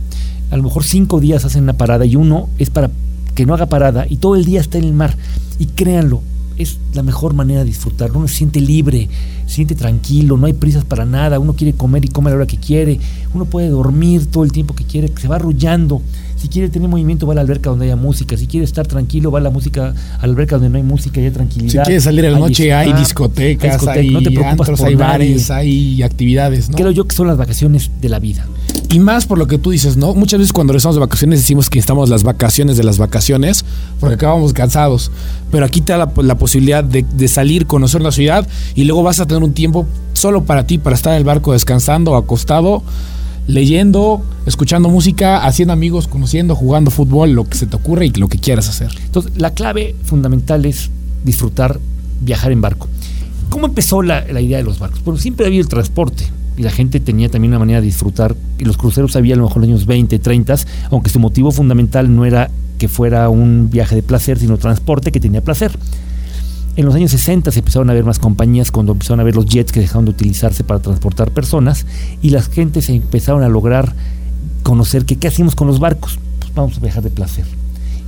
a 0.51 0.57
lo 0.57 0.63
mejor 0.65 0.85
cinco 0.85 1.21
días 1.21 1.45
hacen 1.45 1.63
una 1.63 1.75
parada 1.75 2.05
y 2.05 2.17
uno 2.17 2.49
es 2.59 2.71
para 2.71 2.91
que 3.35 3.47
no 3.47 3.55
haga 3.55 3.67
parada 3.67 4.07
y 4.09 4.17
todo 4.17 4.37
el 4.37 4.45
día 4.45 4.61
está 4.61 4.79
en 4.79 4.85
el 4.85 4.93
mar. 4.93 5.17
Y 5.59 5.67
créanlo, 5.67 6.23
es 6.63 6.79
la 6.95 7.03
mejor 7.03 7.35
manera 7.35 7.61
de 7.61 7.67
disfrutar. 7.67 8.11
Uno 8.13 8.29
se 8.29 8.35
siente 8.35 8.61
libre, 8.61 9.09
se 9.47 9.55
siente 9.57 9.75
tranquilo, 9.75 10.37
no 10.37 10.47
hay 10.47 10.53
prisas 10.53 10.85
para 10.85 11.05
nada. 11.05 11.39
Uno 11.39 11.55
quiere 11.55 11.73
comer 11.75 12.05
y 12.05 12.09
come 12.09 12.29
a 12.29 12.33
la 12.33 12.37
hora 12.39 12.47
que 12.47 12.57
quiere. 12.57 12.99
Uno 13.35 13.45
puede 13.45 13.69
dormir 13.69 14.27
todo 14.27 14.45
el 14.45 14.53
tiempo 14.53 14.75
que 14.75 14.85
quiere, 14.85 15.11
se 15.21 15.29
va 15.29 15.37
arrullando. 15.37 16.03
Si 16.37 16.49
quiere 16.49 16.69
tener 16.69 16.89
movimiento, 16.89 17.25
va 17.27 17.35
a 17.35 17.37
la 17.37 17.41
alberca 17.43 17.71
donde 17.71 17.85
haya 17.85 17.95
música. 17.97 18.37
Si 18.37 18.47
quiere 18.49 18.65
estar 18.65 18.85
tranquilo, 18.87 19.31
va 19.31 19.39
a 19.39 19.43
la 19.43 19.51
música, 19.51 19.95
a 20.19 20.27
la 20.27 20.33
alberca 20.33 20.57
donde 20.57 20.71
no 20.71 20.77
hay 20.77 20.83
música 20.83 21.21
y 21.21 21.25
hay 21.25 21.31
Si 21.31 21.35
tranquilidad. 21.35 21.85
quieres 21.85 22.03
salir 22.03 22.27
a 22.27 22.31
la 22.31 22.37
Hay 22.39 22.43
noche, 22.43 22.73
hay 22.73 22.93
discotecas, 22.95 23.65
hay, 23.65 23.79
discoteca, 23.79 24.13
no 24.13 24.19
te 24.23 24.31
preocupas 24.31 24.69
antros, 24.69 24.81
por 24.81 24.89
hay 24.89 24.97
nadie. 24.97 25.09
bares, 25.35 25.51
hay 25.53 26.03
actividades, 26.03 26.69
¿no? 26.69 26.77
Creo 26.77 26.91
yo 26.91 27.05
que 27.07 27.15
son 27.15 27.29
las 27.29 27.37
vacaciones 27.37 27.91
de 28.01 28.09
la 28.09 28.19
vida. 28.19 28.45
Y 28.93 28.99
más 28.99 29.25
por 29.25 29.39
lo 29.39 29.47
que 29.47 29.57
tú 29.57 29.71
dices, 29.71 29.97
¿no? 29.97 30.15
Muchas 30.15 30.39
veces 30.39 30.53
cuando 30.53 30.75
regresamos 30.75 30.97
de 30.97 31.01
vacaciones 31.01 31.41
decimos 31.41 31.71
que 31.71 31.79
estamos 31.79 32.11
las 32.11 32.25
vacaciones 32.25 32.77
de 32.77 32.85
las 32.85 32.99
vacaciones 32.99 33.65
porque 33.99 34.17
acabamos 34.17 34.53
cansados. 34.53 35.11
Pero 35.51 35.65
aquí 35.65 35.81
te 35.81 35.93
da 35.93 35.99
la, 35.99 36.13
la 36.23 36.37
posibilidad 36.37 36.85
de, 36.85 37.03
de 37.03 37.29
salir, 37.29 37.67
conocer 37.67 38.03
la 38.03 38.13
ciudad 38.13 38.47
y 38.75 38.85
luego 38.85 39.03
vas 39.03 39.19
a 39.19 39.25
tener 39.25 39.43
un 39.43 39.55
tiempo 39.55 39.87
solo 40.13 40.45
para 40.45 40.67
ti, 40.67 40.77
para 40.77 40.95
estar 40.95 41.15
en 41.15 41.21
el 41.21 41.25
barco 41.25 41.55
descansando, 41.55 42.17
acostado, 42.17 42.83
leyendo, 43.47 44.23
escuchando 44.45 44.91
música, 44.91 45.43
haciendo 45.43 45.73
amigos, 45.73 46.07
conociendo, 46.07 46.55
jugando 46.55 46.91
fútbol, 46.91 47.33
lo 47.33 47.45
que 47.45 47.57
se 47.57 47.65
te 47.65 47.77
ocurre 47.77 48.05
y 48.05 48.11
lo 48.11 48.29
que 48.29 48.39
quieras 48.39 48.69
hacer. 48.69 48.91
Entonces, 49.07 49.33
la 49.37 49.55
clave 49.55 49.97
fundamental 50.05 50.67
es 50.67 50.91
disfrutar, 51.25 51.81
viajar 52.21 52.53
en 52.53 52.61
barco. 52.61 52.89
¿Cómo 53.49 53.65
empezó 53.65 54.03
la, 54.03 54.27
la 54.31 54.43
idea 54.43 54.59
de 54.59 54.65
los 54.65 54.79
barcos? 54.79 55.03
Bueno, 55.03 55.19
siempre 55.19 55.47
había 55.47 55.61
el 55.61 55.69
transporte 55.69 56.27
la 56.57 56.71
gente 56.71 57.01
tenía 57.01 57.29
también 57.29 57.53
una 57.53 57.59
manera 57.59 57.81
de 57.81 57.87
disfrutar. 57.87 58.35
Y 58.59 58.65
los 58.65 58.77
cruceros 58.77 59.17
había 59.17 59.35
a 59.35 59.39
lo 59.39 59.45
mejor 59.45 59.65
en 59.65 59.71
los 59.71 59.81
años 59.81 59.87
20, 59.87 60.19
30, 60.19 60.55
aunque 60.91 61.11
su 61.11 61.19
motivo 61.19 61.51
fundamental 61.51 62.15
no 62.15 62.25
era 62.25 62.51
que 62.79 62.89
fuera 62.89 63.29
un 63.29 63.71
viaje 63.71 63.95
de 63.95 64.03
placer, 64.03 64.39
sino 64.39 64.59
transporte 64.59 65.13
que 65.13 65.21
tenía 65.21 65.43
placer. 65.43 65.73
En 66.75 66.87
los 66.87 66.95
años 66.95 67.11
60 67.11 67.51
se 67.51 67.59
empezaron 67.59 67.91
a 67.91 67.93
ver 67.93 68.05
más 68.05 68.19
compañías 68.19 68.71
cuando 68.71 68.93
empezaron 68.93 69.21
a 69.21 69.25
ver 69.25 69.37
los 69.37 69.45
jets 69.45 69.73
que 69.73 69.81
dejaron 69.81 70.07
de 70.07 70.13
utilizarse 70.13 70.65
para 70.65 70.81
transportar 70.81 71.31
personas 71.31 71.87
y 72.23 72.31
las 72.31 72.49
gentes 72.49 72.89
empezaron 72.89 73.43
a 73.43 73.49
lograr 73.49 73.95
conocer 74.63 75.05
que 75.05 75.17
qué 75.17 75.29
hacíamos 75.29 75.55
con 75.55 75.67
los 75.67 75.81
barcos. 75.81 76.19
Pues 76.41 76.55
vamos 76.55 76.79
a 76.79 76.81
viajar 76.81 77.03
de 77.03 77.11
placer. 77.11 77.45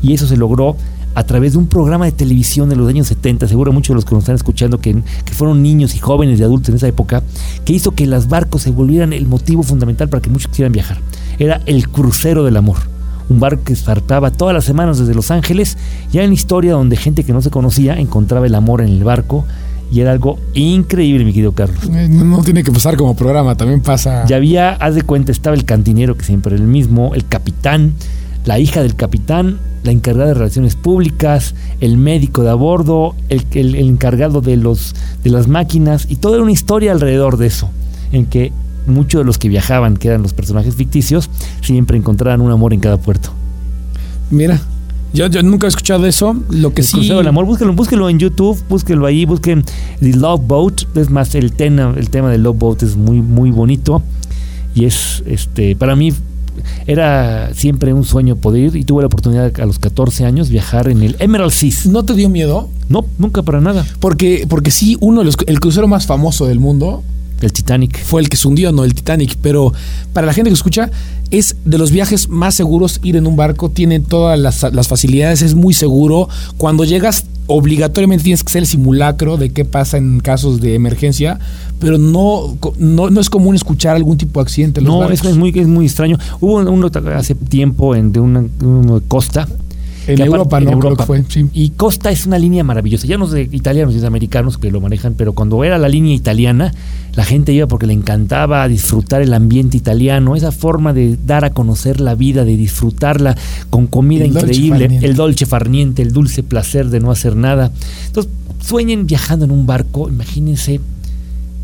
Y 0.02 0.14
eso 0.14 0.26
se 0.26 0.36
logró 0.36 0.76
a 1.14 1.24
través 1.24 1.52
de 1.52 1.58
un 1.58 1.66
programa 1.66 2.04
de 2.06 2.12
televisión 2.12 2.68
de 2.68 2.76
los 2.76 2.88
años 2.88 3.06
70, 3.08 3.46
seguro 3.48 3.72
muchos 3.72 3.88
de 3.88 3.94
los 3.96 4.04
que 4.04 4.14
nos 4.14 4.24
están 4.24 4.34
escuchando 4.36 4.78
que, 4.78 5.02
que 5.24 5.32
fueron 5.32 5.62
niños 5.62 5.94
y 5.94 5.98
jóvenes 5.98 6.40
y 6.40 6.42
adultos 6.42 6.70
en 6.70 6.76
esa 6.76 6.88
época, 6.88 7.22
que 7.64 7.72
hizo 7.72 7.92
que 7.92 8.06
los 8.06 8.28
barcos 8.28 8.62
se 8.62 8.70
volvieran 8.70 9.12
el 9.12 9.26
motivo 9.26 9.62
fundamental 9.62 10.08
para 10.08 10.20
que 10.20 10.30
muchos 10.30 10.48
quisieran 10.48 10.72
viajar. 10.72 10.98
Era 11.38 11.60
el 11.66 11.88
crucero 11.88 12.44
del 12.44 12.56
amor. 12.56 12.78
Un 13.28 13.40
barco 13.40 13.64
que 13.64 13.74
zarpaba 13.74 14.30
todas 14.30 14.54
las 14.54 14.64
semanas 14.64 14.98
desde 14.98 15.14
Los 15.14 15.30
Ángeles, 15.30 15.78
ya 16.12 16.22
en 16.22 16.30
la 16.30 16.34
historia 16.34 16.72
donde 16.72 16.96
gente 16.96 17.24
que 17.24 17.32
no 17.32 17.40
se 17.40 17.50
conocía 17.50 17.98
encontraba 17.98 18.46
el 18.46 18.54
amor 18.54 18.82
en 18.82 18.88
el 18.88 19.02
barco 19.04 19.44
y 19.90 20.00
era 20.00 20.10
algo 20.12 20.38
increíble, 20.54 21.24
mi 21.24 21.32
querido 21.32 21.52
Carlos. 21.52 21.78
Eh, 21.84 22.08
No, 22.10 22.24
no 22.24 22.42
tiene 22.42 22.62
que 22.64 22.72
pasar 22.72 22.96
como 22.96 23.14
programa, 23.14 23.56
también 23.56 23.80
pasa. 23.80 24.24
Ya 24.26 24.36
había, 24.36 24.70
haz 24.72 24.94
de 24.94 25.02
cuenta, 25.02 25.30
estaba 25.32 25.54
el 25.56 25.64
cantinero, 25.64 26.16
que 26.16 26.24
siempre 26.24 26.54
era 26.54 26.62
el 26.64 26.68
mismo, 26.68 27.14
el 27.14 27.26
capitán, 27.26 27.94
la 28.44 28.58
hija 28.58 28.82
del 28.82 28.94
capitán, 28.94 29.58
la 29.84 29.90
encargada 29.92 30.28
de 30.28 30.34
relaciones 30.34 30.76
públicas, 30.76 31.54
el 31.80 31.96
médico 31.98 32.42
de 32.42 32.50
a 32.50 32.54
bordo, 32.54 33.14
el, 33.28 33.44
el- 33.52 33.74
el 33.74 33.88
encargado 33.88 34.40
de, 34.40 34.56
los, 34.56 34.94
de 35.22 35.30
las 35.30 35.48
máquinas, 35.48 36.06
y 36.08 36.16
toda 36.16 36.40
una 36.42 36.52
historia 36.52 36.92
alrededor 36.92 37.36
de 37.36 37.46
eso, 37.46 37.70
en 38.12 38.26
que 38.26 38.52
muchos 38.86 39.20
de 39.20 39.24
los 39.24 39.38
que 39.38 39.48
viajaban, 39.48 39.96
que 39.96 40.08
eran 40.08 40.22
los 40.22 40.34
personajes 40.34 40.74
ficticios, 40.74 41.30
siempre 41.62 41.96
encontraban 41.96 42.40
un 42.42 42.50
amor 42.50 42.72
en 42.74 42.80
cada 42.80 42.98
puerto. 42.98 43.30
Mira, 44.30 44.60
yo, 45.14 45.26
yo 45.28 45.42
nunca 45.42 45.66
he 45.66 45.68
escuchado 45.68 46.06
eso. 46.06 46.34
Lo 46.50 46.74
que 46.74 46.80
El 46.82 46.86
sí. 46.86 46.94
Crucero 46.94 47.18
del 47.18 47.28
Amor, 47.28 47.46
búsquelo 47.46 48.08
en 48.08 48.18
YouTube, 48.18 48.62
búsquelo 48.68 49.06
ahí, 49.06 49.24
busquen 49.26 49.64
The 50.00 50.16
Love 50.16 50.42
Boat. 50.46 50.82
Es 50.96 51.08
más, 51.08 51.34
el 51.34 51.52
tema, 51.52 51.94
el 51.96 52.10
tema 52.10 52.30
del 52.30 52.42
Love 52.42 52.58
Boat 52.58 52.82
es 52.82 52.96
muy, 52.96 53.20
muy 53.22 53.50
bonito. 53.50 54.02
Y 54.74 54.86
es, 54.86 55.22
este, 55.26 55.76
para 55.76 55.94
mí, 55.94 56.12
era 56.86 57.52
siempre 57.54 57.92
un 57.92 58.04
sueño 58.04 58.36
poder 58.36 58.64
ir. 58.64 58.76
Y 58.76 58.84
tuve 58.84 59.02
la 59.02 59.06
oportunidad 59.06 59.52
a 59.60 59.66
los 59.66 59.78
14 59.78 60.24
años 60.24 60.48
viajar 60.48 60.88
en 60.88 61.02
el 61.02 61.16
Emerald 61.18 61.52
Seas. 61.52 61.86
¿No 61.86 62.04
te 62.04 62.14
dio 62.14 62.28
miedo? 62.28 62.68
No, 62.88 63.04
nunca 63.18 63.42
para 63.42 63.60
nada. 63.60 63.86
Porque, 64.00 64.46
porque 64.48 64.70
sí, 64.70 64.96
uno 65.00 65.20
de 65.20 65.26
los, 65.26 65.36
el 65.46 65.60
crucero 65.60 65.88
más 65.88 66.06
famoso 66.06 66.46
del 66.46 66.60
mundo 66.60 67.02
El 67.40 67.52
Titanic. 67.52 68.02
fue 68.04 68.20
el 68.20 68.28
que 68.28 68.36
se 68.36 68.48
hundió, 68.48 68.72
no 68.72 68.84
el 68.84 68.94
Titanic. 68.94 69.36
Pero 69.40 69.72
para 70.12 70.26
la 70.26 70.32
gente 70.32 70.50
que 70.50 70.54
escucha, 70.54 70.90
es 71.30 71.56
de 71.64 71.78
los 71.78 71.90
viajes 71.90 72.28
más 72.28 72.54
seguros 72.54 73.00
ir 73.02 73.16
en 73.16 73.26
un 73.26 73.36
barco. 73.36 73.70
Tiene 73.70 74.00
todas 74.00 74.38
las, 74.38 74.62
las 74.72 74.88
facilidades, 74.88 75.42
es 75.42 75.54
muy 75.54 75.74
seguro. 75.74 76.28
Cuando 76.56 76.84
llegas, 76.84 77.26
obligatoriamente 77.46 78.24
tienes 78.24 78.42
que 78.42 78.48
hacer 78.50 78.62
el 78.62 78.66
simulacro 78.66 79.36
de 79.36 79.50
qué 79.50 79.64
pasa 79.64 79.96
en 79.98 80.20
casos 80.20 80.60
de 80.60 80.74
emergencia. 80.74 81.38
Pero 81.78 81.98
no, 81.98 82.56
no, 82.78 83.10
no 83.10 83.20
es 83.20 83.28
común 83.28 83.54
escuchar 83.54 83.96
algún 83.96 84.16
tipo 84.16 84.40
de 84.40 84.44
accidente 84.44 84.80
en 84.80 84.86
los 84.86 84.94
No, 84.94 85.00
barcos. 85.00 85.20
es, 85.20 85.26
es 85.32 85.36
muy, 85.36 85.50
es 85.54 85.66
muy 85.66 85.86
extraño. 85.86 86.18
Hubo 86.40 86.56
uno 86.56 86.90
hace 87.16 87.34
tiempo 87.34 87.94
en, 87.94 88.12
de 88.12 88.20
una, 88.20 88.44
uno 88.62 89.00
de 89.00 89.06
Costa 89.06 89.48
En 90.06 90.20
Europa, 90.20 90.58
en 90.58 90.64
¿no? 90.64 90.70
Creo 90.78 90.82
Europa. 90.90 91.04
que 91.04 91.06
fue, 91.06 91.24
sí. 91.28 91.46
Y 91.52 91.70
Costa 91.70 92.10
es 92.10 92.26
una 92.26 92.38
línea 92.38 92.64
maravillosa. 92.64 93.06
Ya 93.06 93.18
no 93.18 93.24
es 93.26 93.30
de 93.32 93.48
italianos 93.52 93.94
y 93.94 93.98
de 93.98 94.06
americanos 94.06 94.58
que 94.58 94.70
lo 94.70 94.80
manejan, 94.80 95.14
pero 95.14 95.32
cuando 95.32 95.62
era 95.64 95.78
la 95.78 95.88
línea 95.88 96.14
italiana, 96.14 96.72
la 97.14 97.24
gente 97.24 97.52
iba 97.52 97.66
porque 97.66 97.86
le 97.86 97.92
encantaba 97.92 98.66
disfrutar 98.68 99.22
el 99.22 99.32
ambiente 99.34 99.76
italiano, 99.76 100.36
esa 100.36 100.52
forma 100.52 100.92
de 100.92 101.16
dar 101.24 101.44
a 101.44 101.50
conocer 101.50 102.00
la 102.00 102.14
vida, 102.14 102.44
de 102.44 102.56
disfrutarla 102.56 103.36
con 103.70 103.86
comida 103.86 104.24
El 104.24 104.32
increíble, 104.32 104.98
el 105.02 105.14
dolce 105.14 105.46
farniente, 105.46 106.02
el 106.02 106.12
dulce 106.12 106.42
placer 106.42 106.90
de 106.90 107.00
no 107.00 107.10
hacer 107.10 107.36
nada. 107.36 107.70
Entonces, 108.06 108.32
sueñen 108.60 109.06
viajando 109.06 109.44
en 109.44 109.50
un 109.50 109.66
barco, 109.66 110.08
imagínense 110.08 110.80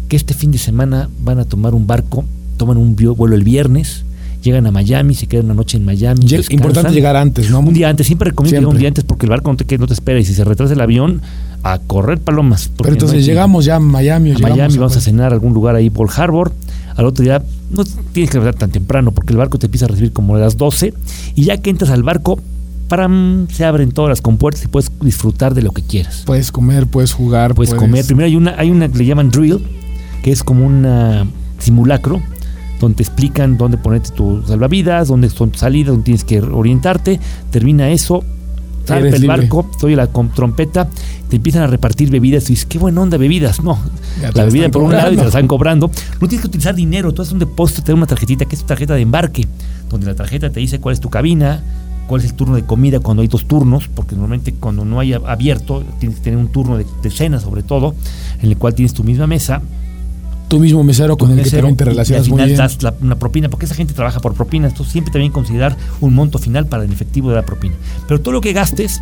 que 0.09 0.16
este 0.16 0.35
fin 0.35 0.50
de 0.50 0.59
semana 0.59 1.09
van 1.22 1.38
a 1.38 1.44
tomar 1.44 1.74
un 1.74 1.87
barco, 1.87 2.24
toman 2.57 2.76
un 2.76 2.96
vuelo 2.96 3.35
el 3.35 3.44
viernes, 3.44 4.05
llegan 4.42 4.66
a 4.66 4.70
Miami, 4.70 5.14
se 5.14 5.26
quedan 5.26 5.46
una 5.46 5.55
noche 5.55 5.76
en 5.76 5.85
Miami. 5.85 6.20
Lleg- 6.22 6.29
descansan. 6.38 6.55
importante 6.55 6.92
llegar 6.92 7.16
antes, 7.16 7.50
¿no? 7.50 7.61
Un 7.61 7.72
día 7.74 7.88
antes, 7.88 8.07
siempre 8.07 8.31
recomiendo 8.31 8.61
llegar 8.61 8.74
un 8.74 8.79
día 8.79 8.88
antes 8.88 9.05
porque 9.05 9.26
el 9.26 9.31
barco 9.31 9.50
no 9.50 9.57
te, 9.57 9.79
no 9.79 9.87
te 9.87 9.92
espera 9.94 10.18
y 10.20 10.24
si 10.24 10.35
se 10.35 10.44
retrasa 10.44 10.72
el 10.72 10.81
avión, 10.81 11.20
a 11.62 11.79
correr 11.79 12.18
palomas. 12.18 12.70
Pero 12.76 12.90
entonces 12.92 13.18
no 13.20 13.24
llegamos 13.26 13.64
ya 13.64 13.76
a 13.76 13.81
Miami. 13.81 14.33
o 14.33 14.37
a 14.37 14.38
Miami, 14.38 14.76
vamos 14.79 14.96
a 14.96 15.00
cenar 15.00 15.33
a 15.33 15.35
algún 15.35 15.53
lugar 15.55 15.74
ahí 15.76 15.90
por 15.90 16.09
Harbor. 16.14 16.53
Al 16.96 17.05
otro 17.07 17.22
día 17.22 17.42
no 17.70 17.85
tienes 18.12 18.31
que 18.31 18.38
levantar 18.38 18.59
tan 18.59 18.70
temprano 18.70 19.12
porque 19.12 19.33
el 19.33 19.38
barco 19.38 19.59
te 19.59 19.66
empieza 19.66 19.85
a 19.87 19.88
recibir 19.88 20.12
como 20.12 20.37
a 20.37 20.38
las 20.38 20.57
12 20.57 20.92
y 21.35 21.44
ya 21.44 21.57
que 21.59 21.70
entras 21.70 21.90
al 21.90 22.03
barco, 22.03 22.38
¡pram! 22.88 23.46
se 23.50 23.64
abren 23.64 23.92
todas 23.92 24.09
las 24.11 24.20
compuertas 24.20 24.64
y 24.64 24.68
puedes 24.68 24.90
disfrutar 25.00 25.55
de 25.55 25.62
lo 25.62 25.70
que 25.72 25.83
quieras. 25.83 26.22
Puedes 26.26 26.50
comer, 26.50 26.87
puedes 26.87 27.12
jugar. 27.12 27.55
Puedes 27.55 27.74
comer. 27.74 28.05
Primero 28.05 28.26
hay 28.26 28.37
una, 28.37 28.55
hay 28.59 28.70
una 28.70 28.88
que 28.88 28.98
le 28.98 29.07
llaman 29.07 29.31
drill, 29.31 29.61
que 30.22 30.33
es 30.33 30.42
como 30.42 30.66
un 30.66 30.85
simulacro, 31.59 32.20
donde 32.81 32.97
te 32.97 33.03
explican 33.03 33.59
dónde 33.59 33.77
ponerte 33.77 34.11
tus 34.11 34.47
salvavidas, 34.47 35.09
dónde 35.09 35.29
son 35.29 35.51
tus 35.51 35.61
salidas, 35.61 35.88
dónde 35.93 36.05
tienes 36.05 36.25
que 36.25 36.40
orientarte. 36.40 37.21
Termina 37.51 37.90
eso, 37.90 38.25
salta 38.87 39.09
Eres 39.09 39.21
el 39.21 39.29
barco, 39.29 39.71
oye 39.83 39.95
la 39.95 40.07
trompeta, 40.07 40.88
te 41.29 41.37
empiezan 41.37 41.62
a 41.62 41.66
repartir 41.66 42.11
bebidas 42.11 42.45
y 42.45 42.55
dices, 42.55 42.66
qué 42.66 42.79
buena 42.79 43.03
onda 43.03 43.19
bebidas. 43.19 43.62
No, 43.62 43.79
Ya 44.21 44.33
la 44.33 44.45
bebida 44.45 44.71
por 44.71 44.83
un 44.83 44.93
lado 44.93 45.12
y 45.12 45.16
te 45.16 45.23
la 45.23 45.29
están 45.29 45.47
cobrando. 45.47 45.90
No 46.21 46.27
tienes 46.27 46.40
que 46.40 46.49
utilizar 46.49 46.75
dinero, 46.75 47.12
tú 47.12 47.23
haces 47.23 47.35
un 47.35 47.38
depósito, 47.38 47.83
te 47.83 47.93
da 47.93 47.97
una 47.97 48.07
tarjetita 48.07 48.47
que 48.47 48.57
es 48.57 48.62
tu 48.62 48.66
tarjeta 48.66 48.95
de 48.95 49.03
embarque, 49.03 49.47
donde 49.90 50.07
la 50.07 50.14
tarjeta 50.14 50.51
te 50.51 50.61
dice 50.61 50.81
cuál 50.81 50.95
es 50.95 51.01
tu 51.01 51.11
cabina, 51.11 51.62
cuál 52.07 52.23
es 52.23 52.31
el 52.31 52.35
turno 52.35 52.57
de 52.57 52.64
comida 52.64 53.01
cuando 53.01 53.21
hay 53.21 53.29
dos 53.29 53.47
turnos, 53.47 53.88
porque 53.88 54.14
normalmente 54.14 54.55
cuando 54.55 54.87
no 54.87 54.99
hay 55.01 55.12
abierto 55.12 55.85
tienes 55.99 56.19
que 56.19 56.25
tener 56.25 56.38
un 56.38 56.49
turno 56.49 56.79
de, 56.79 56.87
de 57.03 57.11
cena 57.11 57.40
sobre 57.40 57.62
todo, 57.62 57.95
en 58.40 58.49
el 58.49 58.57
cual 58.57 58.75
tienes 58.75 58.95
tu 58.95 59.05
misma 59.05 59.27
mesa, 59.27 59.61
Tú 60.51 60.59
mismo 60.61 60.83
mesero 60.85 61.17
con 61.17 61.31
el 61.31 61.43
que 61.43 61.51
también 61.51 61.77
te 61.77 61.85
y 61.85 61.87
relacionas 61.87 62.29
muy 62.29 62.43
bien. 62.45 62.57
das 62.59 62.83
la- 62.83 62.93
una 63.01 63.17
propina, 63.19 63.49
porque 63.49 63.65
esa 63.67 63.75
gente 63.75 63.95
trabaja 63.95 64.21
por 64.21 64.35
propinas, 64.35 64.73
entonces 64.73 64.93
siempre 64.93 65.13
también 65.13 65.33
considerar 65.33 65.77
un 66.01 66.13
monto 66.13 66.39
final 66.39 66.67
para 66.67 66.85
el 66.85 66.93
efectivo 66.93 67.31
de 67.31 67.37
la 67.37 67.43
propina. 67.47 67.75
Pero 68.09 68.21
todo 68.21 68.33
lo 68.33 68.41
que 68.43 68.53
gastes, 68.53 69.01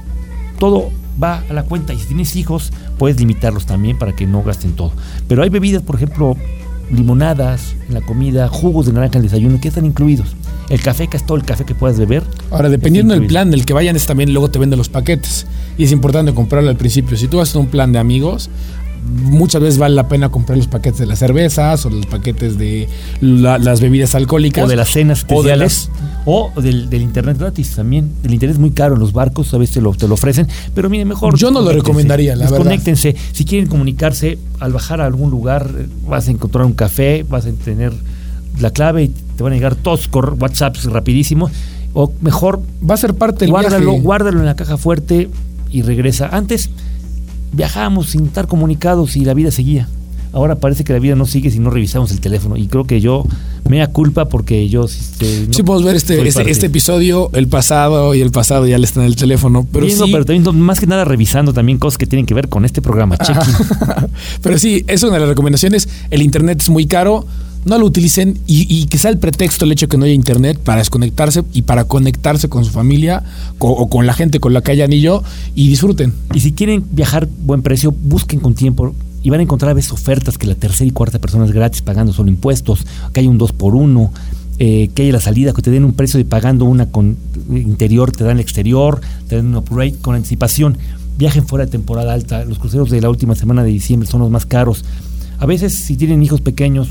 todo 0.61 0.91
va 1.21 1.43
a 1.49 1.53
la 1.53 1.63
cuenta 1.65 1.93
y 1.95 1.99
si 1.99 2.07
tienes 2.07 2.37
hijos, 2.37 2.71
puedes 2.99 3.19
limitarlos 3.19 3.67
también 3.67 3.99
para 3.99 4.15
que 4.15 4.27
no 4.27 4.43
gasten 4.43 4.73
todo. 4.73 4.93
Pero 5.27 5.43
hay 5.43 5.49
bebidas, 5.49 5.83
por 5.83 5.97
ejemplo, 5.97 6.37
limonadas 6.93 7.75
en 7.89 7.95
la 7.95 8.01
comida, 8.01 8.49
jugos 8.49 8.87
de 8.87 8.93
naranja 8.93 9.19
en 9.19 9.25
el 9.25 9.31
desayuno, 9.31 9.61
que 9.61 9.69
están 9.69 9.85
incluidos. 9.87 10.35
El 10.69 10.81
café, 10.83 11.09
que 11.09 11.17
es 11.17 11.25
todo 11.25 11.37
el 11.39 11.45
café 11.45 11.65
que 11.65 11.75
puedas 11.75 11.99
beber. 11.99 12.23
Ahora, 12.51 12.69
dependiendo 12.69 13.15
del 13.15 13.27
plan 13.27 13.51
del 13.51 13.65
que 13.65 13.73
vayan, 13.73 13.97
es 13.97 14.07
también 14.07 14.33
luego 14.33 14.51
te 14.51 14.59
venden 14.59 14.79
los 14.79 14.89
paquetes. 14.91 15.47
Y 15.79 15.85
es 15.85 15.93
importante 15.93 16.35
comprarlo 16.35 16.69
al 16.69 16.77
principio. 16.77 17.17
Si 17.17 17.27
tú 17.29 17.39
vas 17.39 17.55
a 17.55 17.59
un 17.59 17.69
plan 17.69 17.93
de 17.93 17.99
amigos, 17.99 18.51
muchas 19.09 19.61
veces 19.63 19.79
vale 19.79 19.95
la 19.95 20.09
pena 20.09 20.29
comprar 20.31 20.57
los 20.59 20.67
paquetes 20.67 20.99
de 21.01 21.07
las 21.07 21.19
cervezas 21.19 21.85
o 21.87 21.91
los 21.91 22.07
paquetes 22.07 22.59
de 22.59 22.89
la- 23.21 23.59
las 23.59 23.81
bebidas 23.81 24.15
alcohólicas. 24.15 24.65
O 24.65 24.69
de 24.69 24.77
las 24.77 24.91
cenas 24.91 25.25
O 25.29 25.43
de 25.43 25.51
especiales. 25.53 25.91
O, 26.25 26.51
del, 26.61 26.91
del 26.91 27.03
internet 27.03 27.39
gratis 27.39 27.75
también. 27.75 28.13
El 28.23 28.35
internet 28.35 28.57
es 28.57 28.61
muy 28.61 28.71
caro 28.71 28.95
en 28.95 29.01
los 29.01 29.13
barcos, 29.13 29.53
a 29.55 29.59
veces 29.59 29.75
te 29.77 29.81
lo, 29.81 29.93
te 29.95 30.07
lo 30.09 30.15
ofrecen. 30.15 30.47
Pero 30.75 30.91
mire, 30.91 31.05
mejor. 31.05 31.37
Yo 31.39 31.51
no 31.51 31.61
lo 31.61 31.67
desconéctense, 31.67 31.83
recomendaría, 31.89 32.37
la 32.37 32.45
verdad. 32.45 32.57
Desconéctense. 32.59 33.17
Si 33.33 33.45
quieren 33.45 33.69
comunicarse, 33.69 34.39
al 34.61 34.73
bajar 34.73 35.01
a 35.01 35.07
algún 35.07 35.31
lugar, 35.31 35.71
vas 36.07 36.29
a 36.29 36.31
encontrar 36.31 36.65
un 36.67 36.73
café, 36.75 37.25
vas 37.29 37.47
a 37.47 37.53
tener 37.53 37.93
la 38.61 38.71
clave 38.71 39.05
y 39.05 39.09
te 39.37 39.43
van 39.43 39.53
a 39.53 39.57
llegar 39.57 39.75
todos 39.77 40.09
WhatsApps 40.13 40.85
rapidísimo. 40.85 41.51
O 41.95 42.13
mejor, 42.21 42.61
Va 42.89 42.95
a 42.95 42.99
ser 42.99 43.15
parte 43.15 43.41
del 43.47 43.51
guárdalo, 43.51 43.91
viaje. 43.93 44.01
guárdalo 44.03 44.41
en 44.41 44.47
la 44.47 44.55
caja 44.57 44.77
fuerte 44.77 45.31
y 45.71 45.83
regresa. 45.83 46.29
Antes 46.31 46.71
viajábamos 47.53 48.11
sin 48.11 48.27
estar 48.27 48.47
comunicados 48.47 49.17
y 49.17 49.25
la 49.25 49.35
vida 49.35 49.51
seguía. 49.51 49.89
Ahora 50.33 50.57
parece 50.57 50.85
que 50.85 50.93
la 50.93 50.99
vida 50.99 51.15
no 51.15 51.25
sigue 51.27 51.51
si 51.51 51.59
no 51.59 51.71
revisamos 51.71 52.11
el 52.11 52.21
teléfono. 52.21 52.57
Y 52.57 52.67
creo 52.67 52.85
que 52.85 53.01
yo 53.01 53.25
me 53.69 53.79
da 53.79 53.87
culpa 53.87 54.29
porque 54.29 54.69
yo 54.69 54.85
este, 54.85 55.47
no 55.47 55.55
Sí, 55.55 55.63
podemos 55.63 55.85
ver 55.85 55.97
este, 55.97 56.27
este, 56.27 56.51
este 56.51 56.67
episodio, 56.67 57.31
el 57.33 57.49
pasado 57.49 58.15
y 58.15 58.21
el 58.21 58.31
pasado 58.31 58.67
ya 58.67 58.77
le 58.77 58.85
están 58.85 59.05
en 59.05 59.09
el 59.09 59.17
teléfono. 59.17 59.67
Pero 59.73 59.87
Viendo, 59.87 60.05
sí, 60.05 60.13
pero 60.13 60.25
también 60.27 60.61
más 60.61 60.81
que 60.81 60.87
nada 60.87 61.05
revisando 61.05 61.55
también 61.55 61.79
cosas 61.79 61.97
que 61.97 62.07
tienen 62.07 62.27
que 62.27 62.35
ver 62.35 62.49
con 62.49 62.65
este 62.65 62.83
programa. 62.83 63.17
Pero 64.43 64.59
sí, 64.59 64.85
es 64.87 65.03
una 65.03 65.15
de 65.15 65.21
las 65.21 65.29
recomendaciones. 65.29 65.89
El 66.11 66.23
internet 66.23 66.61
es 66.61 66.69
muy 66.69 66.87
caro. 66.87 67.27
No 67.65 67.79
lo 67.79 67.87
utilicen 67.87 68.39
y, 68.47 68.67
y 68.69 68.87
que 68.87 68.99
sea 68.99 69.11
el 69.11 69.19
pretexto 69.19 69.65
el 69.65 69.73
hecho 69.73 69.87
de 69.87 69.91
que 69.91 69.99
no 69.99 70.05
haya 70.05 70.15
internet 70.15 70.59
para 70.59 70.79
desconectarse 70.79 71.43
y 71.53 71.63
para 71.63 71.85
conectarse 71.85 72.49
con 72.49 72.65
su 72.65 72.71
familia 72.71 73.23
o 73.59 73.89
con 73.89 74.07
la 74.07 74.15
gente 74.15 74.41
con 74.41 74.55
la 74.55 74.63
que 74.63 74.73
hayan 74.73 74.93
y 74.93 75.01
yo 75.01 75.23
y 75.55 75.69
disfruten. 75.69 76.15
Y 76.35 76.41
si 76.41 76.53
quieren 76.53 76.85
viajar 76.91 77.29
buen 77.45 77.63
precio, 77.63 77.93
busquen 77.93 78.41
con 78.41 78.55
tiempo 78.55 78.95
y 79.23 79.31
van 79.31 79.41
a 79.41 79.43
encontrar 79.43 79.73
a 79.73 79.75
veces 79.75 79.93
ofertas 79.93 80.39
que 80.39 80.47
la 80.47 80.55
tercera 80.55 80.87
y 80.87 80.91
cuarta 80.93 81.19
persona 81.19 81.45
es 81.45 81.53
gratis 81.53 81.83
pagando 81.83 82.13
solo 82.13 82.31
impuestos, 82.31 82.87
que 83.13 83.21
hay 83.21 83.27
un 83.27 83.39
2 83.39 83.53
por 83.53 83.75
1 83.75 84.13
eh, 84.61 84.91
que 84.95 85.03
haya 85.03 85.13
la 85.13 85.21
salida, 85.21 85.53
que 85.53 85.63
te 85.63 85.71
den 85.71 85.85
un 85.85 85.93
precio 85.93 86.19
de 86.19 86.25
pagando 86.25 86.65
una 86.65 86.87
con 86.87 87.17
interior, 87.51 88.11
te 88.11 88.25
dan 88.25 88.37
el 88.37 88.41
exterior, 88.41 89.01
te 89.29 89.37
dan 89.37 89.47
un 89.47 89.57
upgrade 89.57 89.97
con 90.01 90.15
anticipación. 90.15 90.79
Viajen 91.17 91.47
fuera 91.47 91.65
de 91.65 91.71
temporada 91.71 92.13
alta. 92.13 92.45
Los 92.45 92.59
cruceros 92.59 92.91
de 92.91 93.01
la 93.01 93.09
última 93.09 93.35
semana 93.35 93.63
de 93.63 93.71
diciembre 93.71 94.09
son 94.09 94.21
los 94.21 94.31
más 94.31 94.47
caros. 94.47 94.85
A 95.39 95.47
veces, 95.47 95.75
si 95.75 95.97
tienen 95.97 96.23
hijos 96.23 96.41
pequeños, 96.41 96.89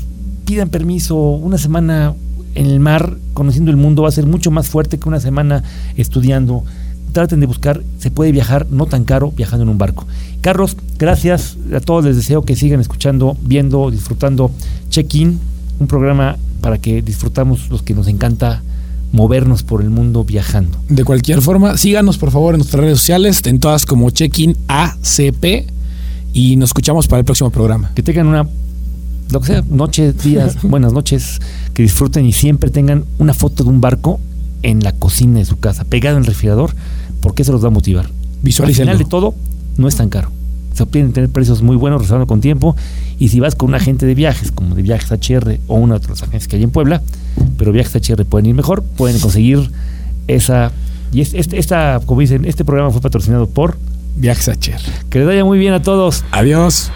pidan 0.48 0.70
permiso. 0.70 1.14
Una 1.14 1.58
semana 1.58 2.14
en 2.54 2.66
el 2.66 2.80
mar, 2.80 3.18
conociendo 3.34 3.70
el 3.70 3.76
mundo, 3.76 4.02
va 4.02 4.08
a 4.08 4.12
ser 4.12 4.24
mucho 4.24 4.50
más 4.50 4.68
fuerte 4.68 4.98
que 4.98 5.06
una 5.06 5.20
semana 5.20 5.62
estudiando. 5.96 6.64
Traten 7.12 7.40
de 7.40 7.46
buscar, 7.46 7.82
se 7.98 8.10
puede 8.10 8.32
viajar 8.32 8.66
no 8.70 8.86
tan 8.86 9.04
caro 9.04 9.30
viajando 9.30 9.64
en 9.64 9.68
un 9.68 9.76
barco. 9.76 10.06
Carlos, 10.40 10.76
gracias 10.98 11.58
a 11.74 11.80
todos. 11.80 12.06
Les 12.06 12.16
deseo 12.16 12.42
que 12.42 12.56
sigan 12.56 12.80
escuchando, 12.80 13.36
viendo, 13.42 13.90
disfrutando 13.90 14.50
Check-in, 14.88 15.38
un 15.80 15.86
programa 15.86 16.38
para 16.62 16.78
que 16.78 17.02
disfrutamos 17.02 17.68
los 17.68 17.82
que 17.82 17.94
nos 17.94 18.08
encanta 18.08 18.62
movernos 19.12 19.62
por 19.62 19.82
el 19.82 19.90
mundo 19.90 20.24
viajando. 20.24 20.78
De 20.88 21.04
cualquier 21.04 21.42
forma, 21.42 21.76
síganos 21.76 22.16
por 22.16 22.30
favor 22.30 22.54
en 22.54 22.60
nuestras 22.60 22.82
redes 22.82 22.98
sociales, 22.98 23.42
en 23.44 23.60
todas 23.60 23.84
como 23.84 24.08
Check-in 24.10 24.56
ACP 24.68 25.68
y 26.32 26.56
nos 26.56 26.70
escuchamos 26.70 27.06
para 27.06 27.20
el 27.20 27.24
próximo 27.24 27.50
programa. 27.50 27.90
Que 27.94 28.02
tengan 28.02 28.26
una, 28.26 28.46
lo 29.30 29.40
que 29.40 29.46
sea, 29.48 29.64
noches, 29.68 30.22
días, 30.22 30.56
buenas 30.62 30.92
noches, 30.92 31.40
que 31.74 31.82
disfruten 31.82 32.24
y 32.26 32.32
siempre 32.32 32.70
tengan 32.70 33.04
una 33.18 33.34
foto 33.34 33.64
de 33.64 33.70
un 33.70 33.80
barco 33.80 34.20
en 34.62 34.82
la 34.82 34.92
cocina 34.92 35.38
de 35.38 35.44
su 35.44 35.58
casa, 35.58 35.84
pegado 35.84 36.16
en 36.16 36.22
el 36.22 36.26
refrigerador, 36.26 36.74
porque 37.20 37.42
eso 37.42 37.52
los 37.52 37.62
va 37.62 37.68
a 37.68 37.70
motivar. 37.70 38.06
Al 38.06 38.12
Visualícenlo. 38.42 38.92
final 38.92 38.98
de 39.04 39.10
todo, 39.10 39.34
no 39.76 39.88
es 39.88 39.96
tan 39.96 40.08
caro. 40.08 40.30
Se 40.74 40.86
pueden 40.86 41.12
tener 41.12 41.28
precios 41.30 41.60
muy 41.62 41.74
buenos, 41.76 42.00
reservando 42.00 42.26
con 42.28 42.40
tiempo. 42.40 42.76
Y 43.18 43.28
si 43.30 43.40
vas 43.40 43.56
con 43.56 43.70
un 43.70 43.74
agente 43.74 44.06
de 44.06 44.14
viajes, 44.14 44.52
como 44.52 44.76
de 44.76 44.82
Viajes 44.82 45.10
HR 45.10 45.58
o 45.66 45.74
una 45.76 45.94
de 45.94 46.04
otras 46.04 46.22
agencias 46.22 46.46
que 46.46 46.54
hay 46.56 46.62
en 46.62 46.70
Puebla, 46.70 47.02
pero 47.56 47.72
Viajes 47.72 47.94
HR 47.96 48.24
pueden 48.24 48.46
ir 48.46 48.54
mejor, 48.54 48.84
pueden 48.84 49.18
conseguir 49.20 49.70
esa. 50.28 50.70
Y 51.12 51.20
es- 51.22 51.34
este, 51.34 51.58
esta, 51.58 52.00
como 52.06 52.20
dicen, 52.20 52.44
este 52.44 52.64
programa 52.64 52.92
fue 52.92 53.00
patrocinado 53.00 53.48
por. 53.48 53.76
Viajes 54.16 54.48
a 54.48 54.56
Cher. 54.56 54.80
Que 55.10 55.18
les 55.18 55.26
vaya 55.26 55.44
muy 55.44 55.58
bien 55.58 55.72
a 55.72 55.82
todos. 55.82 56.24
Adiós. 56.30 56.92